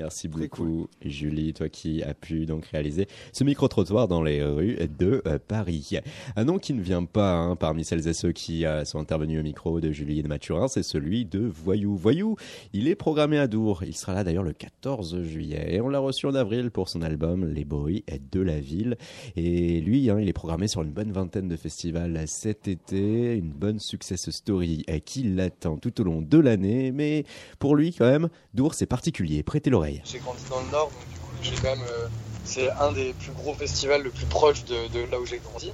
Merci 0.00 0.28
beaucoup, 0.28 0.88
Julie, 1.04 1.52
toi 1.52 1.68
qui 1.68 2.02
as 2.02 2.14
pu 2.14 2.46
donc 2.46 2.64
réaliser 2.64 3.06
ce 3.32 3.44
micro-trottoir 3.44 4.08
dans 4.08 4.22
les 4.22 4.42
rues 4.42 4.78
de 4.98 5.22
euh, 5.26 5.38
Paris. 5.38 5.98
Un 6.36 6.44
nom 6.44 6.58
qui 6.58 6.72
ne 6.72 6.80
vient 6.80 7.04
pas 7.04 7.34
hein, 7.34 7.54
parmi 7.54 7.84
celles 7.84 8.08
et 8.08 8.14
ceux 8.14 8.32
qui 8.32 8.64
euh, 8.64 8.86
sont 8.86 8.98
intervenus 8.98 9.38
au 9.38 9.42
micro 9.42 9.78
de 9.78 9.92
Julie 9.92 10.20
et 10.20 10.22
de 10.22 10.28
Mathurin, 10.28 10.68
c'est 10.68 10.82
celui 10.82 11.26
de 11.26 11.40
Voyou. 11.40 11.96
Voyou, 11.96 12.36
il 12.72 12.88
est 12.88 12.94
programmé 12.94 13.38
à 13.38 13.46
Dour. 13.46 13.84
Il 13.84 13.94
sera 13.94 14.14
là 14.14 14.24
d'ailleurs 14.24 14.42
le 14.42 14.54
14 14.54 15.22
juillet. 15.22 15.74
Et 15.74 15.80
on 15.82 15.88
l'a 15.90 15.98
reçu 15.98 16.24
en 16.26 16.34
avril 16.34 16.70
pour 16.70 16.88
son 16.88 17.02
album 17.02 17.44
Les 17.44 17.66
bruits 17.66 18.04
de 18.32 18.40
la 18.40 18.58
ville. 18.58 18.96
Et 19.36 19.82
lui, 19.82 20.08
hein, 20.08 20.18
il 20.18 20.30
est 20.30 20.32
programmé 20.32 20.66
sur 20.66 20.80
une 20.80 20.92
bonne 20.92 21.12
vingtaine 21.12 21.48
de 21.48 21.56
festivals 21.56 22.22
cet 22.26 22.68
été. 22.68 23.36
Une 23.36 23.52
bonne 23.52 23.78
success 23.78 24.30
story 24.30 24.84
euh, 24.88 24.98
qui 24.98 25.24
l'attend 25.24 25.76
tout 25.76 26.00
au 26.00 26.04
long 26.04 26.22
de 26.22 26.38
l'année. 26.38 26.90
Mais 26.90 27.24
pour 27.58 27.76
lui, 27.76 27.92
quand 27.92 28.10
même, 28.10 28.30
Dour, 28.54 28.72
c'est 28.72 28.86
particulier. 28.86 29.42
L'oreille. 29.68 30.00
J'ai 30.10 30.18
grandi 30.18 30.42
dans 30.48 30.60
le 30.60 30.70
Nord, 30.70 30.90
donc 30.92 31.06
du 31.08 31.18
coup, 31.18 31.30
euh, 31.66 32.08
c'est 32.44 32.70
un 32.72 32.92
des 32.92 33.12
plus 33.12 33.32
gros 33.32 33.54
festivals 33.54 34.02
le 34.02 34.10
plus 34.10 34.26
proche 34.26 34.64
de, 34.64 35.10
là 35.10 35.20
où 35.20 35.26
j'ai 35.26 35.38
grandi. 35.38 35.72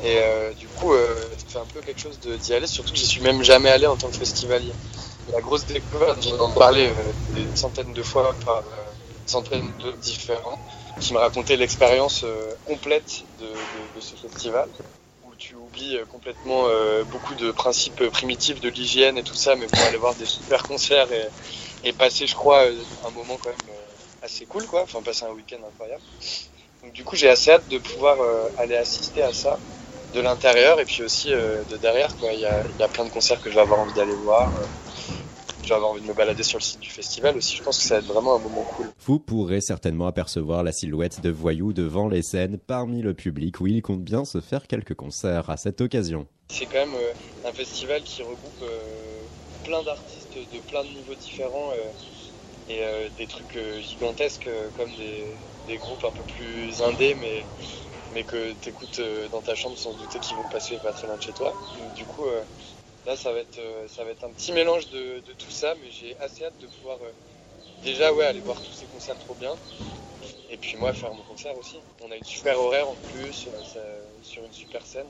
Et 0.00 0.18
euh, 0.18 0.52
du 0.54 0.68
coup, 0.68 0.92
euh, 0.92 1.14
ça 1.36 1.46
fait 1.48 1.58
un 1.58 1.66
peu 1.66 1.80
quelque 1.80 2.00
chose 2.00 2.20
d'y 2.20 2.54
aller, 2.54 2.66
surtout 2.66 2.92
que 2.92 2.98
j'y 2.98 3.06
suis 3.06 3.20
même 3.20 3.42
jamais 3.42 3.70
allé 3.70 3.86
en 3.86 3.96
tant 3.96 4.08
que 4.10 4.16
festivalier. 4.16 4.72
La 5.32 5.40
grosse 5.40 5.66
découverte, 5.66 6.22
j'en 6.22 6.52
parlé 6.52 6.86
euh, 6.86 7.12
des 7.34 7.48
centaines 7.56 7.92
de 7.92 8.02
fois 8.02 8.34
par 8.44 8.62
centaines 9.26 9.76
de 9.78 9.92
différents, 9.92 10.58
qui 11.00 11.12
me 11.12 11.18
racontaient 11.18 11.56
l'expérience 11.56 12.24
complète 12.64 13.24
de, 13.38 14.00
ce 14.00 14.16
festival, 14.16 14.66
où 15.24 15.34
tu 15.36 15.54
oublies 15.54 15.98
complètement 16.08 16.66
beaucoup 17.04 17.34
de 17.34 17.50
principes 17.50 18.08
primitifs 18.08 18.60
de 18.60 18.70
l'hygiène 18.70 19.18
et 19.18 19.22
tout 19.22 19.34
ça, 19.34 19.54
mais 19.54 19.66
pour 19.66 19.82
aller 19.82 19.98
voir 19.98 20.14
des 20.14 20.24
super 20.24 20.62
concerts 20.62 21.12
et, 21.12 21.28
et 21.84 21.92
passer, 21.92 22.26
je 22.26 22.34
crois, 22.34 22.64
euh, 22.64 22.74
un 23.06 23.10
moment 23.10 23.38
quand 23.42 23.50
même 23.50 23.68
euh, 23.70 24.24
assez 24.24 24.46
cool, 24.46 24.64
quoi. 24.66 24.82
Enfin, 24.82 25.00
passer 25.02 25.24
un 25.24 25.32
week-end 25.32 25.58
incroyable. 25.66 26.02
Donc 26.82 26.92
du 26.92 27.04
coup, 27.04 27.16
j'ai 27.16 27.28
assez 27.28 27.50
hâte 27.50 27.68
de 27.68 27.78
pouvoir 27.78 28.20
euh, 28.20 28.48
aller 28.58 28.76
assister 28.76 29.22
à 29.22 29.32
ça 29.32 29.58
de 30.14 30.20
l'intérieur 30.20 30.80
et 30.80 30.84
puis 30.84 31.02
aussi 31.02 31.28
de 31.28 31.76
derrière, 31.76 32.16
quoi. 32.16 32.32
Il 32.32 32.40
y 32.40 32.46
a, 32.46 32.62
il 32.62 32.80
y 32.80 32.82
a 32.82 32.88
plein 32.88 33.04
de 33.04 33.10
concerts 33.10 33.42
que 33.42 33.50
je 33.50 33.54
vais 33.54 33.60
avoir 33.60 33.80
envie 33.80 33.92
d'aller 33.92 34.14
voir. 34.14 34.50
je 35.62 35.68
vais 35.68 35.74
avoir 35.74 35.90
envie 35.90 36.00
de 36.00 36.06
me 36.06 36.14
balader 36.14 36.42
sur 36.42 36.58
le 36.58 36.62
site 36.62 36.80
du 36.80 36.88
festival 36.88 37.36
aussi. 37.36 37.56
Je 37.56 37.62
pense 37.62 37.76
que 37.76 37.84
ça 37.84 37.96
va 37.96 38.00
être 38.00 38.06
vraiment 38.06 38.36
un 38.36 38.38
moment 38.38 38.62
cool. 38.74 38.86
Vous 39.04 39.18
pourrez 39.18 39.60
certainement 39.60 40.06
apercevoir 40.06 40.62
la 40.62 40.72
silhouette 40.72 41.20
de 41.20 41.28
Voyou 41.28 41.74
devant 41.74 42.08
les 42.08 42.22
scènes 42.22 42.56
parmi 42.56 43.02
le 43.02 43.12
public 43.12 43.60
où 43.60 43.66
il 43.66 43.82
compte 43.82 44.02
bien 44.02 44.24
se 44.24 44.40
faire 44.40 44.66
quelques 44.66 44.94
concerts 44.94 45.50
à 45.50 45.58
cette 45.58 45.82
occasion. 45.82 46.26
C'est 46.48 46.64
quand 46.64 46.86
même 46.86 46.96
un 47.44 47.52
festival 47.52 48.02
qui 48.02 48.22
regroupe 48.22 48.64
plein 49.64 49.82
d'artistes 49.82 50.17
de 50.46 50.60
plein 50.60 50.84
de 50.84 50.90
niveaux 50.90 51.14
différents 51.14 51.72
euh, 51.72 51.92
et 52.68 52.82
euh, 52.82 53.10
des 53.10 53.26
trucs 53.26 53.56
euh, 53.56 53.80
gigantesques 53.80 54.48
comme 54.76 54.94
des, 54.94 55.38
groupes 55.78 56.04
un 56.04 56.12
peu 56.12 56.24
plus 56.24 56.82
indés 56.82 57.14
mais, 57.14 57.46
mais 58.10 58.24
que 58.24 58.52
tu 58.54 58.70
écoutes 58.70 59.00
dans 59.30 59.42
ta 59.42 59.54
chambre 59.54 59.76
sans 59.76 59.94
douter 59.94 60.18
qu'ils 60.18 60.36
vont 60.36 60.48
passer 60.48 60.78
pas 60.78 60.92
très 60.92 61.06
loin 61.06 61.16
de 61.16 61.22
chez 61.22 61.32
toi. 61.32 61.54
Du 61.94 62.06
coup, 62.06 62.26
là 63.04 63.16
ça 63.16 63.32
va, 63.32 63.40
être, 63.40 63.60
ça 63.88 64.04
va 64.04 64.10
être 64.10 64.24
un 64.24 64.32
petit 64.32 64.52
mélange 64.52 64.88
de, 64.88 65.20
de 65.20 65.32
tout 65.34 65.50
ça 65.50 65.74
mais 65.76 65.90
j'ai 65.90 66.16
assez 66.18 66.44
hâte 66.44 66.58
de 66.58 66.66
pouvoir 66.66 66.98
déjà 67.82 68.12
ouais, 68.12 68.24
aller 68.24 68.40
voir 68.40 68.60
tous 68.62 68.72
ces 68.72 68.86
concerts 68.86 69.18
trop 69.18 69.34
bien. 69.34 69.54
Et 70.48 70.56
puis 70.56 70.76
moi 70.78 70.92
faire 70.94 71.12
mon 71.12 71.22
concert 71.24 71.56
aussi. 71.56 71.76
On 72.00 72.10
a 72.10 72.16
une 72.16 72.24
super 72.24 72.58
horaire 72.58 72.88
en 72.88 72.96
plus, 72.96 73.48
sur 74.22 74.44
une 74.44 74.52
super 74.52 74.84
scène. 74.86 75.08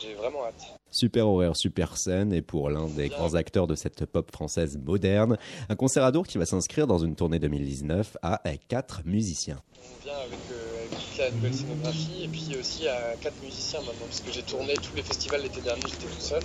J'ai 0.00 0.14
vraiment 0.14 0.44
hâte. 0.44 0.76
Super 0.90 1.28
horaire, 1.28 1.56
super 1.56 1.96
scène, 1.96 2.32
et 2.32 2.42
pour 2.42 2.70
l'un 2.70 2.86
des 2.86 3.08
grands 3.08 3.34
acteurs 3.34 3.66
de 3.66 3.74
cette 3.74 4.06
pop 4.06 4.30
française 4.30 4.78
moderne, 4.78 5.36
un 5.68 5.76
concert 5.76 6.04
à 6.04 6.12
Dour 6.12 6.26
qui 6.26 6.38
va 6.38 6.46
s'inscrire 6.46 6.86
dans 6.86 6.98
une 6.98 7.16
tournée 7.16 7.38
2019 7.38 8.16
à 8.22 8.40
quatre 8.68 9.02
musiciens. 9.04 9.60
On 9.82 10.04
vient 10.04 10.14
avec, 10.16 10.38
euh, 10.52 10.86
avec 10.86 10.98
toute 10.98 11.18
la 11.18 11.30
nouvelle 11.30 11.54
scénographie 11.54 12.24
et 12.24 12.28
puis 12.28 12.56
aussi 12.58 12.88
à 12.88 13.14
quatre 13.20 13.40
musiciens 13.42 13.80
maintenant 13.80 14.06
parce 14.06 14.20
que 14.20 14.32
j'ai 14.32 14.42
tourné 14.42 14.74
tous 14.74 14.94
les 14.94 15.02
festivals 15.02 15.42
l'été 15.42 15.60
dernier, 15.60 15.82
j'étais 15.86 16.06
tout 16.06 16.20
seul. 16.20 16.42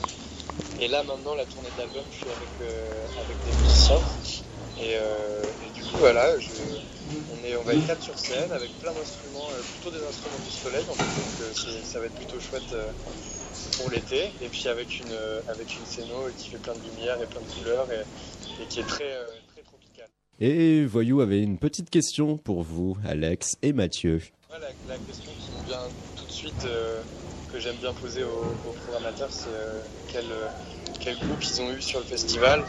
Et 0.80 0.88
là 0.88 1.04
maintenant 1.04 1.36
la 1.36 1.46
tournée 1.46 1.70
de 1.76 1.82
l'album, 1.82 2.04
je 2.12 2.18
suis 2.18 2.26
avec, 2.26 2.72
euh, 2.72 3.06
avec 3.24 3.38
des 3.46 3.64
musiciens. 3.64 4.49
Et, 4.80 4.96
euh, 4.96 5.52
et 5.62 5.70
du 5.72 5.84
coup 5.84 5.98
voilà, 5.98 6.38
je- 6.40 6.54
on, 7.32 7.44
est, 7.44 7.56
on 7.56 7.64
va 7.64 7.74
être 7.76 7.86
quatre 7.86 8.02
sur 8.02 8.18
scène 8.18 8.52
avec 8.52 8.72
plein 8.80 8.94
d'instruments, 8.94 9.52
euh, 9.52 9.62
plutôt 9.72 9.92
des 9.92 10.00
instruments 10.02 10.40
du 10.40 10.50
soleil, 10.50 10.86
en 10.90 10.96
fait, 10.96 11.14
donc 11.16 11.42
euh, 11.42 11.52
ça 11.84 12.00
va 12.00 12.06
être 12.08 12.16
plutôt 12.16 12.40
chouette 12.40 12.74
pour 13.76 13.90
l'été. 13.90 14.32
Et 14.42 14.50
puis 14.50 14.68
avec 14.68 15.00
une, 15.00 15.14
avec 15.48 15.78
une 15.78 15.86
scéno 15.86 16.32
qui 16.32 16.50
fait 16.50 16.58
plein 16.60 16.76
de 16.76 16.82
lumière 16.82 17.22
et 17.22 17.28
plein 17.28 17.42
de 17.42 17.48
couleurs 17.48 17.92
et, 17.92 18.04
et 18.62 18.68
qui 18.68 18.80
est 18.80 18.88
très, 18.88 19.14
très 19.54 19.62
tropicale. 19.62 20.08
Et 20.40 20.86
Voyou 20.86 21.20
avait 21.22 21.42
une 21.42 21.58
petite 21.58 21.90
question 21.90 22.38
pour 22.38 22.64
vous, 22.64 22.98
Alex 23.06 23.58
et 23.62 23.74
Mathieu. 23.74 24.22
La, 24.50 24.60
la 24.88 24.98
question 25.00 25.32
qui 25.38 25.52
me 25.52 25.66
vient 25.66 25.92
tout 26.16 26.26
de 26.26 26.32
suite, 26.32 26.64
euh, 26.66 27.04
que 27.52 27.60
j'aime 27.60 27.78
bien 27.78 27.94
poser 27.94 28.24
aux, 28.24 28.58
aux 28.64 28.74
programmateurs, 28.74 29.32
c'est 29.32 29.50
euh, 29.50 29.82
quel, 30.08 30.32
euh, 30.32 30.48
quel 31.00 31.18
groupe 31.18 31.44
ils 31.44 31.62
ont 31.62 31.72
eu 31.72 31.82
sur 31.82 32.00
le 32.00 32.06
festival, 32.06 32.66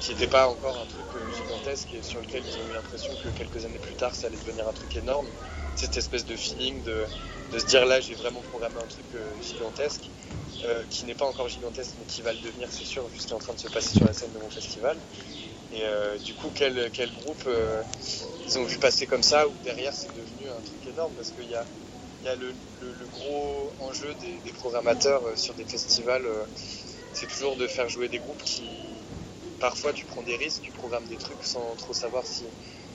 qui 0.00 0.12
n'était 0.12 0.28
pas 0.28 0.48
encore 0.48 0.78
un 0.80 0.86
truc 0.86 1.16
euh, 1.16 1.30
gigantesque 1.30 1.92
et 1.94 2.02
sur 2.02 2.20
lequel 2.20 2.46
ils 2.46 2.58
ont 2.60 2.66
eu 2.66 2.72
l'impression 2.72 3.16
que 3.16 3.28
quelques 3.30 3.64
années 3.64 3.80
plus 3.80 3.96
tard 3.96 4.14
ça 4.14 4.28
allait 4.28 4.38
devenir 4.38 4.68
un 4.68 4.72
truc 4.74 4.96
énorme. 4.96 5.30
cette 5.74 5.96
espèce 5.96 6.26
de 6.26 6.36
feeling 6.36 6.82
de, 6.82 7.08
de 7.50 7.58
se 7.60 7.66
dire 7.66 7.86
là 7.86 8.00
j'ai 8.00 8.14
vraiment 8.14 8.42
programmé 8.42 8.80
un 8.80 8.86
truc 8.88 9.14
euh, 9.14 9.38
gigantesque, 9.40 10.12
euh, 10.64 10.86
qui 10.90 11.04
n'est 11.06 11.14
pas 11.16 11.26
encore 11.26 11.48
gigantesque 11.48 11.96
mais 11.98 12.06
qui 12.06 12.22
va 12.22 12.32
le 12.32 12.40
devenir 12.40 12.72
c'est 12.72 12.84
sûr 12.84 13.08
vu 13.08 13.18
ce 13.20 13.26
qui 13.26 13.32
est 13.34 13.36
en 13.36 13.40
train 13.40 13.54
de 13.54 13.60
se 13.60 13.68
passer 13.68 13.94
sur 13.94 14.06
la 14.06 14.12
scène 14.14 14.32
de 14.32 14.38
mon 14.38 14.50
festival. 14.50 15.02
Et 15.72 15.84
du 16.20 16.34
coup 16.34 16.52
quel, 16.52 16.90
groupe 17.12 17.48
ils 18.44 18.58
ont 18.58 18.64
vu 18.64 18.78
passer 18.78 19.06
comme 19.06 19.22
ça 19.22 19.48
ou 19.48 19.58
derrière 19.60 19.94
c'est 19.94 20.12
devenu 20.14 20.48
un 20.50 20.62
truc 20.62 20.86
énorme 20.86 21.14
parce 21.16 21.32
qu'il 21.32 21.48
y 21.48 21.54
a, 21.56 21.68
y 22.22 22.28
a 22.28 22.36
le, 22.36 22.56
le- 22.74 22.92
gros 23.08 23.74
enjeu 23.78 24.14
des, 24.16 24.40
programmateurs 24.52 25.36
sur 25.38 25.54
des 25.54 25.66
festivals, 25.66 26.26
c'est 27.12 27.26
toujours 27.28 27.56
de 27.56 27.66
faire 27.68 27.88
jouer 27.88 28.08
des 28.08 28.18
groupes 28.20 28.42
qui 28.44 28.95
parfois 29.56 29.92
tu 29.92 30.06
prends 30.06 30.22
des 30.22 30.36
risques, 30.36 30.62
tu 30.62 30.72
programmes 30.72 31.06
des 31.08 31.18
trucs 31.18 31.42
sans 31.44 31.76
trop 31.76 31.92
savoir 31.92 32.26
si, 32.26 32.46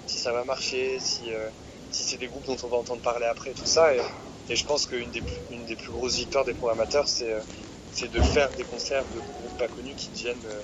si 0.06 0.20
ça 0.20 0.32
va 0.34 0.44
marcher, 0.46 1.00
si, 1.00 1.32
euh, 1.32 1.50
si 1.90 2.04
c'est 2.04 2.18
des 2.18 2.28
groupes 2.28 2.46
dont 2.46 2.58
on 2.64 2.70
va 2.70 2.78
entendre 2.78 3.02
parler 3.02 3.26
après, 3.26 3.54
tout 3.54 3.66
ça. 3.66 3.96
Et, 3.96 4.02
je 4.50 4.66
pense 4.66 4.86
qu'une 4.86 5.12
des, 5.12 5.24
une 5.50 5.66
des 5.66 5.76
plus 5.78 5.92
grosses 5.94 6.18
victoires 6.18 6.44
des 6.46 6.54
programmateurs, 6.54 7.08
c'est 7.08 7.32
euh, 7.32 7.44
c'est 7.90 8.10
de 8.10 8.22
faire 8.22 8.54
des 8.54 8.66
concerts 8.66 9.08
de 9.10 9.20
groupes 9.20 9.56
pas 9.58 9.68
connus 9.70 9.96
qui 9.96 10.12
deviennent 10.12 10.46
euh, 10.46 10.64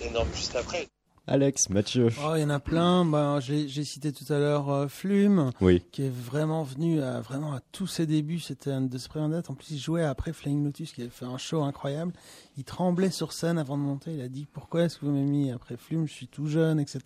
énormes 0.00 0.32
juste 0.32 0.56
après. 0.56 0.90
Alex, 1.28 1.70
Mathieu. 1.70 2.08
Oh, 2.24 2.34
il 2.36 2.42
y 2.42 2.44
en 2.44 2.50
a 2.50 2.60
plein. 2.60 3.04
Ben, 3.04 3.40
j'ai 3.40 3.82
cité 3.84 4.12
tout 4.12 4.32
à 4.32 4.38
l'heure 4.38 4.70
euh, 4.70 4.86
Flume, 4.86 5.50
Oui. 5.60 5.82
qui 5.90 6.02
est 6.02 6.08
vraiment 6.12 6.62
venu 6.62 7.00
à, 7.02 7.20
vraiment 7.20 7.52
à 7.52 7.58
tous 7.72 7.88
ses 7.88 8.06
débuts. 8.06 8.38
C'était 8.38 8.70
un 8.70 8.82
de 8.82 8.96
ses 8.96 9.08
premières 9.08 9.30
dates. 9.30 9.50
En 9.50 9.54
plus, 9.54 9.72
il 9.72 9.78
jouait 9.78 10.04
après 10.04 10.32
Flying 10.32 10.64
Lotus, 10.64 10.92
qui 10.92 11.00
avait 11.00 11.10
fait 11.10 11.24
un 11.24 11.36
show 11.36 11.64
incroyable. 11.64 12.12
Il 12.56 12.62
tremblait 12.62 13.10
sur 13.10 13.32
scène 13.32 13.58
avant 13.58 13.76
de 13.76 13.82
monter. 13.82 14.14
Il 14.14 14.20
a 14.20 14.28
dit 14.28 14.46
Pourquoi 14.52 14.84
est-ce 14.84 14.98
que 14.98 15.06
vous 15.06 15.10
m'avez 15.10 15.24
mis 15.24 15.50
après 15.50 15.76
Flume? 15.76 16.06
Je 16.06 16.12
suis 16.12 16.28
tout 16.28 16.46
jeune, 16.46 16.78
etc. 16.78 17.00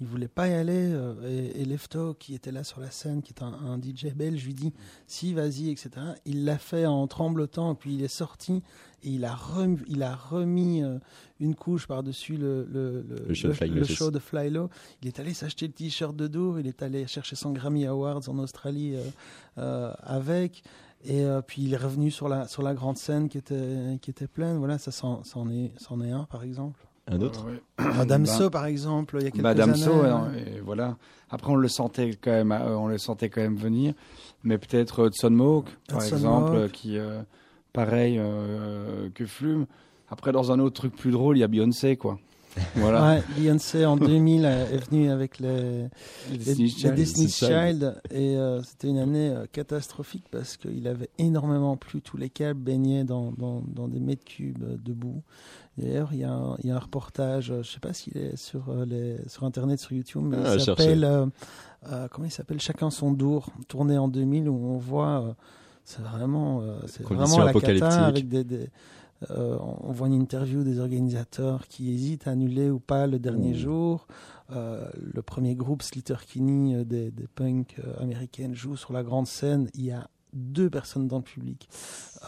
Il 0.00 0.06
voulait 0.06 0.28
pas 0.28 0.46
y 0.46 0.52
aller. 0.54 0.92
euh, 0.92 1.14
et, 1.28 1.62
et 1.62 1.64
Lefto, 1.64 2.14
qui 2.14 2.34
était 2.36 2.52
là 2.52 2.62
sur 2.62 2.78
la 2.80 2.92
scène, 2.92 3.22
qui 3.22 3.32
est 3.32 3.42
un, 3.42 3.52
un 3.52 3.76
DJ 3.76 4.14
belge, 4.14 4.44
lui 4.44 4.54
dit 4.54 4.72
Si, 5.08 5.34
vas-y, 5.34 5.68
etc. 5.70 5.90
Il 6.26 6.44
l'a 6.44 6.58
fait 6.58 6.86
en 6.86 7.08
tremblotant, 7.08 7.74
puis 7.74 7.94
il 7.94 8.04
est 8.04 8.08
sorti. 8.08 8.62
Et 9.04 9.08
il 9.10 9.24
a, 9.24 9.34
rem- 9.34 9.82
il 9.88 10.04
a 10.04 10.14
remis 10.14 10.84
euh, 10.84 10.98
une 11.42 11.54
couche 11.54 11.86
par-dessus 11.86 12.36
le, 12.36 12.66
le, 12.72 13.04
Le 13.28 13.34
show 13.34 13.48
de 13.48 13.84
show 13.84 14.10
Fly 14.20 14.50
Low. 14.50 14.70
Il 15.02 15.08
est 15.08 15.20
allé 15.20 15.34
s'acheter 15.34 15.66
le 15.66 15.72
t-shirt 15.72 16.14
de 16.14 16.26
Dour, 16.26 16.60
il 16.60 16.66
est 16.66 16.82
allé 16.82 17.06
chercher 17.06 17.36
son 17.36 17.52
Grammy 17.52 17.86
Awards 17.86 18.28
en 18.28 18.38
Australie 18.38 18.94
euh, 18.96 19.02
euh, 19.58 19.92
avec. 20.02 20.62
Et 21.04 21.24
euh, 21.24 21.42
puis 21.42 21.62
il 21.62 21.74
est 21.74 21.78
revenu 21.78 22.10
sur 22.10 22.28
la, 22.28 22.46
sur 22.46 22.62
la 22.62 22.74
grande 22.74 22.96
scène 22.96 23.28
qui 23.28 23.38
était, 23.38 23.98
qui 24.00 24.10
était 24.10 24.28
pleine. 24.28 24.58
Voilà, 24.58 24.78
ça 24.78 24.92
c'en 24.92 25.22
est, 25.50 26.10
un 26.12 26.24
par 26.24 26.44
exemple. 26.44 26.86
Un 27.08 27.20
autre 27.20 27.46
Damso 28.06 28.44
Bah, 28.44 28.50
par 28.50 28.66
exemple, 28.66 29.16
il 29.18 29.24
y 29.24 29.26
a 29.26 29.30
quelques 29.32 29.56
Damso, 29.56 30.02
années. 30.02 30.44
et 30.56 30.60
voilà. 30.60 30.96
Après, 31.30 31.50
on 31.50 31.56
le 31.56 31.66
sentait 31.68 32.10
quand 32.22 32.30
même, 32.30 32.52
on 32.52 32.86
le 32.86 32.98
sentait 32.98 33.28
quand 33.30 33.40
même 33.40 33.56
venir. 33.56 33.94
Mais 34.44 34.58
peut-être 34.58 35.06
Hudson 35.06 35.30
Mohawk, 35.30 35.66
par 35.88 35.98
Hudson 35.98 36.16
exemple, 36.16 36.52
Mohawk. 36.52 36.72
qui, 36.72 36.98
euh, 36.98 37.22
pareil 37.72 38.16
euh, 38.18 39.08
que 39.14 39.26
Flume. 39.26 39.66
Après, 40.12 40.30
dans 40.30 40.52
un 40.52 40.58
autre 40.60 40.74
truc 40.74 40.94
plus 40.94 41.10
drôle, 41.10 41.38
il 41.38 41.40
y 41.40 41.44
a 41.44 41.48
Beyoncé, 41.48 41.96
quoi. 41.96 42.18
Voilà. 42.76 43.02
Ouais, 43.14 43.22
Beyoncé 43.38 43.86
en 43.86 43.96
2000 43.96 44.44
est 44.44 44.90
venue 44.90 45.10
avec 45.10 45.38
les, 45.40 45.86
Les 46.30 46.54
les- 46.54 47.28
Child. 47.28 47.98
Et 48.10 48.36
euh, 48.36 48.62
c'était 48.62 48.88
une 48.88 48.98
année 48.98 49.30
euh, 49.30 49.46
catastrophique 49.50 50.24
parce 50.30 50.58
qu'il 50.58 50.86
avait 50.86 51.08
énormément 51.18 51.78
plu, 51.78 52.02
tous 52.02 52.18
les 52.18 52.28
câbles 52.28 52.60
baignaient 52.60 53.04
dans, 53.04 53.32
dans, 53.32 53.62
dans 53.66 53.88
des 53.88 54.00
mètres 54.00 54.24
cubes 54.26 54.62
euh, 54.64 54.76
de 54.84 54.92
boue. 54.92 55.22
D'ailleurs, 55.78 56.10
il 56.12 56.18
y, 56.18 56.24
a 56.24 56.32
un- 56.34 56.56
il 56.62 56.68
y 56.68 56.70
a 56.70 56.76
un 56.76 56.78
reportage, 56.78 57.50
euh, 57.50 57.62
je 57.62 57.70
sais 57.70 57.80
pas 57.80 57.94
s'il 57.94 58.18
est 58.18 58.36
sur, 58.36 58.68
euh, 58.68 58.84
les, 58.84 59.16
sur 59.28 59.44
Internet, 59.44 59.80
sur 59.80 59.92
YouTube, 59.92 60.22
mais 60.22 60.36
Ah, 60.44 60.56
il 60.56 60.60
cherchez. 60.60 60.82
s'appelle, 60.82 61.04
euh, 61.04 61.26
euh, 61.90 62.06
comment 62.10 62.26
il 62.26 62.30
s'appelle? 62.30 62.60
Chacun 62.60 62.90
son 62.90 63.12
dour, 63.12 63.46
tourné 63.66 63.96
en 63.96 64.08
2000 64.08 64.50
où 64.50 64.54
on 64.74 64.76
voit, 64.76 65.22
euh, 65.22 65.32
c'est 65.86 66.02
vraiment, 66.02 66.60
euh, 66.60 66.76
c'est 66.86 67.02
vraiment 67.02 67.38
la 67.44 67.54
cata 67.54 68.04
avec 68.04 68.28
des, 68.28 68.44
des- 68.44 68.68
euh, 69.30 69.56
on 69.60 69.92
voit 69.92 70.08
une 70.08 70.14
interview 70.14 70.64
des 70.64 70.78
organisateurs 70.80 71.66
qui 71.68 71.92
hésitent 71.92 72.26
à 72.26 72.32
annuler 72.32 72.70
ou 72.70 72.78
pas 72.80 73.06
le 73.06 73.18
dernier 73.18 73.52
Mmh. 73.52 73.56
jour. 73.56 74.06
Euh, 74.50 74.88
le 74.96 75.22
premier 75.22 75.54
groupe 75.54 75.82
Slater 75.82 76.16
Kinney 76.26 76.74
euh, 76.74 76.84
des, 76.84 77.10
des 77.10 77.26
punks 77.26 77.76
américaines 78.00 78.54
joue 78.54 78.76
sur 78.76 78.92
la 78.92 79.02
grande 79.02 79.26
scène. 79.26 79.68
Il 79.74 79.84
y 79.84 79.92
a 79.92 80.08
deux 80.32 80.70
personnes 80.70 81.08
dans 81.08 81.18
le 81.18 81.22
public 81.22 81.68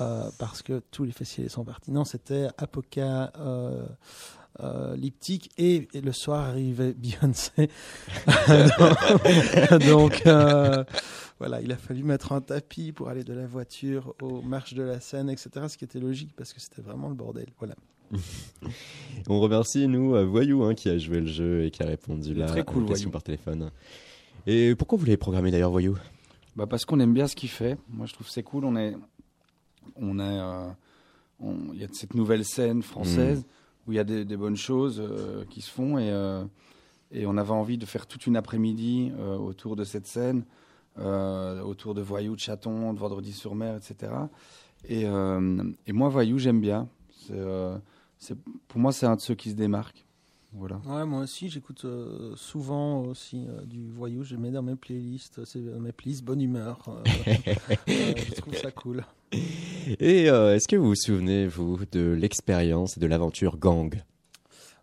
euh, 0.01 0.31
parce 0.39 0.63
que 0.63 0.83
tous 0.91 1.05
les 1.05 1.13
festivals 1.13 1.51
sont 1.51 1.65
partis. 1.65 1.91
Non, 1.91 2.05
c'était 2.05 2.49
Apoca. 2.59 3.33
Euh, 3.39 3.87
euh, 4.61 4.97
Liptic 4.97 5.51
et, 5.59 5.89
et 5.95 6.01
le 6.01 6.13
soir 6.13 6.49
arrivait 6.49 6.93
Beyoncé 6.99 7.69
donc, 9.89 10.23
euh, 10.27 10.85
voilà 11.39 11.61
il 11.61 11.73
a 11.73 11.77
fallu 11.77 12.03
mettre 12.05 12.33
un 12.33 12.41
tapis 12.41 12.93
pour 12.93 13.09
aller 13.09 13.25
de 13.25 13.33
la 13.33 13.47
voiture 13.47 14.15
aux 14.23 14.43
marches 14.43 14.75
de 14.75 14.83
la 14.83 15.01
scène 15.01 15.29
etc 15.29 15.67
ce 15.69 15.77
qui 15.77 15.85
était 15.85 16.01
logique 16.01 16.35
parce 16.37 16.53
que 16.53 16.61
c'était 16.61 16.83
vraiment 16.83 17.09
le 17.09 17.15
bordel 17.15 17.47
voilà 17.59 17.75
On 19.29 19.41
remercie, 19.41 19.89
nous, 19.89 20.15
euh, 20.15 20.25
Voyou, 20.25 20.63
hein, 20.65 20.75
qui 20.75 20.89
a 20.89 20.99
joué 20.99 21.21
le 21.21 21.27
jeu 21.27 21.65
et 21.65 21.71
qui 21.71 21.83
a 21.83 21.87
répondu 21.87 22.35
là 22.35 22.47
très 22.47 22.63
cool, 22.63 22.85
Voyou. 22.85 23.11
par 23.11 23.23
téléphone. 23.23 23.71
Et 24.47 24.75
pourquoi 24.77 24.99
vous 24.99 25.07
l'avez 25.07 25.17
programmé 25.17 25.51
d'ailleurs, 25.51 25.71
Voyou? 25.71 25.97
Bah 26.55 26.67
parce 26.67 26.85
qu'on 26.85 27.01
aime 27.01 27.15
bien 27.15 27.27
ce 27.27 27.35
qu'il 27.35 27.49
fait. 27.49 27.77
Moi, 27.89 28.07
je 28.07 28.13
trouve 28.13 28.27
que 28.27 28.33
c'est 28.33 28.43
cool. 28.43 28.65
On 28.67 28.77
est, 28.77 28.95
on 29.97 30.19
est, 30.19 30.39
euh, 30.39 30.69
il 31.73 31.81
y 31.81 31.85
a 31.85 31.89
cette 31.93 32.15
nouvelle 32.15 32.45
scène 32.45 32.83
française 32.83 33.41
Mm. 33.41 33.45
Où 33.87 33.93
il 33.93 33.97
y 33.97 33.99
a 33.99 34.05
des, 34.05 34.37
bonnes 34.37 34.57
choses 34.57 35.01
euh, 35.01 35.45
qui 35.51 35.61
se 35.61 35.71
font 35.71 35.99
et 35.99 36.11
euh, 36.11 36.45
et 37.13 37.27
on 37.27 37.37
avait 37.37 37.53
envie 37.53 37.79
de 37.79 37.87
faire 37.87 38.07
toute 38.07 38.27
une 38.27 38.37
après-midi 38.37 39.13
euh, 39.19 39.37
autour 39.37 39.77
de 39.77 39.85
cette 39.85 40.07
scène, 40.07 40.45
autour 40.97 41.95
de 41.95 42.01
Voyou, 42.01 42.35
de 42.35 42.41
Chaton, 42.41 42.93
de 42.93 42.99
Vendredi 42.99 43.33
sur 43.33 43.55
Mer, 43.55 43.77
etc. 43.77 44.13
Et, 44.89 45.07
moi, 45.93 46.09
Voyou, 46.09 46.39
j'aime 46.39 46.61
bien. 46.61 46.89
Pour 47.29 48.81
moi, 48.81 48.93
c'est 48.93 49.07
un 49.07 49.15
de 49.15 49.21
ceux 49.21 49.35
qui 49.37 49.51
se 49.51 49.55
démarque. 49.55 50.04
Voilà. 50.57 50.81
Ouais, 50.87 51.05
moi 51.05 51.23
aussi, 51.23 51.49
j'écoute 51.49 51.85
euh, 51.85 52.33
souvent 52.37 53.03
aussi 53.03 53.45
euh, 53.49 53.65
du 53.65 53.91
voyou. 53.91 54.23
Je 54.23 54.37
mets 54.37 54.53
dans 54.53 54.63
mes 54.63 54.77
playlists, 54.77 55.45
c'est 55.45 55.59
euh, 55.59 55.81
mes 55.81 55.91
playlists 55.91 56.25
bonne 56.25 56.41
humeur. 56.41 57.03
je 57.89 58.35
trouve 58.41 58.55
ça 58.55 58.71
cool. 58.71 59.05
Et 59.33 60.27
est-ce 60.27 60.69
que 60.69 60.77
vous 60.77 60.89
vous 60.89 60.95
souvenez, 60.95 61.47
vous, 61.47 61.79
de 61.91 62.13
l'expérience 62.13 62.97
et 62.97 63.01
de 63.01 63.07
l'aventure 63.07 63.59
Gang? 63.59 64.01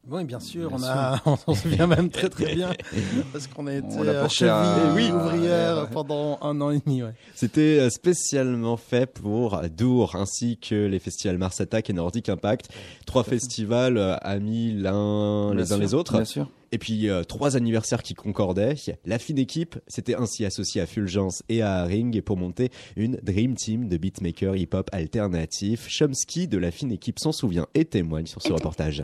Oui, 0.10 0.24
bien 0.26 0.40
sûr, 0.40 0.70
Bien 0.70 0.78
on, 0.80 0.84
a, 0.84 1.22
on 1.26 1.36
s'en 1.36 1.54
souvient 1.54 1.86
même 1.86 2.10
très 2.10 2.28
très 2.30 2.56
bien 2.56 2.72
parce 3.32 3.46
qu'on 3.48 3.68
a 3.68 3.74
été 3.76 3.88
On 3.92 4.08
à- 4.08 4.28
cheville 4.28 4.94
Oui. 4.96 5.12
ouvrière 5.12 5.88
pendant 5.92 6.40
un 6.42 6.60
an 6.60 6.72
et 6.72 6.80
demi. 6.84 7.04
Ouais. 7.04 7.14
C'était 7.36 7.80
euh, 7.80 7.90
spécialement 7.92 8.78
fait 8.78 9.06
pour 9.06 9.62
Dour 9.78 10.16
ainsi 10.16 10.58
que 10.58 10.88
les 10.88 10.98
festivals 11.00 11.38
Mars 11.38 11.62
Attack 11.62 11.90
et 11.90 11.94
Nordic 11.94 12.30
Impact. 12.30 12.70
Trois 13.06 13.24
festivals 13.24 13.98
euh, 13.98 14.16
amis 14.22 14.74
l'un 14.74 15.54
les 15.54 15.72
uns 15.72 15.78
les 15.78 15.94
autres. 15.94 16.14
bien 16.14 16.26
sûr. 16.26 16.50
Et 16.72 16.78
puis 16.78 17.10
euh, 17.10 17.24
trois 17.24 17.58
anniversaires 17.58 18.02
qui 18.02 18.14
concordaient. 18.14 18.76
La 19.06 19.20
fine 19.20 19.38
équipe 19.38 19.78
s'était 19.88 20.16
ainsi 20.16 20.46
associée 20.46 20.82
à 20.82 20.86
Fulgence 20.86 21.44
et 21.50 21.62
à 21.62 21.80
Haring 21.80 22.22
pour 22.22 22.38
monter 22.38 22.70
une 22.96 23.18
Dream 23.22 23.56
Team 23.56 23.90
de 23.90 23.98
beatmakers 23.98 24.56
hip-hop 24.56 24.90
alternatif. 24.94 25.88
Chomsky 25.90 26.48
de 26.48 26.58
la 26.58 26.72
fine 26.72 26.92
équipe 26.92 27.20
s'en 27.20 27.32
souvient 27.32 27.68
et 27.74 27.86
témoigne 27.86 28.26
sur 28.26 28.42
ce 28.42 28.54
reportage. 28.54 29.04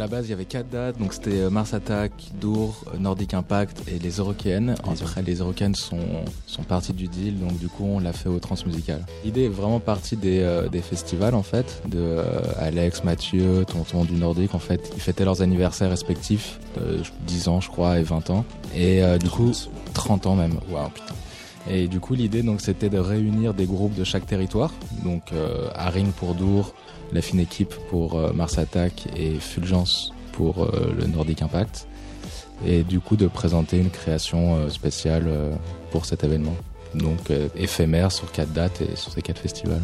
La 0.00 0.06
base, 0.06 0.26
il 0.26 0.30
y 0.30 0.32
avait 0.32 0.46
quatre 0.46 0.70
dates, 0.70 0.98
donc 0.98 1.12
c'était 1.12 1.40
euh, 1.40 1.50
Mars 1.50 1.74
Attack, 1.74 2.10
Dour, 2.40 2.84
euh, 2.86 2.98
Nordic 2.98 3.34
Impact 3.34 3.82
et 3.86 3.98
les 3.98 4.12
Eurocaines. 4.12 4.74
Après, 4.82 5.20
les 5.20 5.36
Eurocaines 5.36 5.74
sont, 5.74 5.98
sont 6.46 6.62
parties 6.62 6.94
du 6.94 7.06
deal, 7.06 7.38
donc 7.38 7.58
du 7.58 7.68
coup, 7.68 7.84
on 7.84 8.00
l'a 8.00 8.14
fait 8.14 8.30
au 8.30 8.38
Transmusical. 8.38 9.04
L'idée 9.26 9.44
est 9.44 9.48
vraiment 9.48 9.78
partie 9.78 10.16
des, 10.16 10.40
euh, 10.40 10.70
des 10.70 10.80
festivals, 10.80 11.34
en 11.34 11.42
fait, 11.42 11.82
de 11.86 11.98
euh, 11.98 12.24
Alex, 12.58 13.04
Mathieu, 13.04 13.66
Tonton 13.66 14.04
du 14.04 14.14
Nordique, 14.14 14.54
en 14.54 14.58
fait. 14.58 14.90
Ils 14.96 15.02
fêtaient 15.02 15.26
leurs 15.26 15.42
anniversaires 15.42 15.90
respectifs, 15.90 16.58
de 16.78 17.02
10 17.26 17.48
ans, 17.48 17.60
je 17.60 17.68
crois, 17.68 17.98
et 17.98 18.02
20 18.02 18.30
ans. 18.30 18.46
Et 18.74 19.02
euh, 19.02 19.18
du 19.18 19.28
coup, 19.28 19.52
30 19.92 20.26
ans 20.26 20.34
même. 20.34 20.54
Waouh, 20.70 20.88
putain. 20.88 21.14
Et 21.68 21.88
du 21.88 22.00
coup, 22.00 22.14
l'idée, 22.14 22.42
donc, 22.42 22.60
c'était 22.60 22.88
de 22.88 22.98
réunir 22.98 23.54
des 23.54 23.66
groupes 23.66 23.94
de 23.94 24.04
chaque 24.04 24.26
territoire. 24.26 24.72
Donc, 25.04 25.32
euh, 25.32 25.68
Haring 25.74 26.10
pour 26.12 26.34
Dour, 26.34 26.74
la 27.12 27.22
fine 27.22 27.40
équipe 27.40 27.74
pour 27.88 28.18
euh, 28.18 28.32
Mars 28.32 28.58
Attack 28.58 29.08
et 29.16 29.34
Fulgence 29.34 30.12
pour 30.32 30.62
euh, 30.62 30.92
le 30.98 31.06
Nordic 31.06 31.42
Impact. 31.42 31.86
Et 32.66 32.82
du 32.82 33.00
coup, 33.00 33.16
de 33.16 33.26
présenter 33.26 33.78
une 33.78 33.90
création 33.90 34.56
euh, 34.56 34.68
spéciale 34.68 35.28
pour 35.90 36.04
cet 36.04 36.24
événement. 36.24 36.56
donc 36.94 37.30
éphémère 37.56 38.10
sur 38.10 38.30
quatre 38.32 38.52
dates 38.52 38.80
et 38.82 38.96
sur 38.96 39.12
ces 39.12 39.22
quatre 39.22 39.38
festivals. 39.38 39.82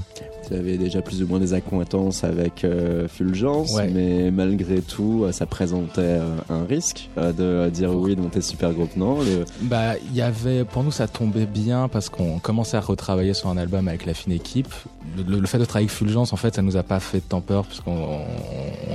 Tu 0.49 0.55
avais 0.55 0.76
déjà 0.78 1.03
plus 1.03 1.22
ou 1.22 1.26
moins 1.26 1.40
des 1.40 1.55
accointances 1.55 2.22
avec 2.22 2.62
euh, 2.64 3.09
Fulgence, 3.09 3.74
Ouais. 3.74 3.90
mais 3.92 4.30
malgré 4.30 4.80
tout, 4.80 5.24
euh, 5.24 5.32
ça 5.32 5.44
présentait 5.47 6.01
euh, 6.03 6.36
un 6.49 6.64
risque 6.64 7.09
de 7.16 7.68
dire 7.70 7.92
oui 7.94 8.14
dans 8.14 8.28
tes 8.28 8.40
super 8.40 8.72
groupes, 8.72 8.97
non 8.97 9.18
Le- 9.20 9.44
Bah, 9.62 9.94
il 10.09 10.14
y 10.16 10.22
avait, 10.22 10.64
pour 10.64 10.84
nous, 10.84 10.90
ça 10.92 11.09
tombait 11.09 11.47
bien 11.47 11.88
parce 11.88 12.09
qu'on 12.09 12.38
commençait 12.38 12.76
à 12.76 12.80
retravailler 12.80 13.34
sur 13.34 13.49
un 13.49 13.57
album 13.57 13.88
avec 13.88 14.07
la 14.07 14.14
fine 14.14 14.32
équipe. 14.32 14.68
Le, 15.16 15.22
le- 15.24 15.40
le 15.40 15.47
fait 15.47 15.59
de 15.59 15.64
travailler 15.64 15.86
avec 15.88 15.97
Fulgence, 15.97 16.32
en 16.32 16.36
fait, 16.36 16.55
ça 16.55 16.62
nous 16.62 16.76
a 16.76 16.82
pas 16.82 17.01
fait 17.01 17.20
tant 17.20 17.40
peur 17.40 17.64
puisqu'on 17.66 17.97
on, 17.97 18.20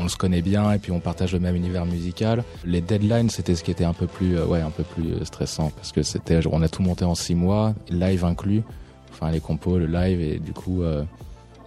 on 0.04 0.08
se 0.08 0.16
connaît 0.16 0.42
bien 0.42 0.72
et 0.72 0.78
puis 0.80 0.92
on 0.92 1.00
partage 1.00 1.34
le 1.34 1.40
même 1.40 1.56
univers 1.56 1.86
musical. 1.86 2.44
Les 2.66 2.82
deadlines, 2.82 3.30
c'était 3.30 3.56
ce 3.56 3.64
qui 3.64 3.72
était 3.72 3.84
un 3.84 3.94
peu 3.94 4.08
plus, 4.08 4.40
ouais, 4.42 4.62
un 4.62 4.70
peu 4.70 4.84
plus 4.84 5.26
stressant 5.26 5.72
parce 5.76 5.92
que 5.92 6.02
c'était, 6.04 6.40
on 6.50 6.62
a 6.62 6.70
tout 6.70 6.82
monté 6.82 7.04
en 7.06 7.16
six 7.16 7.36
mois, 7.36 7.74
live 7.90 8.24
inclus, 8.24 8.62
enfin 9.12 9.32
les 9.32 9.40
compos, 9.40 9.78
le 9.78 9.88
live 9.88 10.22
et 10.22 10.40
du 10.40 10.54
coup, 10.54 10.82
euh, 10.84 11.04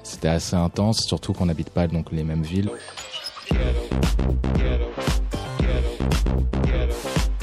c'était 0.04 0.28
assez 0.28 0.54
intense, 0.54 1.04
surtout 1.04 1.32
qu'on 1.32 1.46
n'habite 1.46 1.70
pas 1.70 1.88
donc 1.88 2.12
les 2.12 2.22
mêmes 2.22 2.42
villes. 2.44 2.70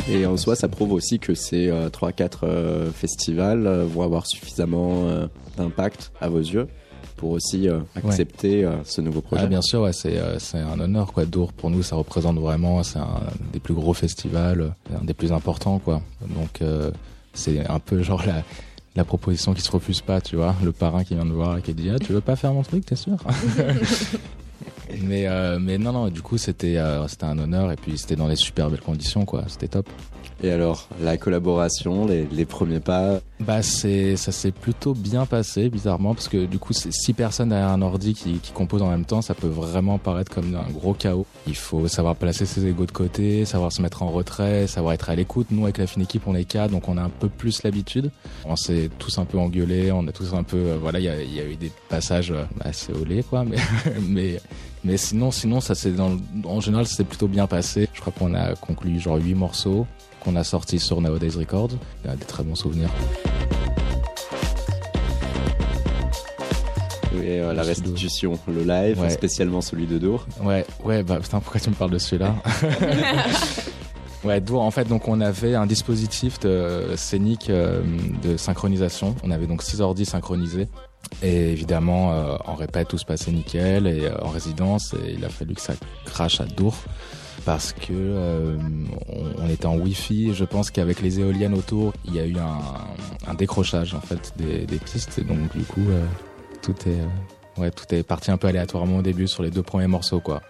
Et 0.10 0.26
en 0.26 0.36
soi, 0.36 0.56
ça 0.56 0.68
prouve 0.68 0.94
aussi 0.94 1.20
que 1.20 1.34
ces 1.36 1.70
3-4 1.70 2.92
festivals 2.92 3.68
euh, 3.68 3.86
vont 3.86 4.02
avoir 4.04 4.26
suffisamment 4.28 5.06
euh, 5.08 5.28
d'impact 5.58 6.12
à 6.20 6.28
vos 6.28 6.40
yeux 6.40 6.68
pour 7.16 7.32
aussi 7.32 7.70
euh, 7.70 7.80
accepter 7.96 8.66
euh, 8.66 8.84
ce 8.84 9.00
nouveau 9.00 9.22
projet. 9.22 9.44
Ah, 9.44 9.48
bien 9.48 9.62
sûr, 9.62 9.82
ouais, 9.84 9.94
c'est 9.94 10.18
euh, 10.18 10.40
c'est 10.40 10.58
un 10.58 10.80
honneur 10.80 11.14
quoi. 11.14 11.26
Dour 11.26 11.54
pour 11.54 11.70
nous, 11.70 11.84
ça 11.84 11.96
représente 11.96 12.38
vraiment, 12.40 12.82
c'est 12.84 12.98
un 13.00 13.22
des 13.54 13.60
plus 13.60 13.76
gros 13.76 13.94
festivals, 13.94 14.62
euh, 14.62 14.98
un 15.00 15.06
des 15.06 15.14
plus 15.14 15.32
importants 15.32 15.78
quoi. 15.80 16.02
Donc 16.22 16.62
euh, 16.62 16.90
c'est 17.34 17.66
un 17.70 17.80
peu 17.80 18.02
genre 18.02 18.24
la 18.26 18.44
la 18.96 19.04
proposition 19.06 19.54
qui 19.54 19.62
se 19.62 19.72
refuse 19.72 20.02
pas, 20.02 20.22
tu 20.22 20.36
vois, 20.36 20.56
le 20.64 20.72
parrain 20.72 21.04
qui 21.04 21.16
vient 21.16 21.26
de 21.26 21.32
voir 21.32 21.58
et 21.58 21.62
qui 21.62 21.74
dit 21.74 21.90
ah 21.90 22.00
tu 22.00 22.14
veux 22.14 22.22
pas 22.22 22.36
faire 22.36 22.54
mon 22.54 22.64
truc, 22.64 22.86
t'es 22.86 22.96
sûr 22.96 23.18
Mais 25.04 25.28
euh, 25.28 25.58
mais 25.60 25.78
non 25.78 25.94
non, 25.94 26.10
du 26.10 26.22
coup 26.22 26.38
c'était 26.38 26.78
euh, 26.78 27.08
c'était 27.08 27.24
un 27.24 27.40
honneur 27.40 27.72
et 27.72 27.78
puis 27.78 27.98
c'était 27.98 28.18
dans 28.18 28.28
les 28.28 28.36
super 28.36 28.70
belles 28.70 28.82
conditions 28.82 29.26
quoi, 29.26 29.46
c'était 29.48 29.70
top. 29.70 29.88
Et 30.44 30.52
alors, 30.52 30.88
la 31.00 31.18
collaboration, 31.18 32.08
les, 32.08 32.26
les 32.26 32.46
premiers 32.46 32.80
pas? 32.80 33.20
Bah 33.40 33.62
c'est 33.62 34.18
ça 34.18 34.32
s'est 34.32 34.52
plutôt 34.52 34.94
bien 34.94 35.26
passé 35.26 35.70
bizarrement 35.70 36.14
parce 36.14 36.28
que 36.28 36.46
du 36.46 36.60
coup 36.60 36.74
c'est 36.74 36.92
six 36.92 37.14
personnes 37.14 37.50
derrière 37.50 37.70
un 37.70 37.82
ordi 37.82 38.14
qui, 38.14 38.40
qui 38.40 38.52
composent 38.52 38.82
en 38.82 38.90
même 38.90 39.06
temps 39.06 39.22
ça 39.22 39.34
peut 39.34 39.48
vraiment 39.48 39.98
paraître 39.98 40.34
comme 40.34 40.56
un 40.56 40.70
gros 40.72 40.94
chaos. 40.94 41.26
Il 41.48 41.56
faut 41.56 41.88
savoir 41.88 42.16
placer 42.16 42.46
ses 42.46 42.68
égos 42.68 42.86
de 42.86 42.92
côté, 42.92 43.46
savoir 43.46 43.72
se 43.72 43.82
mettre 43.82 44.04
en 44.04 44.10
retrait, 44.10 44.68
savoir 44.68 44.94
être 44.94 45.10
à 45.10 45.16
l'écoute. 45.16 45.48
Nous 45.50 45.64
avec 45.64 45.78
la 45.78 45.88
fine 45.88 46.04
équipe 46.04 46.24
on 46.28 46.36
est 46.36 46.46
quatre 46.46 46.72
donc 46.72 46.88
on 46.88 46.98
a 46.98 47.02
un 47.02 47.10
peu 47.10 47.30
plus 47.30 47.64
l'habitude. 47.64 48.12
On 48.46 48.56
s'est 48.56 48.90
tous 49.00 49.18
un 49.18 49.26
peu 49.26 49.38
engueulés, 49.38 49.92
on 49.92 50.08
a 50.08 50.12
tous 50.12 50.34
un 50.34 50.44
peu 50.44 50.58
euh, 50.58 50.78
voilà 50.80 51.00
il 51.00 51.06
y 51.06 51.40
a, 51.40 51.46
eu 51.46 51.56
des 51.56 51.72
passages 51.90 52.32
euh, 52.32 52.44
assez 52.62 52.94
olés 52.94 53.24
quoi 53.24 53.44
mais 53.44 53.58
mais 54.08 54.42
mais 54.84 54.98
sinon 54.98 55.32
sinon 55.32 55.62
ça 55.62 55.76
c'est 55.76 55.94
en 56.00 56.60
général 56.62 56.86
c'est 56.86 57.06
plutôt 57.06 57.28
bien 57.28 57.48
passé. 57.48 57.90
Je 57.94 58.02
crois 58.02 58.14
qu'on 58.18 58.34
a 58.34 58.56
conclu 58.56 59.00
genre 59.00 59.18
huit 59.18 59.36
morceaux 59.36 59.88
qu'on 60.22 60.36
a 60.36 60.44
sortis 60.44 60.80
sur 60.80 61.02
Nowadays 61.02 61.36
Records. 61.36 61.72
Il 62.04 62.10
y 62.10 62.14
a 62.14 62.16
des 62.16 62.26
très 62.26 62.44
bons 62.44 62.56
souvenirs. 62.56 62.92
Et 67.16 67.40
euh, 67.40 67.54
la 67.54 67.64
restitution, 67.64 68.40
le 68.48 68.64
live, 68.64 69.00
Ouais. 69.00 69.10
spécialement 69.10 69.62
celui 69.62 69.86
de 69.88 69.98
Dour. 69.98 70.26
Ouais, 70.44 70.66
ouais, 70.84 71.04
bah 71.04 71.20
putain, 71.22 71.40
pourquoi 71.40 71.60
tu 71.60 71.70
me 71.70 71.76
parles 71.76 71.92
de 71.92 71.98
celui-là 71.98 72.36
Ouais, 74.24 74.40
Dour, 74.40 74.62
en 74.62 74.70
fait, 74.72 74.88
donc 74.88 75.08
on 75.08 75.20
avait 75.20 75.56
un 75.56 75.66
dispositif 75.66 76.40
de 76.42 76.90
scénique 76.96 77.50
euh, 77.50 77.82
de 78.24 78.38
synchronisation. 78.38 79.16
On 79.24 79.32
avait 79.32 79.48
donc 79.48 79.64
six 79.64 79.82
ordi 79.82 80.06
synchronisés. 80.06 80.68
Et 81.24 81.52
évidemment, 81.52 82.14
euh, 82.14 82.36
en 82.46 82.54
répète, 82.54 82.90
tout 82.90 83.00
se 83.00 83.06
passait 83.06 83.32
nickel. 83.32 83.88
Et 83.88 84.06
euh, 84.06 84.16
en 84.22 84.30
résidence, 84.30 84.94
et 84.94 85.14
il 85.14 85.26
a 85.26 85.30
fallu 85.30 85.56
que 85.56 85.62
ça 85.62 85.74
crache 86.06 86.40
à 86.40 86.46
Dour. 86.46 86.76
Parce 87.46 87.74
que 87.74 88.56
on, 89.10 89.44
on 89.44 89.50
était 89.50 89.66
en 89.66 89.76
Wi-Fi. 89.76 90.30
Et 90.30 90.34
je 90.36 90.46
pense 90.46 90.70
qu'avec 90.70 91.02
les 91.02 91.20
éoliennes 91.20 91.56
autour, 91.56 91.92
il 92.06 92.14
y 92.16 92.20
a 92.20 92.26
eu 92.28 92.38
un, 92.38 92.60
un 93.28 93.34
décrochage 93.34 93.96
en 93.96 94.02
fait 94.02 94.34
des, 94.38 94.68
des 94.68 94.78
pistes. 94.78 95.18
Et 95.18 95.24
donc 95.24 95.52
du 95.58 95.64
coup, 95.64 95.82
tout 96.62 96.76
est 96.88 97.00
euh, 97.00 97.62
ouais, 97.62 97.72
tout 97.72 97.94
est 97.94 98.04
parti 98.04 98.32
un 98.32 98.38
peu 98.38 98.48
aléatoirement 98.48 98.98
au 98.98 99.02
début 99.02 99.28
sur 99.28 99.44
les 99.44 99.52
deux 99.52 99.64
premiers 99.64 99.88
morceaux 99.88 100.20
quoi. 100.20 100.42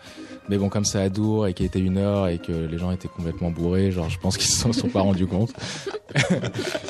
Mais 0.49 0.57
bon, 0.57 0.69
comme 0.69 0.85
c'est 0.85 0.99
à 0.99 1.09
Dour 1.09 1.47
et 1.47 1.53
qu'il 1.53 1.65
était 1.65 1.79
une 1.79 1.97
heure 1.97 2.27
et 2.27 2.37
que 2.39 2.51
les 2.51 2.77
gens 2.77 2.91
étaient 2.91 3.07
complètement 3.07 3.51
bourrés, 3.51 3.91
genre 3.91 4.09
je 4.09 4.19
pense 4.19 4.37
qu'ils 4.37 4.49
s'en 4.49 4.73
sont 4.73 4.89
pas 4.89 5.01
rendus 5.01 5.27
compte. 5.27 5.53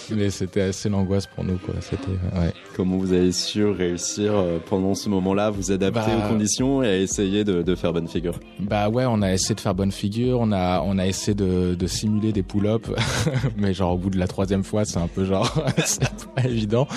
Mais 0.09 0.29
c'était 0.29 0.61
assez 0.61 0.89
l'angoisse 0.89 1.27
pour 1.27 1.43
nous 1.43 1.57
quoi. 1.57 1.75
C'était 1.81 2.11
ouais. 2.39 2.53
Comment 2.75 2.97
vous 2.97 3.13
avez 3.13 3.31
su 3.31 3.65
réussir 3.65 4.33
euh, 4.33 4.57
pendant 4.67 4.95
ce 4.95 5.09
moment-là, 5.09 5.49
vous 5.51 5.71
adapter 5.71 5.99
Bah, 5.99 6.25
aux 6.25 6.29
conditions 6.29 6.83
et 6.83 7.01
essayer 7.01 7.43
de, 7.43 7.61
de 7.61 7.75
faire 7.75 7.93
bonne 7.93 8.07
figure? 8.07 8.39
Bah 8.59 8.89
ouais, 8.89 9.05
on 9.07 9.21
a 9.21 9.31
essayé 9.33 9.53
de 9.55 9.59
faire 9.61 9.75
bonne 9.75 9.91
figure, 9.91 10.39
on 10.39 10.51
a 10.51 10.81
on 10.81 10.97
a 10.97 11.05
essayé 11.05 11.35
de, 11.35 11.75
de 11.75 11.87
simuler 11.87 12.31
des 12.31 12.43
pull-ups, 12.43 12.89
mais 13.57 13.73
genre 13.73 13.93
au 13.93 13.97
bout 13.97 14.09
de 14.09 14.17
la 14.17 14.27
troisième 14.27 14.63
fois, 14.63 14.85
c'est 14.85 14.99
un 14.99 15.07
peu 15.07 15.25
genre 15.25 15.53
c'est 15.85 16.25
pas 16.35 16.43
évident. 16.45 16.87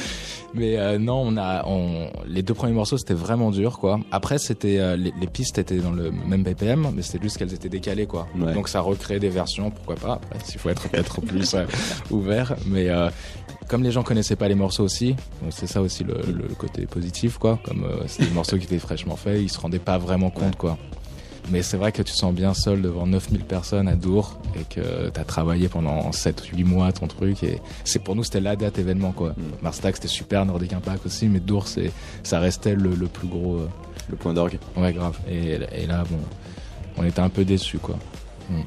Mais 0.57 0.79
euh, 0.79 0.99
non, 0.99 1.21
on 1.21 1.37
a 1.37 1.67
on, 1.67 2.09
les 2.29 2.43
deux 2.43 2.55
premiers 2.55 2.73
morceaux 2.75 2.97
c'était 2.97 3.13
vraiment 3.15 3.51
dur 3.51 3.79
quoi. 3.81 3.99
Après 4.13 4.39
c'était 4.39 4.79
euh, 4.79 4.97
les, 4.97 5.13
les 5.21 5.27
pistes 5.27 5.59
étaient 5.59 5.79
dans 5.79 5.91
le 5.91 6.13
même 6.13 6.45
Mais 6.63 7.03
c'était 7.03 7.23
juste 7.23 7.39
qu'elles 7.39 7.53
étaient 7.55 7.69
décalées 7.69 8.07
quoi. 8.07 8.27
Ouais. 8.39 8.55
Donc 8.55 8.69
ça 8.69 8.81
recrée 8.81 9.19
des 9.19 9.29
versions, 9.29 9.71
pourquoi 9.71 9.97
pas. 9.97 10.13
Après, 10.15 10.39
s'il 10.45 10.61
faut 10.61 10.69
être 10.69 10.89
peut-être 10.89 11.21
plus 11.21 11.55
euh, 11.55 11.65
ouvert, 12.11 12.55
mais 12.67 12.89
euh, 12.89 13.11
comme 13.69 13.83
les 13.83 13.91
gens 13.93 14.03
connaissaient 14.03 14.37
pas 14.37 14.49
les 14.49 14.55
morceaux 14.55 14.85
aussi, 14.85 15.17
c'est 15.51 15.67
ça 15.67 15.81
aussi 15.81 16.05
le, 16.05 16.15
le 16.27 16.55
côté 16.55 16.87
positif 16.87 17.39
quoi. 17.39 17.59
Comme 17.65 17.85
euh, 17.85 18.05
c'était 18.07 18.27
des 18.27 18.35
morceaux 18.35 18.57
qui 18.59 18.65
étaient 18.65 18.79
fraîchement 18.79 19.17
faits, 19.17 19.41
ils 19.41 19.51
se 19.51 19.59
rendaient 19.59 19.79
pas 19.79 19.99
vraiment 19.99 20.31
compte 20.31 20.57
quoi. 20.57 20.79
Mais 21.51 21.61
c'est 21.61 21.77
vrai 21.77 21.93
que 21.93 22.01
tu 22.01 22.15
sens 22.15 22.33
bien 22.33 22.55
seul 22.55 22.81
devant 22.81 23.07
9000 23.07 23.45
personnes 23.45 23.87
à 23.87 23.97
Dour 23.97 24.39
et 24.59 24.65
que 24.75 25.11
tu 25.11 25.21
as 25.21 25.25
travaillé 25.25 25.69
pendant 25.69 26.09
7-8 26.11 26.65
mois 26.65 26.91
ton 26.91 27.07
truc. 27.07 27.43
Et 27.43 27.61
c'est 27.85 27.99
pour 27.99 28.17
nous, 28.17 28.25
c'était 28.25 28.41
la 28.41 28.57
date 28.57 28.79
événement 28.79 29.13
quoi. 29.13 29.35
Marstack, 29.61 29.97
c'était 29.97 30.09
super, 30.09 30.47
Nordic 30.47 30.73
Impact 30.73 31.05
aussi, 31.05 31.27
mais 31.27 31.41
Dour, 31.41 31.69
c'est, 31.69 31.91
ça 32.23 32.39
restait 32.39 32.75
le, 32.75 32.95
le 32.95 33.07
plus 33.09 33.29
gros. 33.29 33.61
Le 34.09 34.17
point 34.17 34.35
d'orgue. 34.35 34.59
Ouais, 34.77 34.93
grave. 34.93 35.19
Et, 35.31 35.59
et 35.73 35.87
là, 35.87 36.05
bon, 36.11 36.19
on 36.97 37.05
était 37.05 37.21
un 37.21 37.29
peu 37.29 37.45
déçus 37.45 37.79
quoi. 37.79 37.97
Mm. 38.51 38.61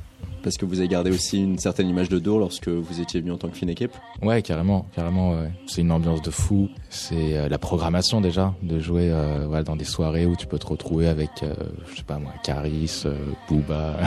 Parce 0.43 0.55
que 0.55 0.65
vous 0.65 0.79
avez 0.79 0.87
gardé 0.87 1.09
aussi 1.11 1.43
une 1.43 1.57
certaine 1.57 1.89
image 1.89 2.07
de 2.07 2.19
Dour 2.19 2.39
lorsque 2.39 2.69
vous 2.69 3.01
étiez 3.01 3.19
venu 3.19 3.31
en 3.33 3.37
tant 3.37 3.49
que 3.49 3.57
fine 3.57 3.69
équipe 3.69 3.91
Ouais, 4.21 4.41
carrément, 4.41 4.85
carrément. 4.95 5.31
ouais. 5.31 5.51
C'est 5.65 5.81
une 5.81 5.91
ambiance 5.91 6.21
de 6.21 6.29
fou. 6.29 6.69
C'est 6.89 7.35
euh, 7.37 7.49
la 7.49 7.57
programmation 7.57 8.21
déjà, 8.21 8.53
de 8.61 8.79
jouer 8.79 9.11
euh, 9.11 9.45
voilà, 9.47 9.63
dans 9.63 9.75
des 9.75 9.83
soirées 9.83 10.25
où 10.25 10.35
tu 10.37 10.47
peux 10.47 10.59
te 10.59 10.67
retrouver 10.67 11.07
avec, 11.07 11.31
euh, 11.43 11.53
je 11.91 11.97
sais 11.97 12.03
pas 12.03 12.17
moi, 12.17 12.31
Caris, 12.43 13.01
euh, 13.05 13.17
Booba, 13.49 13.97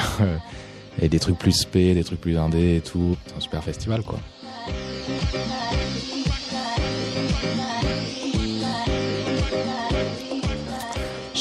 et 1.02 1.08
des 1.10 1.18
trucs 1.18 1.36
plus 1.38 1.52
spé, 1.52 1.92
des 1.94 2.04
trucs 2.04 2.20
plus 2.20 2.38
indés 2.38 2.76
et 2.76 2.80
tout. 2.80 3.16
C'est 3.26 3.36
un 3.36 3.40
super 3.40 3.62
festival 3.62 4.02
quoi. 4.02 4.18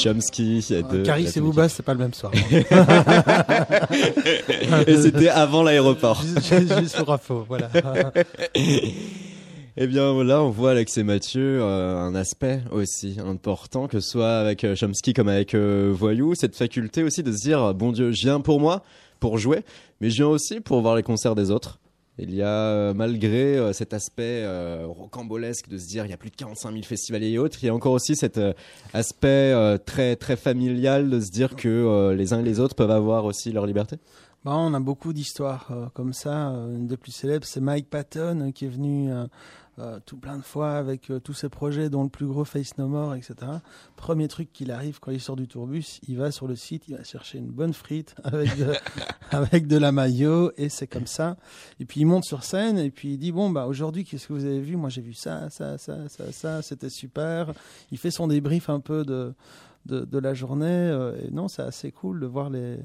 Chomsky, 0.00 0.64
de. 0.70 1.04
Caris 1.04 1.30
et 1.36 1.40
Booba, 1.40 1.68
c'est 1.68 1.82
pas 1.82 1.92
le 1.92 2.00
même 2.00 2.14
soir. 2.14 2.32
et 4.86 4.96
c'était 4.96 5.28
avant 5.28 5.62
l'aéroport. 5.62 6.22
Juste, 6.22 6.80
juste 6.80 6.96
pour 6.98 7.12
info, 7.12 7.44
voilà. 7.48 7.68
Eh 9.76 9.86
bien 9.86 10.24
là, 10.24 10.42
on 10.42 10.50
voit 10.50 10.72
Alex 10.72 10.98
et 10.98 11.04
Mathieu 11.04 11.62
euh, 11.62 11.96
un 11.96 12.12
aspect 12.14 12.60
aussi 12.70 13.16
important, 13.24 13.86
que 13.86 14.00
ce 14.00 14.10
soit 14.10 14.38
avec 14.38 14.64
euh, 14.64 14.74
Chomsky 14.74 15.14
comme 15.14 15.28
avec 15.28 15.54
euh, 15.54 15.92
Voyou, 15.94 16.34
cette 16.34 16.56
faculté 16.56 17.04
aussi 17.04 17.22
de 17.22 17.32
se 17.32 17.42
dire 17.42 17.72
bon 17.72 17.92
Dieu, 17.92 18.10
je 18.10 18.22
viens 18.22 18.40
pour 18.40 18.60
moi, 18.60 18.82
pour 19.20 19.38
jouer, 19.38 19.62
mais 20.00 20.10
je 20.10 20.16
viens 20.16 20.26
aussi 20.26 20.60
pour 20.60 20.82
voir 20.82 20.96
les 20.96 21.02
concerts 21.02 21.36
des 21.36 21.50
autres. 21.50 21.78
Il 22.18 22.34
y 22.34 22.42
a 22.42 22.48
euh, 22.48 22.94
malgré 22.94 23.56
euh, 23.56 23.72
cet 23.72 23.94
aspect 23.94 24.42
euh, 24.42 24.84
rocambolesque 24.86 25.68
de 25.68 25.78
se 25.78 25.86
dire 25.86 26.04
il 26.04 26.10
y 26.10 26.14
a 26.14 26.18
plus 26.18 26.30
de 26.30 26.36
45 26.36 26.72
000 26.72 26.82
festivaliers 26.82 27.30
et 27.30 27.38
autres, 27.38 27.58
il 27.62 27.66
y 27.66 27.68
a 27.68 27.74
encore 27.74 27.92
aussi 27.92 28.14
cet 28.14 28.38
aspect 28.92 29.54
très 29.86 30.16
très 30.16 30.36
familial 30.36 31.08
de 31.08 31.20
se 31.20 31.30
dire 31.30 31.56
que 31.56 32.12
les 32.16 32.32
uns 32.32 32.40
et 32.40 32.44
les 32.44 32.60
autres 32.60 32.74
peuvent 32.74 32.90
avoir 32.90 33.24
aussi 33.24 33.52
leur 33.52 33.66
liberté? 33.66 33.96
Bah, 34.42 34.52
on 34.56 34.72
a 34.72 34.80
beaucoup 34.80 35.12
d'histoires 35.12 35.68
euh, 35.70 35.86
comme 35.92 36.14
ça. 36.14 36.48
Euh, 36.52 36.74
Une 36.74 36.86
des 36.86 36.96
plus 36.96 37.12
célèbres, 37.12 37.46
c'est 37.46 37.60
Mike 37.60 37.90
Patton 37.90 38.40
euh, 38.40 38.50
qui 38.52 38.64
est 38.64 38.70
venu 38.70 39.12
euh, 39.78 40.00
tout 40.06 40.16
plein 40.16 40.38
de 40.38 40.42
fois 40.42 40.76
avec 40.76 41.12
tous 41.22 41.34
ses 41.34 41.50
projets, 41.50 41.90
dont 41.90 42.02
le 42.02 42.08
plus 42.08 42.26
gros 42.26 42.44
Face 42.46 42.78
No 42.78 42.86
More, 42.86 43.14
etc. 43.14 43.34
Premier 43.96 44.28
truc 44.28 44.50
qu'il 44.50 44.70
arrive 44.72 44.98
quand 44.98 45.10
il 45.10 45.20
sort 45.20 45.36
du 45.36 45.46
tourbus, 45.46 46.00
il 46.08 46.16
va 46.16 46.30
sur 46.30 46.46
le 46.46 46.56
site, 46.56 46.88
il 46.88 46.96
va 46.96 47.04
chercher 47.04 47.36
une 47.36 47.50
bonne 47.50 47.74
frite 47.74 48.14
avec 48.24 48.56
de, 48.56 48.72
avec 49.30 49.66
de 49.66 49.76
la 49.76 49.92
maillot 49.92 50.52
et 50.56 50.70
c'est 50.70 50.86
comme 50.86 51.06
ça. 51.06 51.36
Et 51.78 51.84
puis 51.84 52.00
il 52.00 52.06
monte 52.06 52.24
sur 52.24 52.42
scène 52.44 52.78
et 52.78 52.90
puis 52.90 53.14
il 53.14 53.18
dit 53.18 53.32
bon 53.32 53.50
bah 53.50 53.66
aujourd'hui 53.66 54.04
qu'est-ce 54.04 54.28
que 54.28 54.32
vous 54.32 54.44
avez 54.46 54.60
vu? 54.60 54.76
Moi 54.76 54.88
j'ai 54.88 55.02
vu 55.02 55.14
ça, 55.14 55.50
ça, 55.50 55.76
ça, 55.76 56.08
ça, 56.08 56.32
ça, 56.32 56.62
c'était 56.62 56.90
super. 56.90 57.52
Il 57.90 57.98
fait 57.98 58.10
son 58.10 58.26
débrief 58.26 58.70
un 58.70 58.80
peu 58.80 59.04
de 59.04 59.34
de, 59.86 60.00
de 60.04 60.18
la 60.18 60.34
journée 60.34 61.14
et 61.24 61.30
non 61.30 61.48
c'est 61.48 61.62
assez 61.62 61.90
cool 61.90 62.20
de 62.20 62.26
voir 62.26 62.50
les 62.50 62.76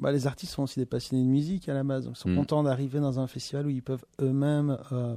bah, 0.00 0.10
les 0.12 0.26
artistes 0.26 0.52
sont 0.54 0.64
aussi 0.64 0.80
des 0.80 0.86
passionnés 0.86 1.22
de 1.22 1.28
musique 1.28 1.68
à 1.68 1.74
la 1.74 1.84
base, 1.84 2.04
donc 2.06 2.16
ils 2.16 2.20
sont 2.20 2.28
Mm. 2.30 2.36
contents 2.36 2.62
d'arriver 2.62 2.98
dans 3.00 3.20
un 3.20 3.26
festival 3.26 3.66
où 3.66 3.70
ils 3.70 3.82
peuvent 3.82 4.04
eux-mêmes 4.20 4.78
euh, 4.92 5.14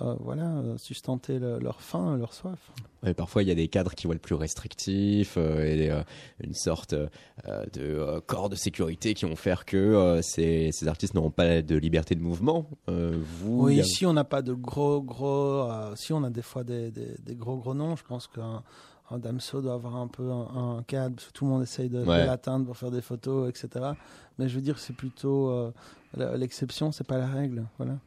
euh, 0.00 0.14
voilà, 0.20 0.46
euh, 0.58 0.78
sustenter 0.78 1.40
le- 1.40 1.58
leur 1.58 1.80
faim, 1.80 2.16
leur 2.16 2.32
soif. 2.32 2.70
Ouais, 3.02 3.12
parfois, 3.12 3.42
il 3.42 3.48
y 3.48 3.50
a 3.50 3.56
des 3.56 3.66
cadres 3.66 3.92
qui 3.94 4.06
voient 4.06 4.14
le 4.14 4.20
plus 4.20 4.36
restrictif 4.36 5.34
euh, 5.36 5.64
et 5.64 5.90
euh, 5.90 6.02
une 6.44 6.54
sorte 6.54 6.94
de 6.94 8.20
corps 8.26 8.48
de 8.48 8.56
sécurité 8.56 9.14
qui 9.14 9.24
vont 9.24 9.36
faire 9.36 9.64
que 9.64 10.20
ces, 10.22 10.70
ces 10.72 10.86
artistes 10.88 11.14
n'auront 11.14 11.30
pas 11.30 11.62
de 11.62 11.76
liberté 11.76 12.14
de 12.14 12.20
mouvement. 12.20 12.68
Vous, 12.86 13.64
Oui, 13.64 13.80
a- 13.80 13.82
ici 13.82 14.06
on 14.06 14.12
n'a 14.12 14.24
pas 14.24 14.42
de 14.42 14.52
gros 14.52 15.02
gros. 15.02 15.68
si 15.96 16.12
on 16.12 16.22
a 16.24 16.30
des 16.30 16.42
fois 16.42 16.62
des, 16.62 16.90
des, 16.90 17.16
des 17.24 17.34
gros 17.34 17.56
gros 17.56 17.74
noms, 17.74 17.96
je 17.96 18.04
pense 18.04 18.26
qu'un 18.28 18.62
un 19.10 19.18
Damso 19.18 19.60
doit 19.60 19.74
avoir 19.74 19.96
un 19.96 20.08
peu 20.08 20.30
un, 20.30 20.78
un 20.78 20.82
cadre, 20.82 21.16
parce 21.16 21.28
que 21.28 21.32
tout 21.32 21.44
le 21.44 21.50
monde 21.50 21.62
essaye 21.62 21.88
de, 21.88 22.02
l'atteindre 22.02 22.66
pour 22.66 22.76
faire 22.76 22.90
des 22.90 23.02
photos, 23.02 23.48
etc. 23.48 23.92
Mais 24.38 24.48
je 24.48 24.54
veux 24.54 24.62
dire, 24.62 24.78
c'est 24.78 24.94
plutôt 24.94 25.50
euh, 25.50 25.72
l'exception, 26.36 26.92
c'est 26.92 27.06
pas 27.06 27.18
la 27.18 27.26
règle, 27.26 27.64
voilà. 27.78 27.98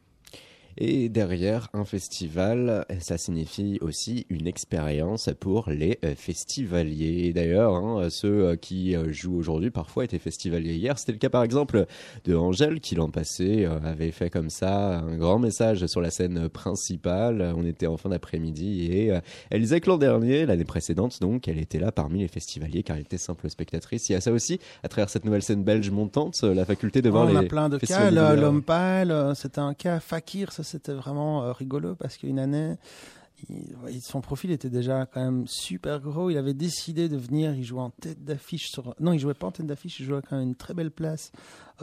Et 0.76 1.08
derrière 1.08 1.68
un 1.72 1.84
festival, 1.84 2.84
ça 2.98 3.16
signifie 3.16 3.78
aussi 3.80 4.26
une 4.28 4.48
expérience 4.48 5.30
pour 5.38 5.70
les 5.70 5.98
euh, 6.04 6.14
festivaliers. 6.16 7.32
D'ailleurs, 7.32 7.74
hein, 7.76 8.08
ceux 8.10 8.44
euh, 8.46 8.56
qui 8.56 8.96
euh, 8.96 9.12
jouent 9.12 9.36
aujourd'hui 9.36 9.70
parfois 9.70 10.04
étaient 10.04 10.18
festivaliers 10.18 10.74
hier. 10.74 10.98
C'était 10.98 11.12
le 11.12 11.18
cas 11.18 11.28
par 11.28 11.44
exemple 11.44 11.86
de 12.24 12.34
Angèle 12.34 12.80
qui 12.80 12.96
l'an 12.96 13.08
passé 13.08 13.66
avait 13.84 14.10
fait 14.10 14.30
comme 14.30 14.50
ça 14.50 14.98
un 14.98 15.16
grand 15.16 15.38
message 15.38 15.86
sur 15.86 16.00
la 16.00 16.10
scène 16.10 16.48
principale. 16.48 17.54
On 17.56 17.64
était 17.64 17.86
en 17.86 17.96
fin 17.96 18.08
d'après-midi 18.08 18.90
et 18.90 19.12
elle 19.50 19.60
disait 19.60 19.80
que 19.80 19.88
l'an 19.88 19.98
dernier, 19.98 20.46
l'année 20.46 20.64
précédente, 20.64 21.20
donc, 21.20 21.46
elle 21.48 21.58
était 21.58 21.78
là 21.78 21.92
parmi 21.92 22.20
les 22.20 22.28
festivaliers 22.28 22.82
car 22.82 22.96
elle 22.96 23.02
était 23.02 23.18
simple 23.18 23.48
spectatrice. 23.48 24.08
Il 24.08 24.12
y 24.12 24.16
a 24.16 24.20
ça 24.20 24.32
aussi 24.32 24.58
à 24.82 24.88
travers 24.88 25.08
cette 25.08 25.24
nouvelle 25.24 25.42
scène 25.42 25.62
belge 25.62 25.90
montante, 25.90 26.42
la 26.42 26.64
faculté 26.64 27.02
de 27.02 27.10
voir 27.10 27.26
on 27.26 27.28
les 27.28 27.36
a 27.36 27.42
plein 27.42 27.68
de 27.68 27.78
cas. 27.78 28.10
L'homme 28.10 28.62
pâle, 28.62 29.32
c'était 29.36 29.60
un 29.60 29.74
cas. 29.74 30.00
Fakir, 30.00 30.52
ça 30.52 30.63
c'était 30.64 30.92
vraiment 30.92 31.44
euh, 31.44 31.52
rigolo 31.52 31.94
parce 31.94 32.16
qu'une 32.16 32.38
année, 32.38 32.76
son 34.02 34.20
profil 34.20 34.50
était 34.50 34.70
déjà 34.70 35.06
quand 35.06 35.22
même 35.22 35.46
super 35.46 36.00
gros. 36.00 36.30
Il 36.30 36.38
avait 36.38 36.54
décidé 36.54 37.08
de 37.08 37.16
venir. 37.16 37.54
Il 37.54 37.64
jouait 37.64 37.80
en 37.80 37.90
tête 37.90 38.24
d'affiche 38.24 38.70
sur. 38.70 38.94
Non, 39.00 39.12
il 39.12 39.18
jouait 39.18 39.34
pas 39.34 39.46
en 39.46 39.52
tête 39.52 39.66
d'affiche. 39.66 40.00
Il 40.00 40.06
jouait 40.06 40.20
quand 40.28 40.36
même 40.36 40.48
une 40.48 40.54
très 40.56 40.74
belle 40.74 40.90
place 40.90 41.32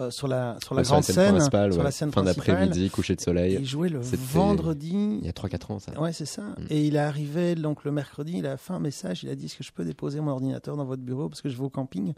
sur 0.09 0.27
la 0.27 0.57
sur 0.63 0.73
la 0.75 0.79
Ouais, 0.81 0.85
sur 0.85 0.93
grande 0.93 1.03
scène, 1.03 1.31
principale, 1.35 1.73
sur 1.73 1.83
la 1.83 1.91
scène 1.91 2.11
fin 2.11 2.23
d'après-midi, 2.23 2.89
coucher 2.89 3.15
de 3.15 3.21
soleil. 3.21 3.57
Il 3.59 3.65
jouait 3.65 3.89
le 3.89 3.99
vendredi. 4.01 5.17
Il 5.21 5.25
y 5.25 5.29
a 5.29 5.33
3-4 5.33 5.71
ans, 5.73 5.79
ça. 5.79 5.99
Ouais, 5.99 6.13
c'est 6.13 6.25
ça. 6.25 6.41
Mm. 6.43 6.55
Et 6.69 6.85
il 6.87 6.95
est 6.95 6.99
arrivé 6.99 7.55
donc 7.55 7.83
le 7.83 7.91
mercredi, 7.91 8.35
il 8.37 8.45
a 8.47 8.57
fait 8.57 8.73
un 8.73 8.79
message, 8.79 9.23
il 9.23 9.29
a 9.29 9.35
dit 9.35 9.45
est-ce 9.45 9.57
que 9.57 9.63
je 9.63 9.71
peux 9.71 9.83
déposer 9.85 10.19
mon 10.21 10.31
ordinateur 10.31 10.77
dans 10.77 10.85
votre 10.85 11.01
bureau? 11.03 11.29
Parce 11.29 11.41
que 11.41 11.49
je 11.49 11.57
vais 11.57 11.63
au 11.63 11.69
camping. 11.69 12.13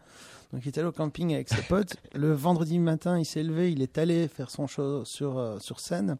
Donc 0.51 0.61
il 0.65 0.67
est 0.67 0.77
allé 0.77 0.87
au 0.87 0.91
camping 0.91 1.33
avec 1.33 1.49
ses 1.49 1.63
potes. 1.63 1.95
Le 2.13 2.31
vendredi 2.31 2.77
matin, 2.77 3.17
il 3.17 3.25
s'est 3.25 3.41
levé, 3.41 3.71
il 3.71 3.81
est 3.81 3.97
allé 3.97 4.27
faire 4.27 4.51
son 4.51 4.67
show 4.67 5.03
sur, 5.03 5.39
euh, 5.39 5.57
sur 5.59 5.79
scène. 5.79 6.15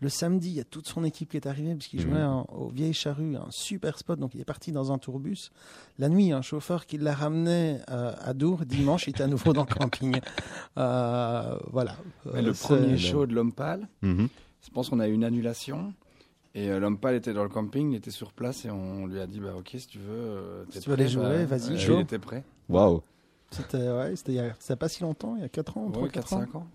Le 0.00 0.08
samedi, 0.08 0.48
il 0.48 0.54
y 0.54 0.60
a 0.60 0.64
toute 0.64 0.88
son 0.88 1.04
équipe 1.04 1.30
qui 1.30 1.36
est 1.36 1.46
arrivée 1.46 1.74
parce 1.74 1.88
qu'il 1.88 2.00
Mhm. 2.00 2.10
jouait 2.10 2.22
en- 2.22 2.46
au 2.56 2.68
Vieille 2.70 2.94
Charrue, 2.94 3.36
un 3.36 3.46
super 3.50 3.98
spot. 3.98 4.18
Donc 4.18 4.30
il 4.34 4.40
est 4.40 4.44
parti 4.46 4.72
dans 4.72 4.90
un 4.90 4.96
tourbus. 4.96 5.50
La 5.98 6.08
nuit, 6.08 6.32
un 6.32 6.40
chauffeur 6.40 6.86
qui 6.86 6.96
l'a 6.96 7.12
ramené 7.14 7.78
euh, 7.90 8.14
à 8.24 8.32
Dour. 8.32 8.64
Dimanche, 8.64 9.06
il 9.06 9.10
était 9.10 9.22
à 9.22 9.26
nouveau 9.26 9.52
dans 9.52 9.66
le 9.68 9.74
camping. 9.74 10.16
Euh, 10.78 10.92
voilà. 11.70 11.96
Mais 12.32 12.42
le 12.42 12.50
Euh, 12.50 12.54
premier 12.54 12.96
show 12.98 13.26
de 13.26 13.34
l'homme 13.34 13.52
pâle, 13.52 13.88
Mhm. 14.02 14.28
je 14.64 14.70
pense 14.70 14.88
qu'on 14.90 15.00
a 15.00 15.08
eu 15.08 15.12
une 15.12 15.24
annulation. 15.24 15.92
Et 16.56 16.68
euh, 16.70 16.78
l'homme 16.78 16.98
pâle 16.98 17.16
était 17.16 17.32
dans 17.32 17.42
le 17.42 17.48
camping, 17.48 17.90
il 17.92 17.96
était 17.96 18.10
sur 18.12 18.32
place 18.32 18.64
et 18.64 18.70
on 18.70 19.06
lui 19.06 19.18
a 19.20 19.26
dit 19.26 19.40
bah 19.40 19.54
ok 19.58 19.70
si 19.76 19.86
tu 19.88 19.98
veux. 19.98 20.04
euh, 20.14 20.64
Si 20.70 20.80
tu 20.80 20.88
veux 20.88 20.94
aller 20.94 21.08
jouer, 21.08 21.22
bah, 21.46 21.56
vas-y, 21.56 21.72
euh, 21.74 21.78
chaud. 21.78 21.96
Il 21.96 22.02
était 22.02 22.18
prêt. 22.20 22.44
Waouh. 22.68 23.02
C'était 23.50 23.76
ouais, 23.90 24.14
c'était 24.16 24.32
il 24.32 24.36
y 24.36 24.40
a- 24.40 24.76
pas 24.76 24.88
si 24.88 25.02
longtemps, 25.02 25.34
il 25.36 25.42
y 25.42 25.44
a 25.44 25.48
4 25.48 25.76
ans, 25.78 25.90
3 25.90 26.04
Ouais, 26.04 26.10
4 26.10 26.28
4-5 26.28 26.54
ans. 26.56 26.60
ans. 26.60 26.66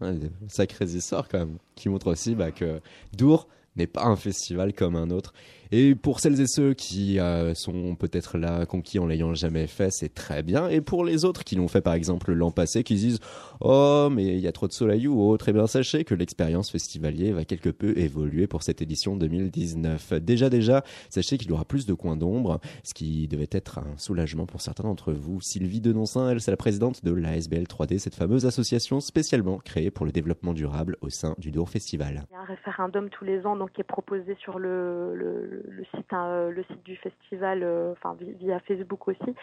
Ouais, 0.00 0.12
des 0.14 0.30
sacrées 0.48 0.84
histoires 0.86 1.28
quand 1.28 1.38
même, 1.38 1.56
qui 1.74 1.88
montrent 1.88 2.08
aussi 2.12 2.34
bah, 2.34 2.50
que 2.50 2.80
Dour 3.16 3.48
n'est 3.76 3.86
pas 3.86 4.04
un 4.04 4.16
festival 4.16 4.72
comme 4.74 4.96
un 4.96 5.10
autre. 5.10 5.32
Et 5.72 5.94
pour 5.94 6.20
celles 6.20 6.40
et 6.40 6.46
ceux 6.46 6.74
qui 6.74 7.18
euh, 7.18 7.54
sont 7.54 7.96
peut-être 7.96 8.38
là 8.38 8.66
conquis 8.66 8.98
en 8.98 9.06
l'ayant 9.06 9.34
jamais 9.34 9.66
fait, 9.66 9.90
c'est 9.90 10.12
très 10.12 10.42
bien. 10.42 10.68
Et 10.68 10.80
pour 10.80 11.04
les 11.04 11.24
autres 11.24 11.44
qui 11.44 11.56
l'ont 11.56 11.68
fait 11.68 11.80
par 11.80 11.94
exemple 11.94 12.32
l'an 12.32 12.50
passé, 12.50 12.84
qui 12.84 12.98
se 12.98 13.02
disent 13.02 13.20
Oh, 13.60 14.08
mais 14.10 14.24
il 14.24 14.40
y 14.40 14.48
a 14.48 14.52
trop 14.52 14.68
de 14.68 14.72
soleil 14.72 15.06
ou 15.06 15.22
autre, 15.22 15.48
eh 15.48 15.52
bien 15.52 15.66
sachez 15.66 16.04
que 16.04 16.14
l'expérience 16.14 16.70
festivalier 16.70 17.32
va 17.32 17.44
quelque 17.44 17.70
peu 17.70 17.96
évoluer 17.98 18.46
pour 18.46 18.62
cette 18.62 18.82
édition 18.82 19.16
2019. 19.16 20.14
Déjà, 20.14 20.50
déjà, 20.50 20.84
sachez 21.10 21.38
qu'il 21.38 21.48
y 21.48 21.52
aura 21.52 21.64
plus 21.64 21.86
de 21.86 21.94
coins 21.94 22.16
d'ombre, 22.16 22.60
ce 22.82 22.94
qui 22.94 23.28
devait 23.28 23.48
être 23.50 23.78
un 23.78 23.96
soulagement 23.96 24.46
pour 24.46 24.60
certains 24.60 24.84
d'entre 24.84 25.12
vous. 25.12 25.40
Sylvie 25.40 25.80
Denoncin, 25.80 26.30
elle, 26.30 26.40
c'est 26.40 26.50
la 26.50 26.56
présidente 26.56 27.04
de 27.04 27.12
l'ASBL 27.12 27.64
3D, 27.64 27.98
cette 27.98 28.14
fameuse 28.14 28.46
association 28.46 29.00
spécialement 29.00 29.58
créée 29.58 29.90
pour 29.90 30.06
le 30.06 30.12
développement 30.12 30.52
durable 30.52 30.96
au 31.00 31.10
sein 31.10 31.34
du 31.38 31.50
Dour 31.50 31.70
Festival. 31.70 32.26
Il 32.30 32.34
y 32.34 32.36
a 32.36 32.40
un 32.40 32.44
référendum 32.44 33.08
tous 33.10 33.24
les 33.24 33.44
ans 33.46 33.56
donc 33.56 33.72
qui 33.72 33.80
est 33.80 33.84
proposé 33.84 34.36
sur 34.40 34.58
le, 34.58 35.53
le 35.68 35.84
site 35.94 36.12
hein, 36.12 36.48
le 36.50 36.62
site 36.64 36.82
du 36.84 36.96
festival, 36.96 37.62
euh, 37.62 37.92
enfin 37.92 38.14
vi- 38.18 38.32
via 38.32 38.58
Facebook 38.60 39.08
aussi. 39.08 39.34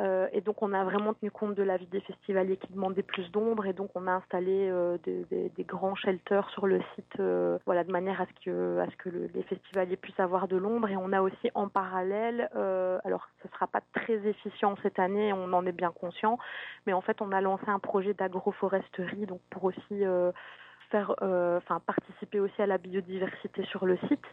Euh, 0.00 0.28
et 0.32 0.42
donc 0.42 0.62
on 0.62 0.74
a 0.74 0.84
vraiment 0.84 1.14
tenu 1.14 1.30
compte 1.30 1.54
de 1.54 1.62
l'avis 1.62 1.86
des 1.86 2.00
festivaliers 2.02 2.58
qui 2.58 2.70
demandaient 2.72 3.02
plus 3.02 3.30
d'ombre 3.30 3.64
et 3.64 3.72
donc 3.72 3.90
on 3.94 4.06
a 4.06 4.12
installé 4.12 4.68
euh, 4.70 4.98
des, 5.04 5.64
grands 5.64 5.94
shelters 5.94 6.48
sur 6.50 6.66
le 6.66 6.80
site, 6.94 7.18
euh, 7.18 7.58
voilà 7.64 7.82
de 7.82 7.90
manière 7.90 8.20
à 8.20 8.26
ce 8.26 8.44
que 8.44 8.78
à 8.80 8.90
ce 8.90 8.96
que 8.96 9.08
le- 9.08 9.30
les 9.34 9.42
festivaliers 9.44 9.96
puissent 9.96 10.20
avoir 10.20 10.48
de 10.48 10.56
l'ombre. 10.56 10.88
Et 10.90 10.96
on 10.96 11.12
a 11.12 11.22
aussi 11.22 11.50
en 11.54 11.68
parallèle, 11.68 12.50
euh, 12.56 12.98
alors 13.04 13.28
ce 13.42 13.48
sera 13.48 13.66
pas 13.66 13.80
très 13.94 14.14
efficient 14.26 14.76
cette 14.82 14.98
année, 14.98 15.32
on 15.32 15.52
en 15.54 15.64
est 15.64 15.72
bien 15.72 15.92
conscient, 15.92 16.38
mais 16.86 16.92
en 16.92 17.00
fait 17.00 17.22
on 17.22 17.32
a 17.32 17.40
lancé 17.40 17.64
un 17.68 17.78
projet 17.78 18.12
d'agroforesterie 18.12 19.26
donc 19.26 19.40
pour 19.50 19.64
aussi 19.64 19.80
euh, 20.04 20.30
faire, 20.90 21.14
euh, 21.22 21.58
enfin 21.58 21.80
participer 21.80 22.40
aussi 22.40 22.60
à 22.60 22.66
la 22.66 22.78
biodiversité 22.78 23.64
sur 23.64 23.86
le 23.86 23.96
site. 24.08 24.24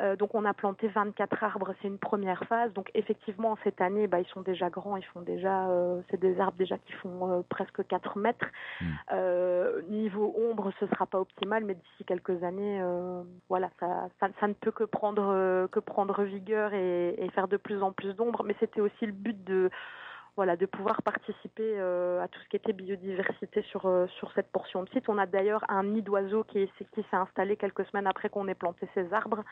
Euh, 0.00 0.16
donc 0.16 0.34
on 0.34 0.44
a 0.44 0.54
planté 0.54 0.88
24 0.88 1.44
arbres, 1.44 1.74
c'est 1.80 1.88
une 1.88 1.98
première 1.98 2.44
phase. 2.44 2.72
Donc 2.72 2.90
effectivement 2.94 3.56
cette 3.64 3.80
année, 3.80 4.06
bah, 4.06 4.20
ils 4.20 4.26
sont 4.28 4.42
déjà 4.42 4.70
grands, 4.70 4.96
ils 4.96 5.04
font 5.04 5.20
déjà, 5.20 5.68
euh, 5.68 6.00
c'est 6.10 6.20
des 6.20 6.40
arbres 6.40 6.58
déjà 6.58 6.78
qui 6.78 6.92
font 6.92 7.30
euh, 7.30 7.42
presque 7.48 7.86
4 7.86 8.18
mètres. 8.18 8.46
Euh, 9.12 9.82
niveau 9.88 10.34
ombre, 10.36 10.72
ce 10.80 10.86
sera 10.86 11.06
pas 11.06 11.20
optimal, 11.20 11.64
mais 11.64 11.74
d'ici 11.74 12.04
quelques 12.04 12.42
années, 12.42 12.80
euh, 12.82 13.22
voilà, 13.48 13.70
ça, 13.80 14.08
ça, 14.20 14.28
ça 14.40 14.48
ne 14.48 14.54
peut 14.54 14.72
que 14.72 14.84
prendre 14.84 15.66
que 15.70 15.80
prendre 15.80 16.22
vigueur 16.22 16.74
et, 16.74 17.14
et 17.18 17.30
faire 17.30 17.48
de 17.48 17.56
plus 17.56 17.82
en 17.82 17.92
plus 17.92 18.14
d'ombre. 18.14 18.44
Mais 18.44 18.56
c'était 18.60 18.80
aussi 18.80 19.06
le 19.06 19.12
but 19.12 19.44
de 19.44 19.70
voilà, 20.36 20.56
de 20.56 20.66
pouvoir 20.66 21.02
participer 21.02 21.78
euh, 21.78 22.22
à 22.22 22.28
tout 22.28 22.40
ce 22.40 22.48
qui 22.48 22.56
était 22.56 22.72
biodiversité 22.72 23.62
sur, 23.62 23.86
euh, 23.86 24.06
sur 24.18 24.32
cette 24.32 24.50
portion 24.50 24.82
de 24.82 24.88
site. 24.90 25.08
On 25.08 25.18
a 25.18 25.26
d'ailleurs 25.26 25.64
un 25.68 25.84
nid 25.84 26.02
d'oiseaux 26.02 26.44
qui, 26.44 26.68
qui 26.92 27.02
s'est 27.02 27.16
installé 27.16 27.56
quelques 27.56 27.84
semaines 27.86 28.06
après 28.06 28.28
qu'on 28.30 28.48
ait 28.48 28.54
planté 28.54 28.88
ces 28.94 29.12
arbres. 29.12 29.44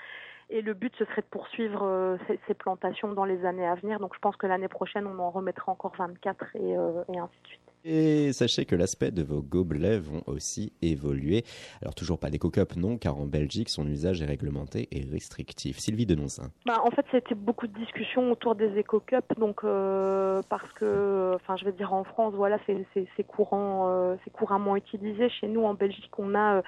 Et 0.51 0.61
le 0.61 0.75
but, 0.75 0.93
ce 0.99 1.05
serait 1.05 1.23
de 1.23 1.27
poursuivre 1.27 1.83
euh, 1.85 2.17
ces, 2.27 2.41
ces 2.47 2.55
plantations 2.55 3.13
dans 3.13 3.25
les 3.25 3.45
années 3.45 3.67
à 3.67 3.77
venir. 3.77 4.01
Donc 4.01 4.15
je 4.15 4.19
pense 4.19 4.37
que 4.37 4.47
l'année 4.47 4.69
prochaine, 4.69 5.07
on 5.07 5.19
en 5.21 5.31
remettra 5.31 5.71
encore 5.71 5.95
24 5.97 6.57
et, 6.57 6.71
et 6.71 7.19
ainsi 7.19 7.41
de 7.43 7.49
suite. 7.49 7.72
Et 7.85 8.33
sachez 8.33 8.65
que 8.65 8.77
l'aspect 8.77 9.11
de 9.11 9.23
vos 9.23 9.43
gobelets 9.43 9.99
vont 9.99 10.23
aussi 10.27 10.73
évoluer. 10.83 11.45
Alors 11.81 11.95
toujours 11.95 12.19
pas 12.19 12.31
d'éco-cup, 12.31 12.77
non, 12.77 12.97
car 12.97 13.19
en 13.19 13.27
Belgique, 13.27 13.69
son 13.69 13.89
usage 13.89 14.23
est 14.23 14.27
réglementé 14.27 14.89
et 14.93 15.05
restrictif. 15.11 15.79
Sylvie 15.79 16.07
Denoncin. 16.07 16.51
Bah, 16.65 16.81
en 16.85 16.91
fait, 16.91 17.05
c'était 17.11 17.35
beaucoup 17.35 17.67
de 17.67 17.77
discussions 17.77 18.31
autour 18.31 18.55
des 18.55 18.79
éco-cups, 18.79 19.37
donc 19.37 19.65
euh, 19.65 20.43
parce 20.49 20.71
que, 20.75 21.33
enfin, 21.35 21.57
je 21.57 21.65
vais 21.65 21.73
dire 21.73 21.93
en 21.93 22.05
France, 22.05 22.35
voilà, 22.35 22.59
c'est 22.67 23.25
courant, 23.27 23.89
euh, 23.89 24.15
c'est 24.25 24.31
couramment 24.31 24.77
utilisé. 24.77 25.29
Chez 25.29 25.49
nous, 25.49 25.65
en 25.65 25.75
Belgique, 25.75 26.17
on 26.19 26.35
a 26.37 26.57
euh, 26.59 26.63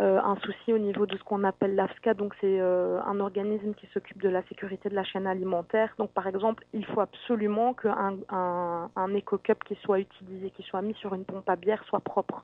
euh, 0.00 0.20
un 0.20 0.36
souci 0.36 0.72
au 0.72 0.78
niveau 0.78 1.06
de 1.06 1.16
ce 1.16 1.24
qu'on 1.24 1.44
appelle 1.44 1.74
l'AFSCA, 1.74 2.14
donc 2.14 2.34
c'est 2.40 2.60
euh, 2.60 3.00
un 3.02 3.18
organisme 3.20 3.74
qui 3.74 3.86
s'occupe 3.94 4.20
de 4.22 4.28
la 4.28 4.42
sécurité 4.44 4.88
de 4.88 4.94
la 4.94 5.04
chaîne 5.04 5.26
alimentaire. 5.26 5.94
Donc, 5.98 6.10
par 6.10 6.26
exemple, 6.26 6.64
il 6.72 6.84
faut 6.84 7.00
absolument 7.00 7.72
qu'un 7.74 8.16
un, 8.28 8.90
un 8.94 9.14
éco-cup 9.14 9.64
qui 9.64 9.74
soit 9.76 10.00
utilisé, 10.00 10.50
qui 10.50 10.62
soit 10.64 10.82
mis 10.82 10.94
sur 10.94 11.14
une 11.14 11.24
pompe 11.24 11.48
à 11.48 11.56
bière, 11.56 11.82
soit 11.84 12.00
propre. 12.00 12.42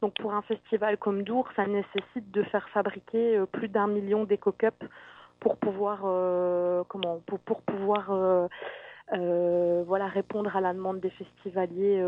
Donc 0.00 0.14
pour 0.14 0.32
un 0.32 0.42
festival 0.42 0.96
comme 0.96 1.22
Dour, 1.22 1.48
ça 1.56 1.66
nécessite 1.66 2.30
de 2.30 2.42
faire 2.44 2.66
fabriquer 2.70 3.36
euh, 3.36 3.46
plus 3.46 3.68
d'un 3.68 3.86
million 3.86 4.24
d'éco-cups 4.24 4.86
pour 5.40 5.56
pouvoir 5.56 6.02
euh, 6.04 6.84
comment 6.88 7.20
pour, 7.26 7.38
pour 7.40 7.62
pouvoir 7.62 8.10
euh, 8.10 8.46
euh, 9.12 9.82
voilà 9.86 10.06
répondre 10.06 10.54
à 10.56 10.60
la 10.60 10.72
demande 10.72 11.00
des 11.00 11.10
festivaliers 11.10 12.00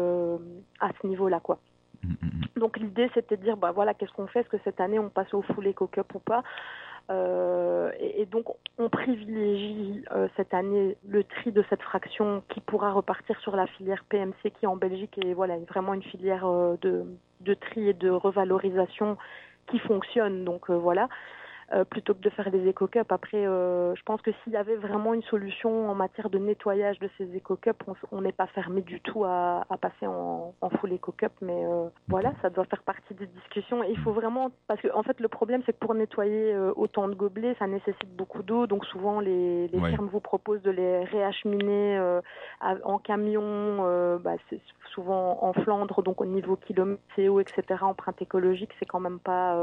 à 0.80 0.90
ce 1.00 1.06
niveau-là 1.06 1.40
quoi. 1.40 1.58
Donc 2.56 2.78
l'idée 2.78 3.10
c'était 3.14 3.36
de 3.36 3.42
dire 3.42 3.56
bah 3.56 3.72
voilà 3.72 3.94
qu'est-ce 3.94 4.12
qu'on 4.12 4.26
fait? 4.26 4.40
Est-ce 4.40 4.48
que 4.48 4.58
cette 4.64 4.80
année 4.80 4.98
on 4.98 5.08
passe 5.08 5.32
au 5.34 5.42
full 5.42 5.66
éco-cup 5.66 6.14
ou 6.14 6.18
pas? 6.18 6.42
Euh, 7.10 7.90
et, 7.98 8.26
donc 8.26 8.46
on 8.78 8.88
privilégie 8.88 10.04
euh, 10.12 10.28
cette 10.36 10.54
année 10.54 10.96
le 11.06 11.24
tri 11.24 11.50
de 11.50 11.64
cette 11.68 11.82
fraction 11.82 12.44
qui 12.48 12.60
pourra 12.60 12.92
repartir 12.92 13.38
sur 13.40 13.56
la 13.56 13.66
filière 13.66 14.04
PMC 14.08 14.52
qui 14.58 14.66
en 14.68 14.76
Belgique 14.76 15.18
est 15.18 15.34
voilà 15.34 15.56
vraiment 15.68 15.94
une 15.94 16.02
filière 16.02 16.46
euh, 16.46 16.76
de, 16.80 17.04
de 17.40 17.54
tri 17.54 17.88
et 17.88 17.92
de 17.92 18.08
revalorisation 18.08 19.16
qui 19.66 19.78
fonctionne. 19.80 20.44
Donc 20.44 20.70
voilà 20.70 21.08
euh, 21.72 21.84
plutôt 21.84 22.14
que 22.14 22.20
de 22.20 22.30
faire 22.30 22.50
des 22.50 22.66
éco-cups. 22.68 23.10
Après, 23.10 23.46
euh, 23.46 23.94
je 23.94 24.02
pense 24.02 24.20
que 24.22 24.30
s'il 24.42 24.52
y 24.52 24.56
avait 24.56 24.76
vraiment 24.76 25.14
une 25.14 25.22
solution 25.22 25.88
en 25.90 25.94
matière 25.94 26.28
de 26.30 26.38
nettoyage 26.38 26.98
de 26.98 27.08
ces 27.18 27.34
éco-cups, 27.36 27.84
on 28.10 28.20
n'est 28.20 28.32
pas 28.32 28.46
fermé 28.48 28.82
du 28.82 29.00
tout 29.00 29.24
à, 29.24 29.64
à 29.70 29.76
passer 29.78 30.06
en, 30.06 30.54
en 30.60 30.70
full 30.70 30.92
éco-cup. 30.92 31.32
Mais 31.40 31.64
euh, 31.64 31.88
voilà, 32.08 32.32
ça 32.42 32.50
doit 32.50 32.64
faire 32.66 32.82
partie 32.82 33.14
des 33.14 33.26
discussions. 33.26 33.82
Et 33.84 33.90
il 33.90 33.98
faut 33.98 34.12
vraiment, 34.12 34.50
parce 34.66 34.80
que 34.80 34.88
en 34.94 35.02
fait, 35.02 35.18
le 35.20 35.28
problème, 35.28 35.62
c'est 35.64 35.72
que 35.72 35.78
pour 35.78 35.94
nettoyer 35.94 36.54
autant 36.76 37.08
de 37.08 37.14
gobelets, 37.14 37.54
ça 37.58 37.66
nécessite 37.66 38.14
beaucoup 38.16 38.42
d'eau. 38.42 38.66
Donc 38.66 38.84
souvent, 38.86 39.20
les, 39.20 39.68
les 39.68 39.78
Ouais. 39.78 39.90
firmes 39.90 40.08
vous 40.12 40.20
proposent 40.20 40.62
de 40.62 40.70
les 40.70 41.04
réacheminer 41.04 41.96
à- 42.60 42.74
en 42.84 42.98
camion, 42.98 44.18
bah, 44.18 44.34
c'est 44.50 44.60
souvent 44.94 45.38
en 45.42 45.52
Flandre, 45.54 46.02
donc 46.02 46.20
au 46.20 46.26
niveau 46.26 46.56
kilomètre, 46.56 47.00
CO, 47.16 47.40
etc., 47.40 47.62
empreinte 47.82 48.20
écologique, 48.20 48.70
c'est 48.78 48.84
quand 48.84 49.00
même 49.00 49.18
pas... 49.18 49.56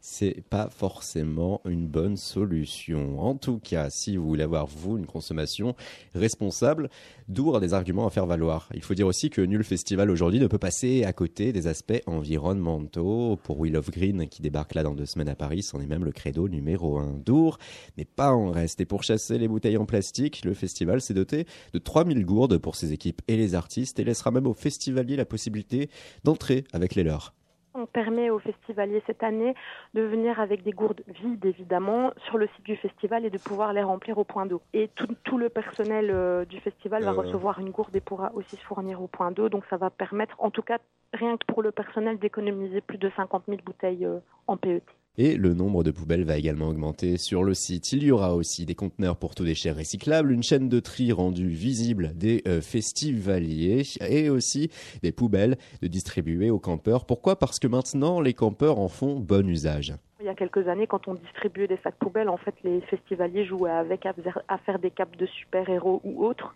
C'est 0.00 0.42
pas 0.50 0.68
forcément 0.70 1.35
une 1.66 1.86
bonne 1.86 2.16
solution. 2.16 3.20
En 3.20 3.34
tout 3.34 3.58
cas, 3.58 3.90
si 3.90 4.16
vous 4.16 4.26
voulez 4.26 4.44
avoir, 4.44 4.66
vous, 4.66 4.96
une 4.98 5.06
consommation 5.06 5.74
responsable, 6.14 6.88
Dour 7.28 7.56
a 7.56 7.60
des 7.60 7.74
arguments 7.74 8.06
à 8.06 8.10
faire 8.10 8.26
valoir. 8.26 8.68
Il 8.74 8.82
faut 8.82 8.94
dire 8.94 9.06
aussi 9.06 9.30
que 9.30 9.40
nul 9.40 9.64
festival 9.64 10.10
aujourd'hui 10.10 10.40
ne 10.40 10.46
peut 10.46 10.58
passer 10.58 11.04
à 11.04 11.12
côté 11.12 11.52
des 11.52 11.66
aspects 11.66 12.00
environnementaux. 12.06 13.36
Pour 13.42 13.58
Wheel 13.58 13.76
of 13.76 13.90
Green, 13.90 14.28
qui 14.28 14.42
débarque 14.42 14.74
là 14.74 14.82
dans 14.82 14.94
deux 14.94 15.06
semaines 15.06 15.28
à 15.28 15.34
Paris, 15.34 15.62
c'en 15.62 15.80
est 15.80 15.86
même 15.86 16.04
le 16.04 16.12
credo 16.12 16.48
numéro 16.48 16.98
un. 16.98 17.18
Dour 17.24 17.58
n'est 17.98 18.04
pas 18.04 18.32
en 18.32 18.50
reste. 18.50 18.80
Et 18.80 18.86
pour 18.86 19.02
chasser 19.02 19.38
les 19.38 19.48
bouteilles 19.48 19.76
en 19.76 19.86
plastique, 19.86 20.44
le 20.44 20.54
festival 20.54 21.00
s'est 21.00 21.14
doté 21.14 21.46
de 21.72 21.78
3000 21.78 22.24
gourdes 22.24 22.58
pour 22.58 22.76
ses 22.76 22.92
équipes 22.92 23.22
et 23.28 23.36
les 23.36 23.54
artistes 23.54 23.98
et 23.98 24.04
laissera 24.04 24.30
même 24.30 24.46
aux 24.46 24.54
festivaliers 24.54 25.16
la 25.16 25.26
possibilité 25.26 25.90
d'entrer 26.24 26.64
avec 26.72 26.94
les 26.94 27.02
leurs. 27.02 27.34
On 27.78 27.84
permet 27.84 28.30
aux 28.30 28.38
festivaliers 28.38 29.02
cette 29.06 29.22
année 29.22 29.54
de 29.92 30.00
venir 30.00 30.40
avec 30.40 30.62
des 30.62 30.72
gourdes 30.72 31.02
vides, 31.08 31.44
évidemment, 31.44 32.10
sur 32.24 32.38
le 32.38 32.46
site 32.56 32.64
du 32.64 32.76
festival 32.76 33.26
et 33.26 33.30
de 33.30 33.36
pouvoir 33.36 33.74
les 33.74 33.82
remplir 33.82 34.16
au 34.16 34.24
point 34.24 34.46
d'eau. 34.46 34.62
Et 34.72 34.88
tout, 34.94 35.08
tout 35.24 35.36
le 35.36 35.50
personnel 35.50 36.10
euh, 36.10 36.46
du 36.46 36.58
festival 36.60 37.02
va 37.04 37.10
Euh. 37.10 37.14
recevoir 37.14 37.58
une 37.60 37.70
gourde 37.70 37.94
et 37.94 38.00
pourra 38.00 38.32
aussi 38.34 38.56
se 38.56 38.64
fournir 38.64 39.02
au 39.02 39.08
point 39.08 39.30
d'eau. 39.30 39.50
Donc 39.50 39.64
ça 39.68 39.76
va 39.76 39.90
permettre, 39.90 40.34
en 40.38 40.50
tout 40.50 40.62
cas, 40.62 40.78
rien 41.12 41.36
que 41.36 41.44
pour 41.46 41.62
le 41.62 41.70
personnel, 41.70 42.18
d'économiser 42.18 42.80
plus 42.80 42.98
de 42.98 43.10
50 43.14 43.44
000 43.46 43.60
bouteilles 43.64 44.06
euh, 44.06 44.18
en 44.46 44.56
PET. 44.56 44.82
Et 45.18 45.36
le 45.36 45.54
nombre 45.54 45.82
de 45.82 45.90
poubelles 45.90 46.24
va 46.24 46.36
également 46.36 46.68
augmenter 46.68 47.16
sur 47.16 47.42
le 47.42 47.54
site. 47.54 47.92
Il 47.92 48.04
y 48.04 48.10
aura 48.10 48.34
aussi 48.34 48.66
des 48.66 48.74
conteneurs 48.74 49.16
pour 49.16 49.34
tout 49.34 49.44
déchet 49.44 49.70
recyclable, 49.70 50.30
une 50.30 50.42
chaîne 50.42 50.68
de 50.68 50.78
tri 50.80 51.12
rendue 51.12 51.48
visible 51.48 52.12
des 52.14 52.42
euh, 52.46 52.60
festivaliers 52.60 53.82
et 54.06 54.28
aussi 54.28 54.70
des 55.02 55.12
poubelles 55.12 55.56
de 55.80 55.86
distribuer 55.86 56.50
aux 56.50 56.58
campeurs. 56.58 57.06
Pourquoi? 57.06 57.38
Parce 57.38 57.58
que 57.58 57.66
maintenant, 57.66 58.20
les 58.20 58.34
campeurs 58.34 58.78
en 58.78 58.88
font 58.88 59.18
bon 59.18 59.48
usage. 59.48 59.94
Il 60.20 60.26
y 60.26 60.28
a 60.28 60.34
quelques 60.34 60.66
années, 60.68 60.86
quand 60.86 61.08
on 61.08 61.14
distribuait 61.14 61.68
des 61.68 61.78
sacs 61.84 61.96
poubelles, 61.98 62.28
en 62.28 62.36
fait, 62.36 62.54
les 62.64 62.80
festivaliers 62.82 63.44
jouaient 63.46 63.70
avec 63.70 64.04
à 64.06 64.58
faire- 64.58 64.78
des 64.78 64.90
capes 64.90 65.16
de 65.16 65.26
super-héros 65.26 66.00
ou 66.04 66.24
autres. 66.26 66.54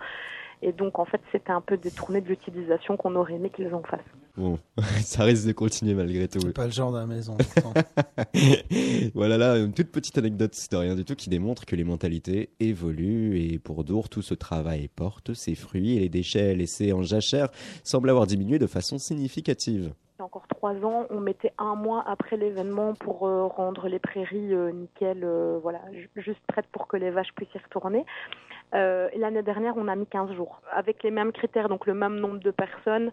Et 0.63 0.73
donc, 0.73 0.99
en 0.99 1.05
fait, 1.07 1.21
c'était 1.33 1.53
un 1.53 1.61
peu 1.63 1.77
détourné 1.77 2.21
de 2.21 2.29
l'utilisation 2.29 2.97
qu'on 2.97 3.15
aurait 3.17 3.35
aimé 3.35 3.51
qu'ils 3.51 3.75
en 3.75 3.83
fassent. 3.83 4.01
Bon, 4.37 4.59
ça 5.03 5.25
risque 5.25 5.47
de 5.47 5.53
continuer 5.53 5.95
malgré 5.95 6.29
tout. 6.29 6.41
C'est 6.41 6.53
pas 6.55 6.67
le 6.67 6.71
genre 6.71 6.93
de 6.93 6.99
la 6.99 7.07
maison. 7.07 7.37
voilà 9.15 9.39
là, 9.39 9.57
une 9.59 9.73
toute 9.73 9.91
petite 9.91 10.19
anecdote 10.19 10.55
de 10.71 10.77
rien 10.77 10.95
du 10.95 11.05
tout 11.05 11.15
qui 11.15 11.31
démontre 11.31 11.65
que 11.67 11.77
les 11.77 11.85
mentalités 11.85 12.51
évoluent 12.61 13.39
et 13.41 13.59
pour 13.59 13.85
Dour, 13.85 14.09
tout 14.09 14.23
ce 14.23 14.35
travail 14.35 14.89
porte 14.89 15.35
ses 15.35 15.55
fruits 15.55 15.97
et 15.97 16.01
les 16.01 16.09
déchets 16.09 16.55
laissés 16.55 16.93
en 16.93 17.03
jachère 17.03 17.49
semblent 17.85 18.11
avoir 18.11 18.27
diminué 18.27 18.59
de 18.59 18.67
façon 18.67 18.99
significative. 18.99 19.93
Il 20.19 20.21
y 20.21 20.23
a 20.23 20.25
encore 20.27 20.47
trois 20.49 20.75
ans, 20.85 21.07
on 21.11 21.21
mettait 21.21 21.53
un 21.59 21.75
mois 21.75 22.05
après 22.07 22.37
l'événement 22.37 22.95
pour 22.95 23.27
euh, 23.27 23.47
rendre 23.47 23.89
les 23.89 23.99
prairies 23.99 24.53
euh, 24.55 24.71
nickel, 24.71 25.25
euh, 25.25 25.59
voilà, 25.63 25.81
ju- 25.93 26.11
juste 26.17 26.41
prêtes 26.47 26.67
pour 26.73 26.87
que 26.89 26.99
les 26.99 27.11
vaches 27.11 27.33
puissent 27.35 27.55
y 27.55 27.59
retourner. 27.59 28.05
Euh, 28.75 29.09
L'année 29.17 29.43
dernière, 29.43 29.75
on 29.77 29.89
a 29.89 29.97
mis 29.97 30.07
15 30.07 30.33
jours. 30.33 30.61
Avec 30.73 31.03
les 31.03 31.11
mêmes 31.11 31.33
critères, 31.33 31.69
donc 31.69 31.87
le 31.87 31.95
même 31.95 32.19
nombre 32.19 32.39
de 32.39 32.51
personnes, 32.51 33.11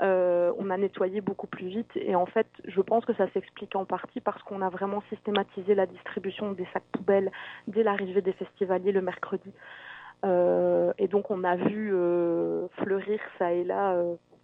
euh, 0.00 0.52
on 0.58 0.70
a 0.70 0.76
nettoyé 0.76 1.20
beaucoup 1.20 1.46
plus 1.46 1.68
vite. 1.68 1.90
Et 1.96 2.14
en 2.14 2.26
fait, 2.26 2.46
je 2.64 2.80
pense 2.80 3.04
que 3.04 3.14
ça 3.14 3.28
s'explique 3.32 3.74
en 3.76 3.84
partie 3.84 4.20
parce 4.20 4.42
qu'on 4.42 4.62
a 4.62 4.68
vraiment 4.68 5.02
systématisé 5.08 5.74
la 5.74 5.86
distribution 5.86 6.52
des 6.52 6.66
sacs 6.72 6.84
poubelles 6.92 7.30
dès 7.66 7.82
l'arrivée 7.82 8.22
des 8.22 8.32
festivaliers 8.32 8.92
le 8.92 9.02
mercredi. 9.02 9.52
Euh, 10.24 10.92
et 10.98 11.08
donc, 11.08 11.30
on 11.30 11.44
a 11.44 11.56
vu 11.56 11.92
fleurir 12.78 13.20
ça 13.38 13.52
et 13.52 13.64
là 13.64 13.96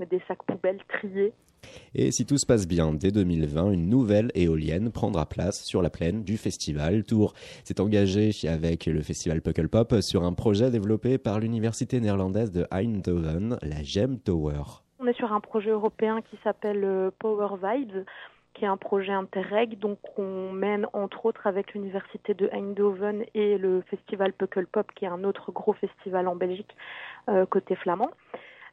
des 0.06 0.20
sacs 0.28 0.42
poubelles 0.44 0.80
triés 0.88 1.32
Et 1.94 2.10
si 2.10 2.26
tout 2.26 2.38
se 2.38 2.46
passe 2.46 2.66
bien, 2.66 2.92
dès 2.92 3.10
2020, 3.10 3.72
une 3.72 3.88
nouvelle 3.88 4.30
éolienne 4.34 4.90
prendra 4.90 5.26
place 5.26 5.64
sur 5.64 5.82
la 5.82 5.90
plaine 5.90 6.22
du 6.24 6.36
festival. 6.36 7.04
Tour 7.04 7.34
s'est 7.64 7.80
engagé 7.80 8.30
avec 8.48 8.86
le 8.86 9.02
festival 9.02 9.42
Pukkelpop 9.42 10.00
sur 10.00 10.24
un 10.24 10.32
projet 10.32 10.70
développé 10.70 11.18
par 11.18 11.40
l'université 11.40 12.00
néerlandaise 12.00 12.52
de 12.52 12.66
Eindhoven, 12.70 13.58
la 13.62 13.82
Gem 13.82 14.18
Tower. 14.18 14.62
On 15.00 15.06
est 15.06 15.16
sur 15.16 15.32
un 15.32 15.40
projet 15.40 15.70
européen 15.70 16.22
qui 16.22 16.36
s'appelle 16.42 16.84
euh, 16.84 17.10
Power 17.18 17.56
Vibes, 17.62 18.04
qui 18.54 18.64
est 18.64 18.68
un 18.68 18.76
projet 18.76 19.12
interreg. 19.12 19.78
Donc, 19.78 19.98
on 20.18 20.52
mène 20.52 20.86
entre 20.92 21.26
autres 21.26 21.46
avec 21.46 21.74
l'université 21.74 22.34
de 22.34 22.48
Eindhoven 22.52 23.24
et 23.34 23.58
le 23.58 23.82
festival 23.82 24.32
Pukkelpop, 24.32 24.92
qui 24.94 25.04
est 25.04 25.08
un 25.08 25.22
autre 25.22 25.52
gros 25.52 25.74
festival 25.74 26.26
en 26.26 26.34
Belgique 26.34 26.74
euh, 27.28 27.46
côté 27.46 27.76
flamand. 27.76 28.10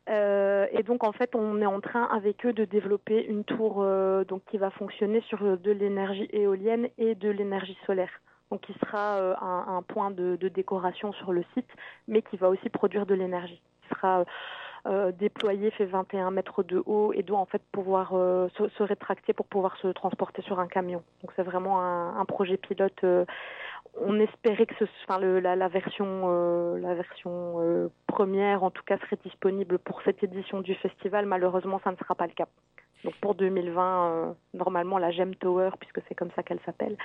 Euh, 0.10 0.68
et 0.72 0.84
donc 0.84 1.04
en 1.04 1.12
fait, 1.12 1.36
on 1.36 1.62
est 1.62 1.66
en 1.66 1.82
train 1.82 2.04
avec 2.04 2.46
eux 2.46 2.54
de 2.54 2.66
développer 2.66 3.26
une 3.26 3.44
tour 3.44 3.78
euh, 3.80 4.24
donc 4.24 4.44
qui 4.46 4.58
va 4.58 4.70
fonctionner 4.70 5.22
sur 5.22 5.44
euh, 5.44 5.58
de 5.58 5.72
l'énergie 5.72 6.30
éolienne 6.32 6.90
et 6.98 7.16
de 7.16 7.30
l'énergie 7.30 7.78
solaire. 7.86 8.22
Donc 8.52 8.62
qui 8.62 8.74
sera 8.74 9.18
un, 9.42 9.82
point 9.82 10.12
de, 10.12 10.36
décoration 10.36 11.12
sur 11.14 11.34
le 11.34 11.44
site, 11.56 11.70
mais 12.08 12.22
qui 12.22 12.38
va 12.38 12.48
aussi 12.48 12.70
produire 12.70 13.08
de 13.08 13.16
l'énergie. 13.16 13.60
Qui 13.82 13.96
sera 13.96 14.24
déployé, 15.14 15.72
fait 15.72 15.86
21 15.86 16.30
mètres 16.30 16.62
de 16.62 16.82
haut 16.86 17.12
et 17.12 17.24
doit 17.24 17.40
en 17.40 17.48
fait 17.48 17.64
pouvoir 17.72 18.12
se, 18.12 18.70
se 18.70 18.84
rétracter 18.84 19.34
pour 19.34 19.48
pouvoir 19.48 19.76
se 19.78 19.88
transporter 19.88 20.44
sur 20.44 20.60
un 20.60 20.68
camion. 20.68 21.02
Donc 21.24 21.32
c'est 21.36 21.42
vraiment 21.42 21.82
un 21.82 22.26
projet 22.26 22.58
pilote. 22.58 23.04
On 23.98 24.20
espérait 24.20 24.66
que 24.66 24.76
ce, 24.76 24.86
enfin, 25.08 25.20
la 25.20 25.68
version, 25.68 26.24
euh, 26.26 26.80
la 26.80 26.96
version 26.96 27.62
euh, 27.62 27.88
première, 28.08 28.64
en 28.64 28.72
tout 28.72 28.84
cas, 28.84 28.98
serait 29.00 29.20
disponible 29.24 29.80
pour 29.80 30.02
cette 30.04 30.24
édition 30.24 30.62
du 30.62 30.76
festival. 30.76 31.26
Malheureusement, 31.26 31.80
ça 31.84 31.92
ne 31.92 31.98
sera 31.98 32.16
pas 32.16 32.28
le 32.28 32.34
cas. 32.34 32.48
Donc 33.06 33.14
pour 33.22 33.36
2020, 33.36 34.10
euh, 34.10 34.34
normalement, 34.56 34.98
la 34.98 35.12
Gem 35.12 35.36
Tower, 35.36 35.70
puisque 35.80 36.02
c'est 36.10 36.16
comme 36.16 36.32
ça 36.36 36.42
qu'elle 36.42 36.60
s'appelle, 36.66 36.98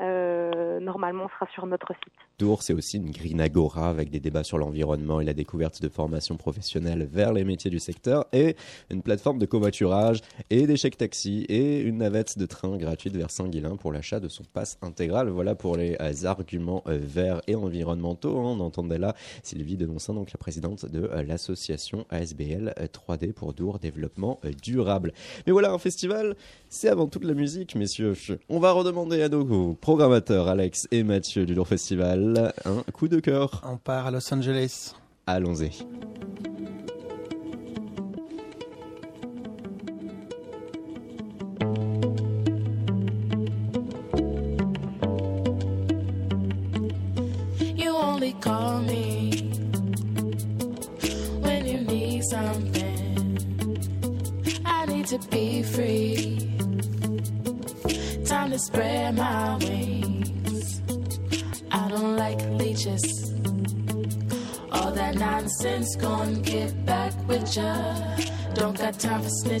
euh, 0.00 0.78
normalement 0.78 1.26
sera 1.30 1.50
sur 1.54 1.66
notre 1.66 1.94
site. 1.94 2.12
Tour, 2.36 2.62
c'est 2.62 2.74
aussi 2.74 2.98
une 2.98 3.10
green 3.10 3.40
agora 3.40 3.88
avec 3.88 4.10
des 4.10 4.20
débats 4.20 4.44
sur 4.44 4.58
l'environnement 4.58 5.20
et 5.20 5.24
la 5.24 5.32
découverte 5.32 5.80
de 5.80 5.88
formations 5.88 6.36
professionnelles 6.36 7.08
vers 7.10 7.32
les 7.32 7.44
métiers 7.44 7.70
du 7.70 7.78
secteur 7.78 8.26
et 8.32 8.56
une 8.90 9.02
plateforme 9.02 9.38
de 9.38 9.46
covoiturage 9.46 10.20
et 10.50 10.66
des 10.66 10.76
chèques 10.76 10.98
taxi 10.98 11.46
et 11.48 11.80
une 11.80 11.98
navette 11.98 12.38
de 12.38 12.44
train 12.44 12.76
gratuite 12.76 13.16
vers 13.16 13.30
Saint-Guilain 13.30 13.76
pour 13.76 13.90
l'achat 13.90 14.20
de 14.20 14.28
son 14.28 14.44
pass 14.44 14.78
intégral. 14.82 15.30
Voilà 15.30 15.54
pour 15.54 15.76
les 15.76 15.96
arguments 16.26 16.84
euh, 16.86 16.98
verts 17.00 17.40
et 17.46 17.56
environnementaux. 17.56 18.38
hein. 18.38 18.56
On 18.58 18.60
entendait 18.60 18.98
là 18.98 19.14
Sylvie 19.42 19.78
Denonçin, 19.78 20.12
donc 20.12 20.30
la 20.30 20.38
présidente 20.38 20.84
de 20.84 21.08
l'association 21.26 22.04
ASBL 22.10 22.74
euh, 22.78 22.86
3D 22.86 23.32
pour 23.32 23.54
Dour 23.54 23.78
Développement 23.78 24.38
Durable. 24.62 25.12
Mais 25.46 25.52
voilà, 25.52 25.72
un 25.72 25.78
festival, 25.78 26.36
c'est 26.68 26.88
avant 26.88 27.06
tout 27.06 27.18
de 27.18 27.26
la 27.26 27.34
musique, 27.34 27.74
messieurs. 27.74 28.14
On 28.48 28.58
va 28.58 28.72
redemander 28.72 29.22
à 29.22 29.28
nos 29.28 29.74
programmateurs 29.74 30.48
Alex 30.48 30.86
et 30.90 31.02
Mathieu 31.02 31.46
du 31.46 31.54
Dour 31.54 31.68
Festival 31.68 32.52
un 32.64 32.82
coup 32.92 33.08
de 33.08 33.20
cœur. 33.20 33.62
On 33.64 33.76
part 33.76 34.06
à 34.06 34.10
Los 34.10 34.32
Angeles. 34.32 34.94
Allons-y. 35.26 35.70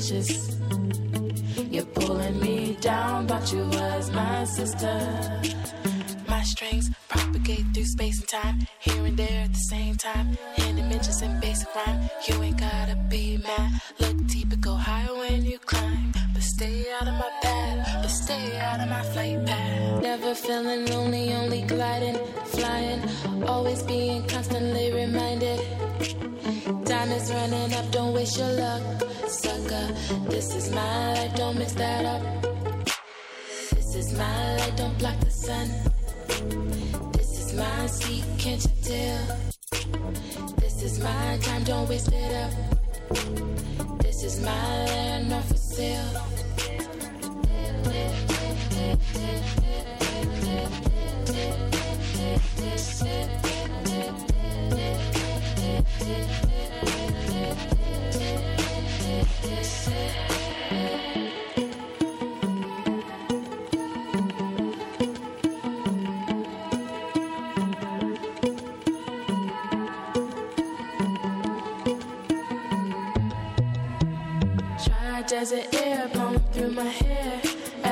just 0.08 0.87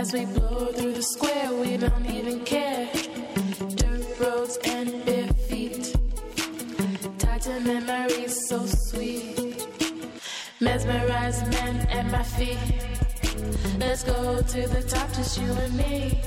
as 0.07 0.13
we 0.13 0.25
blow 0.27 0.67
through 0.67 0.93
the 0.93 1.03
square. 1.03 1.53
We 1.53 1.77
don't 1.77 2.07
even 2.07 2.45
care. 2.45 2.89
Dirt 3.75 4.21
roads 4.21 4.59
and 4.65 5.05
bare 5.05 5.33
feet, 5.49 5.97
tied 7.19 7.43
to 7.43 7.61
memories 7.61 8.37
so 8.49 8.67
sweet. 8.67 9.67
Mesmerized 10.61 11.47
men 11.51 11.77
at 11.99 12.07
my 12.11 12.23
feet. 12.23 12.59
Let's 13.79 14.05
go 14.05 14.41
to 14.43 14.69
the 14.75 14.83
top, 14.83 15.13
just 15.13 15.41
you 15.41 15.51
and 15.65 15.77
me. 15.77 16.21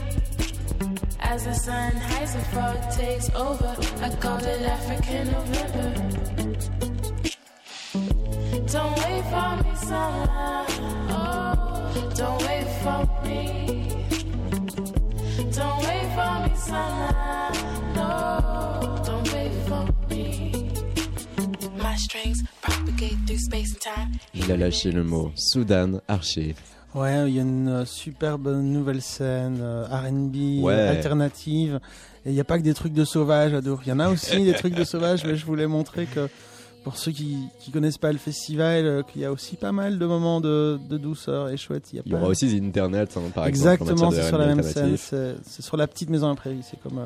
As 1.22 1.46
the 1.46 1.54
sun 1.54 1.96
hides 1.96 2.36
and 2.36 2.46
fog 2.48 2.78
takes 2.92 3.30
over, 3.34 3.76
I 4.02 4.10
call 4.16 4.44
it 4.44 4.62
African 4.62 5.32
November. 5.32 5.90
Don't 8.74 8.96
wait 9.04 9.24
for 9.32 9.52
me, 9.64 9.76
summer. 9.76 10.66
Oh, 11.18 12.12
don't 12.16 12.42
wait 12.48 12.68
for 12.84 13.09
Il 24.34 24.52
a 24.52 24.58
lâché 24.58 24.92
le 24.92 25.04
mot 25.04 25.32
Soudan 25.36 26.00
Archer. 26.08 26.56
Ouais, 26.96 27.30
il 27.30 27.36
y 27.36 27.40
a 27.40 27.44
une 27.44 27.68
euh, 27.68 27.86
superbe 27.86 28.48
nouvelle 28.48 29.02
scène 29.02 29.60
euh, 29.62 29.86
R&B 29.86 30.64
Ouais. 30.64 30.74
alternative. 30.74 31.80
Et 32.26 32.30
il 32.30 32.34
n'y 32.34 32.40
a 32.40 32.44
pas 32.44 32.58
que 32.58 32.64
des 32.64 32.74
trucs 32.74 32.94
de 32.94 33.06
sauvage. 33.06 33.52
Il 33.86 33.88
y 33.88 33.92
en 33.92 34.00
a 34.00 34.10
aussi 34.10 34.44
des 34.44 34.54
trucs 34.54 34.74
de 34.74 34.84
sauvage, 34.84 35.24
mais 35.26 35.36
je 35.36 35.46
voulais 35.46 35.68
montrer 35.68 36.06
que 36.06 36.28
pour 36.84 36.98
ceux 36.98 37.12
qui 37.12 37.38
qui 37.60 37.72
connaissent 37.72 37.98
pas 37.98 38.12
le 38.12 38.18
festival, 38.18 38.86
euh, 38.86 39.04
qu'il 39.04 39.22
y 39.22 39.26
a 39.26 39.32
aussi 39.32 39.56
pas 39.56 39.72
mal 39.72 40.00
de 40.00 40.06
moments 40.06 40.42
de, 40.42 40.80
de 40.90 40.98
douceur 40.98 41.50
et 41.50 41.58
chouette. 41.58 41.90
Il 41.92 41.98
y, 41.98 42.00
a 42.00 42.04
Il 42.06 42.12
y 42.12 42.16
aura 42.16 42.28
aussi 42.28 42.48
The 42.48 42.64
Internet, 42.64 43.16
hein, 43.18 43.32
par 43.34 43.48
Exactement, 43.48 43.92
exemple. 43.92 44.16
en 44.16 44.22
c'est 44.22 44.28
sur 44.28 44.38
la 44.38 44.46
même 44.48 44.64
scène. 44.64 44.96
C'est 44.98 45.62
sur 45.62 45.78
la 45.78 45.88
petite 45.88 46.10
maison 46.10 46.30
à 46.30 46.36
prairie. 46.36 46.62
C'est 46.64 46.80
comme 46.80 47.00
euh, 47.00 47.06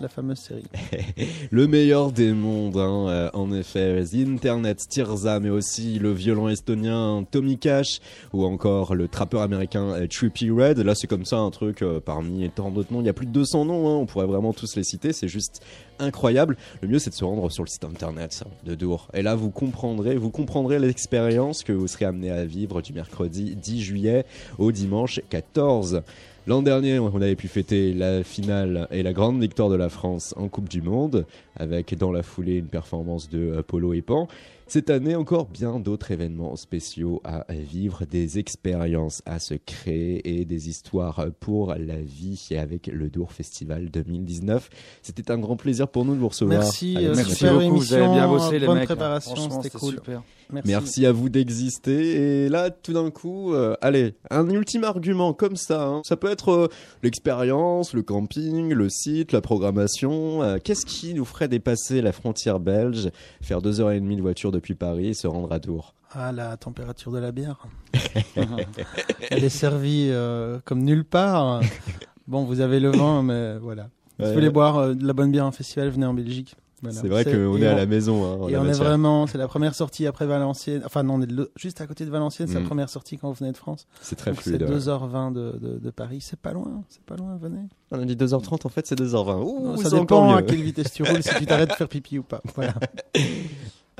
la 0.00 0.08
fameuse 0.08 0.38
série. 0.38 0.64
Le 1.50 1.66
meilleur 1.66 2.12
des 2.12 2.32
mondes, 2.32 2.76
hein, 2.76 3.08
euh, 3.08 3.30
en 3.34 3.52
effet. 3.52 4.02
The 4.04 4.26
Internet, 4.26 4.78
Tirza, 4.88 5.40
mais 5.40 5.50
aussi 5.50 5.98
le 5.98 6.12
violon 6.12 6.48
estonien 6.48 7.24
Tommy 7.30 7.58
Cash, 7.58 8.00
ou 8.32 8.44
encore 8.44 8.94
le 8.94 9.08
trappeur 9.08 9.42
américain 9.42 9.90
euh, 9.90 10.06
Trippie 10.06 10.50
Red. 10.50 10.78
Là, 10.78 10.94
c'est 10.94 11.06
comme 11.06 11.24
ça 11.24 11.38
un 11.38 11.50
truc 11.50 11.84
parmi 12.04 12.48
tant 12.50 12.70
d'autres 12.70 12.92
noms. 12.92 13.00
Il 13.00 13.06
y 13.06 13.10
a 13.10 13.12
plus 13.12 13.26
de 13.26 13.32
200 13.32 13.66
noms, 13.66 13.88
hein, 13.88 13.96
on 13.96 14.06
pourrait 14.06 14.26
vraiment 14.26 14.52
tous 14.52 14.76
les 14.76 14.84
citer. 14.84 15.12
C'est 15.12 15.28
juste 15.28 15.62
incroyable. 16.00 16.56
Le 16.80 16.88
mieux, 16.88 16.98
c'est 16.98 17.10
de 17.10 17.14
se 17.14 17.24
rendre 17.24 17.50
sur 17.50 17.62
le 17.62 17.68
site 17.68 17.84
internet 17.84 18.44
de 18.64 18.74
Dour. 18.74 19.08
Et 19.14 19.22
là, 19.22 19.34
vous 19.34 19.50
comprendrez, 19.50 20.16
vous 20.16 20.30
comprendrez 20.30 20.78
l'expérience 20.78 21.62
que 21.62 21.72
vous 21.72 21.86
serez 21.86 22.04
amené 22.04 22.30
à 22.30 22.44
vivre 22.44 22.82
du 22.82 22.92
mercredi 22.92 23.56
10 23.56 23.82
juillet 23.82 24.24
au 24.58 24.72
dimanche 24.72 25.20
14. 25.30 26.02
L'an 26.46 26.62
dernier, 26.62 26.98
on 26.98 27.14
avait 27.14 27.36
pu 27.36 27.48
fêter 27.48 27.92
la 27.92 28.24
finale 28.24 28.88
et 28.90 29.02
la 29.02 29.12
grande 29.12 29.40
victoire 29.40 29.68
de 29.68 29.76
la 29.76 29.90
France 29.90 30.34
en 30.38 30.48
Coupe 30.48 30.68
du 30.68 30.80
Monde, 30.80 31.26
avec 31.56 31.94
dans 31.94 32.10
la 32.10 32.22
foulée 32.22 32.56
une 32.56 32.66
performance 32.66 33.28
de 33.28 33.38
euh, 33.38 33.62
Polo 33.62 33.92
et 33.92 34.00
Pan. 34.00 34.26
Cette 34.72 34.88
année, 34.88 35.16
encore 35.16 35.46
bien 35.46 35.80
d'autres 35.80 36.12
événements 36.12 36.54
spéciaux 36.54 37.20
à 37.24 37.44
vivre, 37.52 38.04
des 38.08 38.38
expériences 38.38 39.20
à 39.26 39.40
se 39.40 39.54
créer 39.54 40.38
et 40.40 40.44
des 40.44 40.68
histoires 40.68 41.26
pour 41.40 41.74
la 41.74 42.00
vie 42.00 42.50
avec 42.56 42.86
le 42.86 43.10
Dour 43.10 43.32
Festival 43.32 43.90
2019. 43.90 44.70
C'était 45.02 45.32
un 45.32 45.38
grand 45.38 45.56
plaisir 45.56 45.88
pour 45.88 46.04
nous 46.04 46.14
de 46.14 46.20
vous 46.20 46.28
recevoir. 46.28 46.60
Merci, 46.60 46.94
Allez, 46.96 47.06
euh, 47.08 47.14
merci 47.16 47.34
super 47.34 47.54
beaucoup. 47.54 47.64
émission, 47.64 47.96
Vous 47.96 48.02
avez 48.04 48.14
bien 48.14 48.28
bossé, 48.28 48.58
les 48.60 48.66
bonne 48.66 48.78
mecs. 48.78 48.84
préparation, 48.86 49.34
c'était 49.60 49.76
cool. 49.76 49.94
super. 49.94 50.22
Merci. 50.52 50.68
Merci 50.68 51.06
à 51.06 51.12
vous 51.12 51.28
d'exister. 51.28 52.44
Et 52.44 52.48
là, 52.48 52.70
tout 52.70 52.92
d'un 52.92 53.10
coup, 53.10 53.52
euh, 53.54 53.74
allez, 53.80 54.14
un 54.30 54.48
ultime 54.50 54.84
argument 54.84 55.32
comme 55.32 55.56
ça. 55.56 55.84
hein. 55.86 56.02
Ça 56.04 56.16
peut 56.16 56.30
être 56.30 56.48
euh, 56.50 56.68
l'expérience, 57.02 57.92
le 57.92 58.02
camping, 58.02 58.72
le 58.72 58.88
site, 58.88 59.32
la 59.32 59.40
programmation. 59.40 60.42
Euh, 60.44 60.58
Qu'est-ce 60.62 60.86
qui 60.86 61.14
nous 61.14 61.24
ferait 61.24 61.48
dépasser 61.48 62.02
la 62.02 62.12
frontière 62.12 62.60
belge, 62.60 63.10
faire 63.42 63.62
deux 63.62 63.80
heures 63.80 63.90
et 63.90 63.98
demie 64.00 64.16
de 64.16 64.22
voiture 64.22 64.52
depuis 64.60 64.74
Paris 64.74 65.08
et 65.08 65.14
se 65.14 65.26
rendre 65.26 65.50
à 65.52 65.58
Tours 65.58 65.94
Ah, 66.12 66.32
la 66.32 66.56
température 66.56 67.10
de 67.12 67.18
la 67.18 67.32
bière. 67.32 67.66
Elle 69.30 69.44
est 69.44 69.48
servie 69.48 70.08
euh, 70.10 70.58
comme 70.64 70.82
nulle 70.82 71.04
part. 71.04 71.60
Bon, 72.28 72.44
vous 72.44 72.60
avez 72.60 72.80
le 72.80 72.90
vin, 72.90 73.22
mais 73.22 73.58
voilà. 73.58 73.88
Si 74.18 74.26
vous 74.26 74.32
voulez 74.32 74.50
boire 74.50 74.76
euh, 74.78 74.94
de 74.94 75.06
la 75.06 75.12
bonne 75.14 75.32
bière 75.32 75.46
en 75.46 75.52
festival, 75.52 75.88
venez 75.88 76.06
en 76.06 76.14
Belgique. 76.14 76.54
Voilà. 76.82 76.98
C'est 76.98 77.08
vrai 77.08 77.24
qu'on 77.24 77.56
est 77.58 77.66
à 77.66 77.74
on- 77.74 77.76
la 77.76 77.84
maison, 77.86 78.24
hein, 78.24 78.38
en 78.40 78.48
et 78.48 78.52
la 78.52 78.62
on 78.62 78.64
est 78.66 78.72
vraiment, 78.72 79.26
c'est 79.26 79.36
la 79.36 79.48
première 79.48 79.74
sortie 79.74 80.06
après 80.06 80.24
Valenciennes. 80.26 80.80
Enfin, 80.86 81.02
non, 81.02 81.14
on 81.16 81.20
est 81.22 81.26
de 81.26 81.50
juste 81.56 81.80
à 81.82 81.86
côté 81.86 82.06
de 82.06 82.10
Valenciennes, 82.10 82.48
c'est 82.48 82.58
Mm. 82.58 82.62
la 82.62 82.66
première 82.66 82.88
sortie 82.88 83.18
quand 83.18 83.28
vous 83.28 83.34
venez 83.34 83.52
de 83.52 83.56
France. 83.58 83.86
C'est 84.00 84.16
très 84.16 84.30
Donc, 84.30 84.40
fluide, 84.40 84.64
C'est 84.66 84.72
ouais. 84.72 84.78
2h20 84.78 85.32
de, 85.32 85.58
de, 85.60 85.78
de 85.78 85.90
Paris. 85.90 86.20
C'est 86.22 86.38
pas 86.40 86.52
loin, 86.52 86.82
c'est 86.88 87.02
pas 87.04 87.16
loin, 87.16 87.36
venez. 87.40 87.66
On 87.90 88.00
a 88.00 88.04
dit 88.06 88.16
2h30, 88.16 88.66
en 88.66 88.70
fait, 88.70 88.86
c'est 88.86 88.98
2h20. 88.98 89.42
Ouh, 89.42 89.60
Non, 89.68 89.76
ça 89.76 89.90
dépend 89.90 90.30
mieux. 90.30 90.36
à 90.38 90.42
quelle 90.42 90.62
vitesse 90.62 90.92
tu 90.92 91.02
roules, 91.02 91.22
si 91.22 91.34
tu 91.34 91.44
t'arrêtes 91.46 91.70
de 91.70 91.74
faire 91.74 91.88
pipi 91.88 92.18
ou 92.18 92.22
pas. 92.22 92.40
Voilà. 92.54 92.72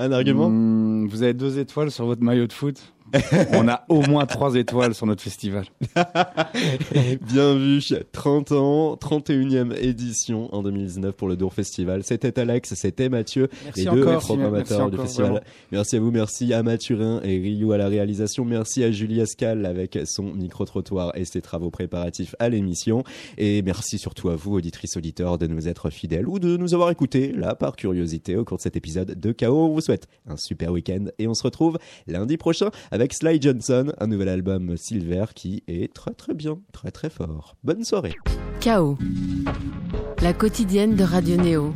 Un 0.01 0.13
argument 0.13 0.49
Hmm, 0.49 1.07
Vous 1.09 1.23
avez 1.23 1.35
deux 1.35 1.59
étoiles 1.59 1.91
sur 1.91 2.07
votre 2.07 2.23
maillot 2.23 2.47
de 2.47 2.53
foot. 2.53 2.93
On 3.53 3.69
a 3.69 3.85
au 3.89 4.03
moins 4.03 4.27
trois 4.27 4.55
étoiles 4.55 4.95
sur 4.95 5.07
notre 5.07 5.23
festival. 5.23 5.65
Bien 7.23 7.55
vu, 7.55 7.81
30 8.13 8.53
ans, 8.53 8.95
31e 8.97 9.75
édition 9.77 10.55
en 10.55 10.63
2019 10.63 11.15
pour 11.15 11.29
le 11.29 11.37
Dour 11.37 11.53
Festival. 11.53 12.03
C'était 12.05 12.39
Alex, 12.39 12.75
c'était 12.75 13.09
Mathieu, 13.09 13.49
Merci 13.65 13.85
les 13.85 13.91
deux 13.91 14.03
encore. 14.03 14.21
programmateurs 14.21 14.53
Merci 14.53 14.77
du 14.77 14.83
encore, 14.83 15.05
festival. 15.07 15.31
vraiment. 15.31 15.47
Merci 15.73 15.97
à 15.97 16.01
vous, 16.01 16.11
merci 16.11 16.53
à 16.53 16.63
Mathurin 16.63 17.21
et 17.23 17.39
Ryu 17.39 17.73
à 17.73 17.79
la 17.79 17.89
réalisation. 17.89 18.45
Merci 18.45 18.85
à 18.85 18.91
Julie 18.91 19.21
Ascal 19.21 19.67
avec 19.67 19.99
son 20.05 20.25
micro-trottoir 20.35 21.13
et 21.17 21.25
ses 21.25 21.41
travaux 21.41 21.71
préparatifs 21.71 22.35
à 22.39 22.49
l'émission. 22.49 23.03
Et 23.39 23.63
merci 23.63 23.99
surtout 23.99 24.29
à 24.29 24.37
vous, 24.37 24.55
auditrices, 24.55 24.97
auditeurs, 24.97 25.39
de 25.39 25.47
nous 25.47 25.69
être 25.69 25.91
fidèles 25.91 26.29
ou 26.29 26.39
de 26.39 26.57
nous 26.57 26.75
avoir 26.75 26.91
écoutés, 26.91 27.33
là, 27.33 27.55
par 27.55 27.77
curiosité, 27.77 28.37
au 28.37 28.45
cours 28.45 28.59
de 28.59 28.63
cet 28.63 28.77
épisode 28.77 29.19
de 29.19 29.33
KO. 29.33 29.67
On 29.67 29.75
vous 29.75 29.81
souhaite 29.81 30.07
un 30.29 30.37
super 30.37 30.73
week-end 30.73 31.07
et 31.19 31.27
on 31.27 31.35
se 31.35 31.43
retrouve 31.43 31.79
lundi 32.07 32.37
prochain 32.37 32.71
avec 33.01 33.15
Sly 33.15 33.41
Johnson, 33.41 33.95
un 33.99 34.07
nouvel 34.07 34.29
album 34.29 34.77
Silver 34.77 35.25
qui 35.35 35.63
est 35.67 35.91
très 35.91 36.13
très 36.13 36.35
bien, 36.35 36.59
très 36.71 36.91
très 36.91 37.09
fort. 37.09 37.57
Bonne 37.65 37.83
soirée. 37.83 38.13
Chaos. 38.61 38.99
La 40.21 40.35
quotidienne 40.35 40.97
de 40.97 41.03
Radio 41.03 41.37
Néo. 41.37 41.75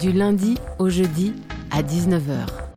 Du 0.00 0.10
lundi 0.10 0.56
au 0.80 0.88
jeudi 0.88 1.32
à 1.70 1.80
19h. 1.84 2.73